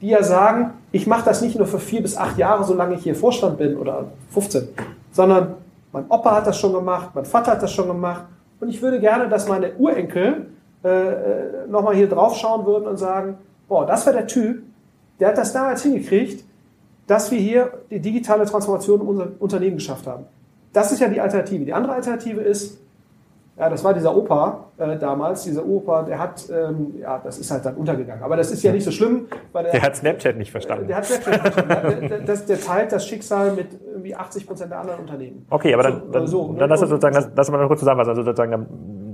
die 0.00 0.08
ja 0.08 0.22
sagen, 0.22 0.74
ich 0.92 1.06
mache 1.06 1.24
das 1.24 1.42
nicht 1.42 1.58
nur 1.58 1.66
für 1.66 1.80
vier 1.80 2.02
bis 2.02 2.16
acht 2.16 2.38
Jahre, 2.38 2.64
solange 2.64 2.94
ich 2.94 3.02
hier 3.02 3.16
Vorstand 3.16 3.58
bin 3.58 3.76
oder 3.76 4.04
15, 4.30 4.68
sondern 5.10 5.54
mein 5.92 6.04
Opa 6.08 6.36
hat 6.36 6.46
das 6.46 6.58
schon 6.58 6.72
gemacht, 6.72 7.10
mein 7.14 7.24
Vater 7.24 7.52
hat 7.52 7.62
das 7.62 7.72
schon 7.72 7.88
gemacht 7.88 8.24
und 8.60 8.68
ich 8.68 8.80
würde 8.80 9.00
gerne, 9.00 9.28
dass 9.28 9.48
meine 9.48 9.72
Urenkel 9.74 10.46
äh, 10.84 10.88
äh, 10.88 11.66
nochmal 11.68 11.96
hier 11.96 12.08
drauf 12.08 12.36
schauen 12.36 12.64
würden 12.64 12.86
und 12.86 12.96
sagen, 12.96 13.38
boah, 13.66 13.86
das 13.86 14.06
war 14.06 14.12
der 14.12 14.28
Typ, 14.28 14.62
der 15.18 15.28
hat 15.28 15.38
das 15.38 15.52
damals 15.52 15.82
hingekriegt, 15.82 16.44
dass 17.08 17.30
wir 17.30 17.38
hier 17.38 17.72
die 17.90 18.00
digitale 18.00 18.44
Transformation 18.44 19.00
in 19.00 19.06
unserem 19.06 19.32
Unternehmen 19.40 19.76
geschafft 19.76 20.06
haben. 20.06 20.26
Das 20.78 20.92
ist 20.92 21.00
ja 21.00 21.08
die 21.08 21.20
Alternative. 21.20 21.64
Die 21.64 21.72
andere 21.74 21.94
Alternative 21.94 22.40
ist, 22.40 22.78
ja, 23.58 23.68
das 23.68 23.82
war 23.82 23.92
dieser 23.94 24.16
Opa 24.16 24.66
äh, 24.78 24.96
damals, 24.96 25.42
dieser 25.42 25.66
Opa, 25.66 26.04
der 26.04 26.20
hat, 26.20 26.48
ähm, 26.48 26.94
ja, 27.00 27.18
das 27.18 27.36
ist 27.40 27.50
halt 27.50 27.64
dann 27.66 27.74
untergegangen. 27.74 28.22
Aber 28.22 28.36
das 28.36 28.52
ist 28.52 28.62
ja 28.62 28.70
nicht 28.70 28.84
so 28.84 28.92
schlimm, 28.92 29.26
weil 29.52 29.64
der, 29.64 29.72
der 29.72 29.82
hat 29.82 29.96
Snapchat 29.96 30.36
nicht 30.36 30.52
verstanden. 30.52 30.86
der 30.86 30.98
hat 30.98 31.06
Snapchat 31.06 31.40
verstanden. 31.40 31.82
der, 31.82 32.08
der, 32.10 32.20
das- 32.20 32.46
der 32.46 32.60
teilt 32.60 32.92
das 32.92 33.04
Schicksal 33.08 33.54
mit 33.54 33.66
irgendwie 33.92 34.14
80 34.14 34.46
Prozent 34.46 34.70
der 34.70 34.78
anderen 34.78 35.00
Unternehmen. 35.00 35.44
Okay, 35.50 35.74
aber 35.74 35.82
dann, 35.82 35.94
So, 36.04 36.10
dann, 36.12 36.26
so, 36.28 36.52
dann 36.56 36.70
lass 36.70 36.80
uns 36.82 36.92
Und- 36.92 37.00
sozusagen, 37.02 37.14
lass, 37.16 37.30
lass 37.34 37.50
mal 37.50 37.66
kurz 37.66 37.80
zusammenfassen. 37.80 38.10
Also 38.10 38.22
sozusagen, 38.22 38.52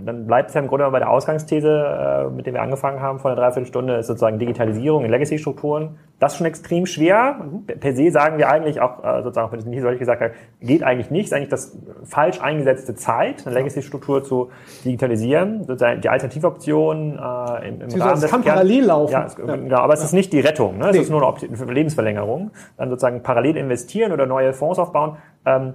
dann, 0.04 0.26
bleibt 0.26 0.48
es 0.48 0.54
ja 0.54 0.60
im 0.60 0.68
Grunde 0.68 0.90
bei 0.90 0.98
der 0.98 1.10
Ausgangsthese, 1.10 1.68
äh, 1.68 2.30
mit 2.30 2.46
der 2.46 2.54
wir 2.54 2.62
angefangen 2.62 3.00
haben 3.00 3.18
vor 3.18 3.30
einer 3.30 3.40
Dreiviertelstunde, 3.40 3.96
ist 3.96 4.06
sozusagen 4.06 4.38
Digitalisierung 4.38 5.04
in 5.04 5.10
Legacy-Strukturen. 5.10 5.96
Das 6.18 6.32
ist 6.32 6.38
schon 6.38 6.46
extrem 6.46 6.86
schwer. 6.86 7.40
Mhm. 7.42 7.66
Per 7.66 7.94
se 7.94 8.10
sagen 8.10 8.38
wir 8.38 8.48
eigentlich 8.48 8.80
auch, 8.80 9.02
äh, 9.04 9.22
sozusagen, 9.22 9.52
wenn 9.52 9.60
ich 9.60 9.66
nicht 9.66 9.82
solche 9.82 9.98
gesagt 9.98 10.22
habe, 10.22 10.32
geht 10.60 10.82
eigentlich 10.82 11.10
nicht, 11.10 11.26
ist 11.26 11.32
eigentlich 11.32 11.48
das 11.48 11.76
falsch 12.04 12.40
eingesetzte 12.40 12.94
Zeit, 12.94 13.46
eine 13.46 13.54
Legacy-Struktur 13.54 14.22
zu 14.22 14.50
digitalisieren. 14.84 15.64
Sozusagen 15.64 16.00
die 16.00 16.08
Alternativoption 16.08 17.18
äh, 17.18 17.68
im, 17.68 17.80
im 17.80 18.00
Rahmen 18.00 18.20
des 18.20 18.30
kann 18.30 18.42
Kern 18.42 18.54
parallel 18.54 18.84
laufen. 18.84 19.12
Ja, 19.12 19.24
es, 19.26 19.36
ja. 19.36 19.56
Genau, 19.56 19.78
aber 19.78 19.94
es 19.94 20.04
ist 20.04 20.12
nicht 20.12 20.32
die 20.32 20.40
Rettung, 20.40 20.78
ne? 20.78 20.88
es 20.88 20.96
nee. 20.96 21.02
ist 21.02 21.10
nur 21.10 21.22
eine 21.22 21.72
Lebensverlängerung. 21.72 22.50
Dann 22.76 22.88
sozusagen 22.88 23.22
parallel 23.22 23.56
investieren 23.56 24.12
oder 24.12 24.26
neue 24.26 24.52
Fonds 24.52 24.78
aufbauen. 24.78 25.16
Ähm, 25.46 25.74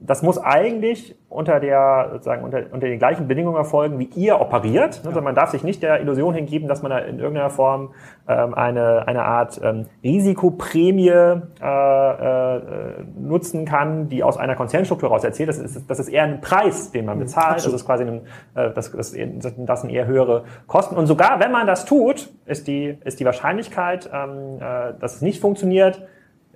das 0.00 0.22
muss 0.22 0.38
eigentlich 0.38 1.16
unter 1.28 1.58
der 1.58 2.10
sozusagen 2.12 2.44
unter, 2.44 2.62
unter 2.70 2.86
den 2.86 2.98
gleichen 2.98 3.26
Bedingungen 3.26 3.56
erfolgen, 3.56 3.98
wie 3.98 4.08
ihr 4.14 4.40
operiert. 4.40 5.02
Also 5.04 5.20
man 5.20 5.34
darf 5.34 5.50
sich 5.50 5.64
nicht 5.64 5.82
der 5.82 6.00
Illusion 6.00 6.34
hingeben, 6.34 6.68
dass 6.68 6.82
man 6.82 6.90
da 6.90 6.98
in 6.98 7.18
irgendeiner 7.18 7.50
Form 7.50 7.90
ähm, 8.28 8.54
eine 8.54 9.08
eine 9.08 9.24
Art 9.24 9.60
ähm, 9.62 9.86
Risikoprämie 10.02 11.08
äh, 11.08 11.36
äh, 11.60 12.60
nutzen 13.18 13.64
kann, 13.64 14.08
die 14.08 14.22
aus 14.22 14.36
einer 14.36 14.54
Konzernstruktur 14.54 15.08
heraus 15.08 15.24
erzählt. 15.24 15.48
Das 15.48 15.58
ist 15.58 15.90
das 15.90 15.98
ist 15.98 16.08
eher 16.08 16.22
ein 16.22 16.40
Preis, 16.40 16.92
den 16.92 17.04
man 17.04 17.16
mhm, 17.16 17.22
bezahlt. 17.22 17.54
Absolut. 17.54 17.74
Das 17.74 17.80
ist 17.82 17.86
quasi 17.86 18.04
ein, 18.04 18.20
äh, 18.54 18.72
das, 18.72 18.92
das, 18.92 19.16
das 19.56 19.80
sind 19.80 19.90
eher 19.90 20.06
höhere 20.06 20.44
Kosten. 20.68 20.96
Und 20.96 21.06
sogar 21.06 21.40
wenn 21.40 21.50
man 21.50 21.66
das 21.66 21.84
tut, 21.84 22.30
ist 22.46 22.68
die 22.68 22.96
ist 23.04 23.18
die 23.18 23.24
Wahrscheinlichkeit, 23.24 24.08
ähm, 24.12 24.58
äh, 24.60 24.94
dass 25.00 25.16
es 25.16 25.22
nicht 25.22 25.40
funktioniert 25.40 26.02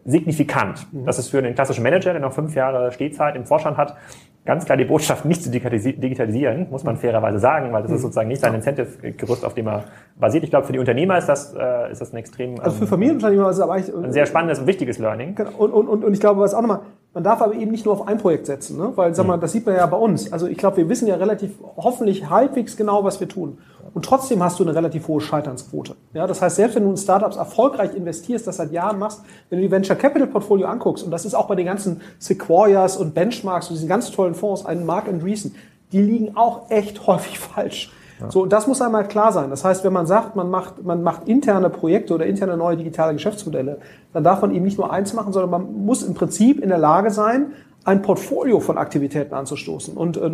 signifikant. 0.04 0.92
Mhm. 0.92 1.04
Das 1.06 1.18
ist 1.18 1.28
für 1.28 1.38
einen 1.38 1.54
klassischen 1.54 1.82
Manager, 1.82 2.12
der 2.12 2.20
noch 2.20 2.32
fünf 2.32 2.54
Jahre 2.54 2.92
Stehzeit 2.92 3.36
im 3.36 3.46
Vorstand 3.46 3.76
hat, 3.76 3.96
ganz 4.44 4.64
klar 4.64 4.76
die 4.76 4.84
Botschaft 4.84 5.24
nicht 5.24 5.42
zu 5.42 5.50
digitalisieren, 5.50 6.66
muss 6.70 6.82
man 6.82 6.96
fairerweise 6.96 7.38
sagen, 7.38 7.72
weil 7.72 7.82
das 7.82 7.92
ist 7.92 7.98
mhm. 7.98 8.02
sozusagen 8.02 8.28
nicht 8.28 8.40
sein 8.40 8.54
Incentive-Gerüst, 8.54 9.44
auf 9.44 9.54
dem 9.54 9.68
er 9.68 9.84
basiert. 10.16 10.42
Ich 10.42 10.50
glaube, 10.50 10.66
für 10.66 10.72
die 10.72 10.80
Unternehmer 10.80 11.16
ist 11.18 11.28
das, 11.28 11.54
äh, 11.54 11.92
ist 11.92 12.00
das 12.00 12.12
ein 12.12 12.16
extrem... 12.16 12.58
Also 12.58 12.76
für 12.76 12.82
ähm, 12.82 12.88
Familienunternehmer 12.88 13.50
ist 13.50 13.56
es 13.56 13.62
aber 13.62 13.74
eigentlich... 13.74 13.94
Ein 13.94 14.12
sehr 14.12 14.26
spannendes 14.26 14.58
und 14.58 14.66
wichtiges 14.66 14.98
Learning. 14.98 15.36
Genau. 15.36 15.50
Und, 15.58 15.72
und, 15.72 15.88
und, 15.88 16.04
und 16.04 16.12
ich 16.12 16.20
glaube, 16.20 16.40
was 16.40 16.54
auch 16.54 16.60
nochmal, 16.60 16.80
man 17.14 17.22
darf 17.22 17.40
aber 17.40 17.54
eben 17.54 17.70
nicht 17.70 17.84
nur 17.84 17.94
auf 17.94 18.08
ein 18.08 18.18
Projekt 18.18 18.46
setzen, 18.46 18.78
ne? 18.78 18.92
weil, 18.96 19.14
sag 19.14 19.26
mal, 19.26 19.36
mhm. 19.36 19.42
das 19.42 19.52
sieht 19.52 19.64
man 19.64 19.76
ja 19.76 19.86
bei 19.86 19.96
uns. 19.96 20.32
Also 20.32 20.48
ich 20.48 20.58
glaube, 20.58 20.78
wir 20.78 20.88
wissen 20.88 21.06
ja 21.06 21.14
relativ, 21.14 21.52
hoffentlich 21.76 22.28
halbwegs 22.28 22.76
genau, 22.76 23.04
was 23.04 23.20
wir 23.20 23.28
tun. 23.28 23.58
Und 23.94 24.04
trotzdem 24.04 24.42
hast 24.42 24.58
du 24.58 24.64
eine 24.64 24.74
relativ 24.74 25.08
hohe 25.08 25.20
Scheiternsquote. 25.20 25.96
Ja, 26.14 26.26
das 26.26 26.40
heißt, 26.40 26.56
selbst 26.56 26.76
wenn 26.76 26.84
du 26.84 26.90
in 26.90 26.96
Startups 26.96 27.36
erfolgreich 27.36 27.94
investierst, 27.94 28.46
das 28.46 28.56
seit 28.56 28.72
Jahren 28.72 28.98
machst, 28.98 29.22
wenn 29.50 29.58
du 29.58 29.66
die 29.66 29.70
Venture 29.70 29.96
Capital 29.96 30.28
Portfolio 30.28 30.66
anguckst, 30.66 31.04
und 31.04 31.10
das 31.10 31.24
ist 31.24 31.34
auch 31.34 31.46
bei 31.46 31.54
den 31.54 31.66
ganzen 31.66 32.00
Sequoias 32.18 32.96
und 32.96 33.14
Benchmarks 33.14 33.68
und 33.68 33.74
diesen 33.74 33.88
ganz 33.88 34.10
tollen 34.10 34.34
Fonds, 34.34 34.64
einen 34.64 34.86
Mark 34.86 35.08
Andreessen, 35.08 35.54
die 35.92 36.00
liegen 36.00 36.36
auch 36.36 36.70
echt 36.70 37.06
häufig 37.06 37.38
falsch. 37.38 37.92
Ja. 38.20 38.30
So, 38.30 38.42
und 38.42 38.52
das 38.52 38.66
muss 38.66 38.80
einmal 38.80 39.06
klar 39.06 39.32
sein. 39.32 39.50
Das 39.50 39.64
heißt, 39.64 39.84
wenn 39.84 39.92
man 39.92 40.06
sagt, 40.06 40.36
man 40.36 40.48
macht, 40.48 40.84
man 40.84 41.02
macht 41.02 41.28
interne 41.28 41.68
Projekte 41.70 42.14
oder 42.14 42.26
interne 42.26 42.56
neue 42.56 42.76
digitale 42.76 43.12
Geschäftsmodelle, 43.12 43.78
dann 44.12 44.24
darf 44.24 44.40
man 44.40 44.54
eben 44.54 44.64
nicht 44.64 44.78
nur 44.78 44.92
eins 44.92 45.12
machen, 45.12 45.32
sondern 45.32 45.50
man 45.50 45.84
muss 45.84 46.02
im 46.02 46.14
Prinzip 46.14 46.60
in 46.60 46.68
der 46.68 46.78
Lage 46.78 47.10
sein, 47.10 47.52
ein 47.84 48.02
Portfolio 48.02 48.60
von 48.60 48.78
Aktivitäten 48.78 49.34
anzustoßen. 49.34 49.96
Und 49.96 50.16
äh, 50.16 50.30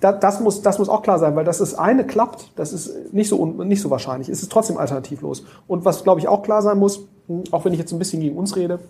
das, 0.00 0.40
muss, 0.40 0.62
das 0.62 0.78
muss 0.78 0.88
auch 0.88 1.02
klar 1.02 1.18
sein, 1.18 1.34
weil 1.36 1.44
das 1.44 1.60
ist 1.60 1.74
eine 1.74 2.06
klappt, 2.06 2.52
das 2.56 2.72
ist 2.72 3.12
nicht 3.12 3.28
so, 3.28 3.44
nicht 3.46 3.80
so 3.80 3.90
wahrscheinlich. 3.90 4.28
Es 4.28 4.42
ist 4.42 4.52
trotzdem 4.52 4.76
alternativlos. 4.76 5.44
Und 5.66 5.84
was, 5.84 6.04
glaube 6.04 6.20
ich, 6.20 6.28
auch 6.28 6.42
klar 6.42 6.62
sein 6.62 6.78
muss, 6.78 7.08
hm, 7.28 7.44
auch 7.50 7.64
wenn 7.64 7.72
ich 7.72 7.78
jetzt 7.78 7.92
ein 7.92 7.98
bisschen 7.98 8.20
gegen 8.20 8.36
uns 8.36 8.56
rede, 8.56 8.80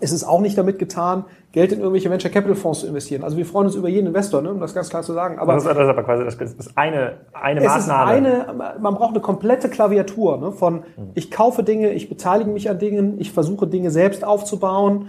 es 0.00 0.12
ist 0.12 0.24
auch 0.24 0.40
nicht 0.40 0.56
damit 0.56 0.78
getan, 0.78 1.24
Geld 1.52 1.72
in 1.72 1.80
irgendwelche 1.80 2.10
Venture 2.10 2.30
Capital 2.30 2.54
Fonds 2.54 2.80
zu 2.80 2.86
investieren. 2.86 3.22
Also 3.24 3.36
wir 3.36 3.44
freuen 3.44 3.66
uns 3.66 3.74
über 3.74 3.88
jeden 3.88 4.06
Investor, 4.06 4.40
ne, 4.40 4.50
um 4.50 4.60
das 4.60 4.72
ganz 4.72 4.88
klar 4.88 5.02
zu 5.02 5.12
sagen. 5.12 5.38
Aber 5.38 5.54
das 5.54 5.64
ist, 5.64 5.68
das 5.68 5.78
ist 5.78 5.88
aber 5.88 6.02
quasi 6.04 6.24
das 6.24 6.34
ist 6.36 6.78
eine, 6.78 7.18
eine 7.32 7.60
Maßnahme. 7.60 8.28
Ist 8.28 8.48
eine, 8.48 8.78
man 8.80 8.94
braucht 8.94 9.10
eine 9.10 9.20
komplette 9.20 9.68
Klaviatur 9.68 10.38
ne, 10.38 10.52
von 10.52 10.84
ich 11.14 11.30
kaufe 11.30 11.62
Dinge, 11.62 11.92
ich 11.92 12.08
beteilige 12.08 12.50
mich 12.50 12.70
an 12.70 12.78
Dingen, 12.78 13.20
ich 13.20 13.32
versuche 13.32 13.66
Dinge 13.66 13.90
selbst 13.90 14.24
aufzubauen, 14.24 15.08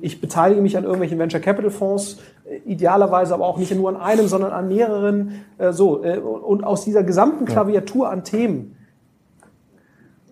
ich 0.00 0.20
beteilige 0.20 0.62
mich 0.62 0.76
an 0.76 0.84
irgendwelchen 0.84 1.18
Venture 1.18 1.40
Capital 1.40 1.70
Fonds, 1.70 2.18
äh, 2.48 2.56
idealerweise 2.64 3.34
aber 3.34 3.46
auch 3.46 3.58
nicht 3.58 3.74
nur 3.74 3.90
an 3.90 3.96
einem, 3.96 4.26
sondern 4.26 4.52
an 4.52 4.68
mehreren. 4.68 5.44
Äh, 5.58 5.72
so 5.72 6.02
äh, 6.02 6.18
und 6.18 6.64
aus 6.64 6.84
dieser 6.84 7.02
gesamten 7.02 7.44
Klaviatur 7.44 8.08
an 8.08 8.24
Themen 8.24 8.76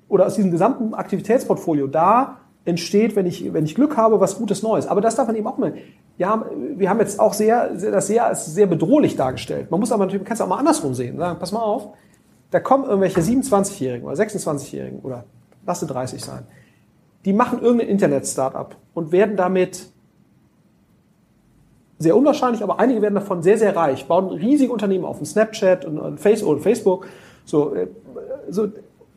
oder 0.09 0.27
aus 0.27 0.35
diesem 0.35 0.51
gesamten 0.51 0.95
Aktivitätsportfolio 0.95 1.89
da 1.89 2.39
entsteht, 2.65 3.17
wenn 3.17 3.27
ich, 3.27 3.53
wenn 3.53 3.65
ich 3.67 3.75
Glück 3.75 3.99
habe, 3.99 4.19
was 4.21 4.39
Gutes 4.39 4.63
Neues. 4.63 4.87
Aber 4.87 5.03
das 5.03 5.17
darf 5.17 5.27
man 5.27 5.37
eben 5.37 5.47
auch 5.47 5.59
mal. 5.59 5.75
Ja, 6.17 6.47
wir 6.77 6.89
haben 6.89 6.99
jetzt 6.99 7.21
auch 7.21 7.35
sehr, 7.35 7.69
das 7.75 8.07
sehr 8.07 8.27
als 8.27 8.47
sehr 8.47 8.67
bedrohlich 8.67 9.17
dargestellt. 9.17 9.71
Man 9.71 9.79
muss 9.79 9.93
aber 9.93 10.05
natürlich, 10.05 10.23
man 10.23 10.29
kann 10.29 10.35
es 10.37 10.41
auch 10.41 10.49
mal 10.49 10.59
andersrum 10.59 10.95
sehen. 10.95 11.19
Sagen, 11.19 11.39
pass 11.39 11.53
mal 11.53 11.61
auf, 11.61 11.89
da 12.51 12.61
kommen 12.61 12.85
irgendwelche 12.85 13.21
27-Jährigen 13.21 14.07
oder 14.07 14.17
26-Jährigen 14.17 15.01
oder 15.01 15.25
lasse 15.67 15.87
30 15.87 16.25
sein 16.25 16.47
die 17.25 17.33
machen 17.33 17.61
irgendein 17.61 17.89
Internet-Startup 17.89 18.75
und 18.99 19.13
werden 19.13 19.37
damit 19.37 19.87
sehr 21.99 22.17
unwahrscheinlich, 22.17 22.63
aber 22.63 22.79
einige 22.79 23.03
werden 23.03 23.15
davon 23.15 23.43
sehr, 23.43 23.59
sehr 23.59 23.75
reich, 23.75 24.07
bauen 24.07 24.29
riesige 24.29 24.73
Unternehmen 24.73 25.05
auf, 25.05 25.21
ein 25.21 25.27
Snapchat 25.27 25.85
und, 25.85 26.19
Facebook. 26.21 27.07
So, 27.45 27.75
äh, 27.75 27.89
so, 28.51 28.69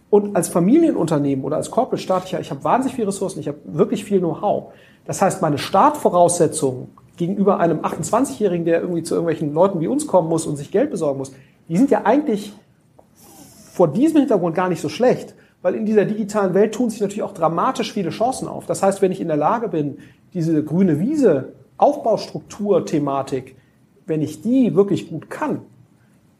und 0.10 0.36
als 0.36 0.50
Familienunternehmen 0.50 1.46
oder 1.46 1.58
als 1.58 1.72
Corporate 1.72 2.02
starte 2.02 2.26
ich 2.26 2.32
ja, 2.32 2.40
ich 2.40 2.50
habe 2.50 2.64
wahnsinnig 2.64 2.96
viele 2.96 3.08
Ressourcen, 3.08 3.40
ich 3.40 3.48
habe 3.48 3.60
wirklich 3.66 4.04
viel 4.04 4.20
Know-how. 4.20 4.74
Das 5.06 5.22
heißt, 5.22 5.42
meine 5.42 5.58
Startvoraussetzungen 5.58 6.90
gegenüber 7.18 7.60
einem 7.60 7.80
28-Jährigen, 7.80 8.66
der 8.66 8.82
irgendwie 8.82 9.04
zu 9.04 9.16
irgendwelchen 9.16 9.54
Leuten 9.54 9.80
wie 9.80 9.88
uns 9.88 10.08
kommen 10.08 10.28
muss 10.28 10.46
und 10.46 10.58
sich 10.58 10.72
Geld 10.72 10.92
besorgen 10.92 11.20
muss, 11.20 11.32
die 11.70 11.78
sind 11.78 11.92
ja 11.92 12.02
eigentlich 12.04 12.54
vor 13.72 13.88
diesem 13.88 14.20
Hintergrund 14.20 14.56
gar 14.56 14.70
nicht 14.70 14.82
so 14.82 14.90
schlecht 14.90 15.36
weil 15.62 15.76
in 15.76 15.86
dieser 15.86 16.06
digitalen 16.06 16.54
Welt 16.54 16.74
tun 16.74 16.90
sich 16.90 17.02
natürlich 17.02 17.24
auch 17.24 17.34
dramatisch 17.34 17.94
viele 17.94 18.10
Chancen 18.10 18.48
auf. 18.48 18.66
Das 18.66 18.82
heißt, 18.82 19.02
wenn 19.02 19.12
ich 19.12 19.22
in 19.22 19.28
der 19.28 19.38
Lage 19.38 19.68
bin, 19.68 20.00
diese 20.34 20.64
grüne 20.64 21.00
Wiese, 21.00 21.54
Aufbaustruktur-Thematik, 21.78 23.56
wenn 24.06 24.22
ich 24.22 24.42
die 24.42 24.76
wirklich 24.76 25.10
gut 25.10 25.30
kann, 25.30 25.62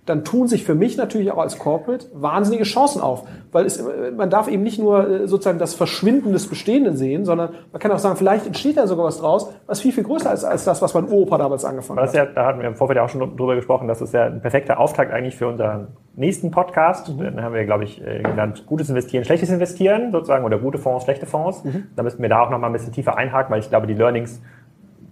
dann 0.06 0.26
tun 0.26 0.48
sich 0.48 0.64
für 0.64 0.74
mich 0.74 0.98
natürlich 0.98 1.32
auch 1.32 1.38
als 1.38 1.60
Corporate 1.60 2.08
wahnsinnige 2.14 2.64
Chancen 2.64 3.02
auf. 3.02 3.24
Weil 3.52 3.66
es, 3.66 3.84
man 4.16 4.30
darf 4.30 4.48
eben 4.48 4.64
nicht 4.64 4.80
nur 4.80 5.08
äh, 5.08 5.28
sozusagen 5.28 5.60
das 5.60 5.76
Verschwinden 5.76 6.32
des 6.34 6.48
Bestehenden 6.48 6.98
sehen, 6.98 7.24
sondern 7.24 7.52
man 7.72 7.80
kann 7.80 7.92
auch 7.92 8.00
sagen, 8.00 8.16
vielleicht 8.16 8.48
entsteht 8.48 8.78
da 8.78 8.88
sogar 8.88 9.06
was 9.06 9.20
draus, 9.20 9.54
was 9.68 9.80
viel, 9.80 9.92
viel 9.92 10.04
größer 10.04 10.34
ist 10.34 10.44
als 10.44 10.66
das, 10.66 10.82
was 10.82 10.94
mein 10.96 11.08
Opa 11.08 11.38
damals 11.38 11.66
angefangen 11.66 12.00
hat. 12.00 12.14
Ja, 12.14 12.26
da 12.26 12.48
hatten 12.48 12.62
wir 12.62 12.68
im 12.68 12.76
Vorfeld 12.76 12.98
ja 12.98 13.04
auch 13.04 13.10
schon 13.10 13.38
drüber 13.38 13.56
gesprochen, 13.56 13.88
das 13.88 14.02
ist 14.02 14.14
ja 14.14 14.26
ein 14.26 14.42
perfekter 14.42 14.80
Auftakt 14.80 15.14
eigentlich 15.14 15.36
für 15.36 15.48
unseren 15.48 15.90
nächsten 16.16 16.50
Podcast. 16.50 17.10
Mhm. 17.10 17.24
Dann 17.24 17.44
haben 17.44 17.54
wir, 17.54 17.66
glaube 17.66 17.84
ich, 17.84 18.02
äh, 18.02 18.24
genannt, 18.24 18.66
gutes 18.66 18.90
Investieren, 18.90 19.24
schlechtes 19.24 19.50
Investieren 19.50 20.12
sozusagen 20.12 20.46
oder 20.46 20.58
gute 20.58 20.80
Fonds, 20.80 21.04
schlechte 21.04 21.28
Fonds. 21.28 21.64
Mhm. 21.64 21.88
Da 21.96 22.02
müssten 22.02 22.22
wir 22.22 22.30
da 22.30 22.42
auch 22.42 22.50
noch 22.50 22.60
mal 22.60 22.68
ein 22.68 22.74
bisschen 22.74 22.92
tiefer 22.92 23.18
einhaken, 23.18 23.52
weil 23.52 23.60
ich 23.60 23.70
glaube, 23.70 23.86
die 23.86 23.94
Learnings 23.94 24.42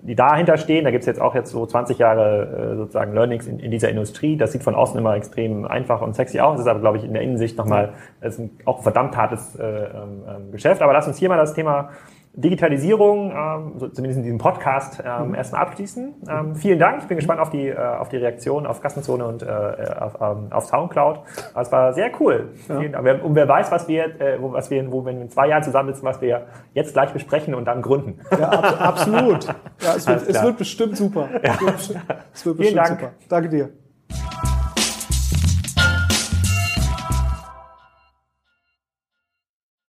die 0.09 0.15
dahinter 0.15 0.57
stehen. 0.57 0.85
Da 0.85 0.91
gibt 0.91 1.03
es 1.03 1.05
jetzt 1.05 1.21
auch 1.21 1.35
jetzt 1.35 1.51
so 1.51 1.63
20 1.63 1.99
Jahre 1.99 2.71
äh, 2.73 2.75
sozusagen 2.77 3.13
Learnings 3.13 3.45
in, 3.45 3.59
in 3.59 3.69
dieser 3.69 3.89
Industrie. 3.89 4.37
Das 4.37 4.51
sieht 4.51 4.63
von 4.63 4.73
außen 4.73 4.97
immer 4.99 5.15
extrem 5.15 5.65
einfach 5.65 6.01
und 6.01 6.15
sexy 6.15 6.39
aus. 6.39 6.53
Das 6.53 6.61
ist 6.61 6.67
aber, 6.67 6.79
glaube 6.79 6.97
ich, 6.97 7.03
in 7.03 7.13
der 7.13 7.21
Innensicht 7.21 7.59
nochmal 7.59 7.93
ist 8.19 8.39
ein, 8.39 8.49
auch 8.65 8.77
ein 8.77 8.83
verdammt 8.83 9.15
hartes 9.15 9.55
äh, 9.55 9.63
ähm, 9.63 10.51
Geschäft. 10.51 10.81
Aber 10.81 10.93
lass 10.93 11.07
uns 11.07 11.17
hier 11.17 11.29
mal 11.29 11.37
das 11.37 11.53
Thema 11.53 11.91
Digitalisierung, 12.33 13.31
ähm, 13.31 13.73
so 13.77 13.87
zumindest 13.87 14.17
in 14.17 14.23
diesem 14.23 14.37
Podcast, 14.37 15.03
ähm, 15.05 15.29
mhm. 15.29 15.35
erstmal 15.35 15.61
abschließen. 15.61 16.13
Ähm, 16.29 16.55
vielen 16.55 16.79
Dank. 16.79 17.01
Ich 17.01 17.07
bin 17.07 17.17
gespannt 17.17 17.39
auf 17.39 17.49
die, 17.49 17.67
äh, 17.67 17.77
auf 17.77 18.09
die 18.09 18.17
Reaktion 18.17 18.65
auf 18.65 18.81
Kassenzone 18.81 19.25
und 19.25 19.43
äh, 19.43 19.47
auf, 19.47 20.15
ähm, 20.21 20.47
auf 20.51 20.65
Soundcloud. 20.65 21.21
Es 21.59 21.71
war 21.71 21.93
sehr 21.93 22.11
cool. 22.19 22.49
Ja. 22.67 23.03
Wer, 23.03 23.25
und 23.25 23.35
wer 23.35 23.47
weiß, 23.47 23.71
was 23.71 23.87
wir, 23.87 24.21
äh, 24.21 24.37
was 24.39 24.69
wir, 24.69 24.91
wo, 24.91 25.03
wenn 25.05 25.15
wir 25.15 25.23
in 25.23 25.29
zwei 25.29 25.47
Jahren 25.47 25.63
zusammensitzen, 25.63 26.07
was 26.07 26.21
wir 26.21 26.45
jetzt 26.73 26.93
gleich 26.93 27.11
besprechen 27.11 27.55
und 27.55 27.65
dann 27.65 27.81
gründen. 27.81 28.19
Ja, 28.31 28.49
ab, 28.49 28.81
absolut. 28.81 29.45
Ja, 29.81 29.95
es 29.95 30.07
wird, 30.07 30.27
es 30.27 30.43
wird 30.43 30.57
bestimmt 30.57 30.97
super. 30.97 31.29
Ja. 31.43 31.53
Es 31.53 31.61
wird 31.89 31.99
es 32.33 32.45
wird 32.45 32.57
bestimmt 32.57 32.87
super. 32.87 33.11
Danke 33.27 33.49
dir. 33.49 33.69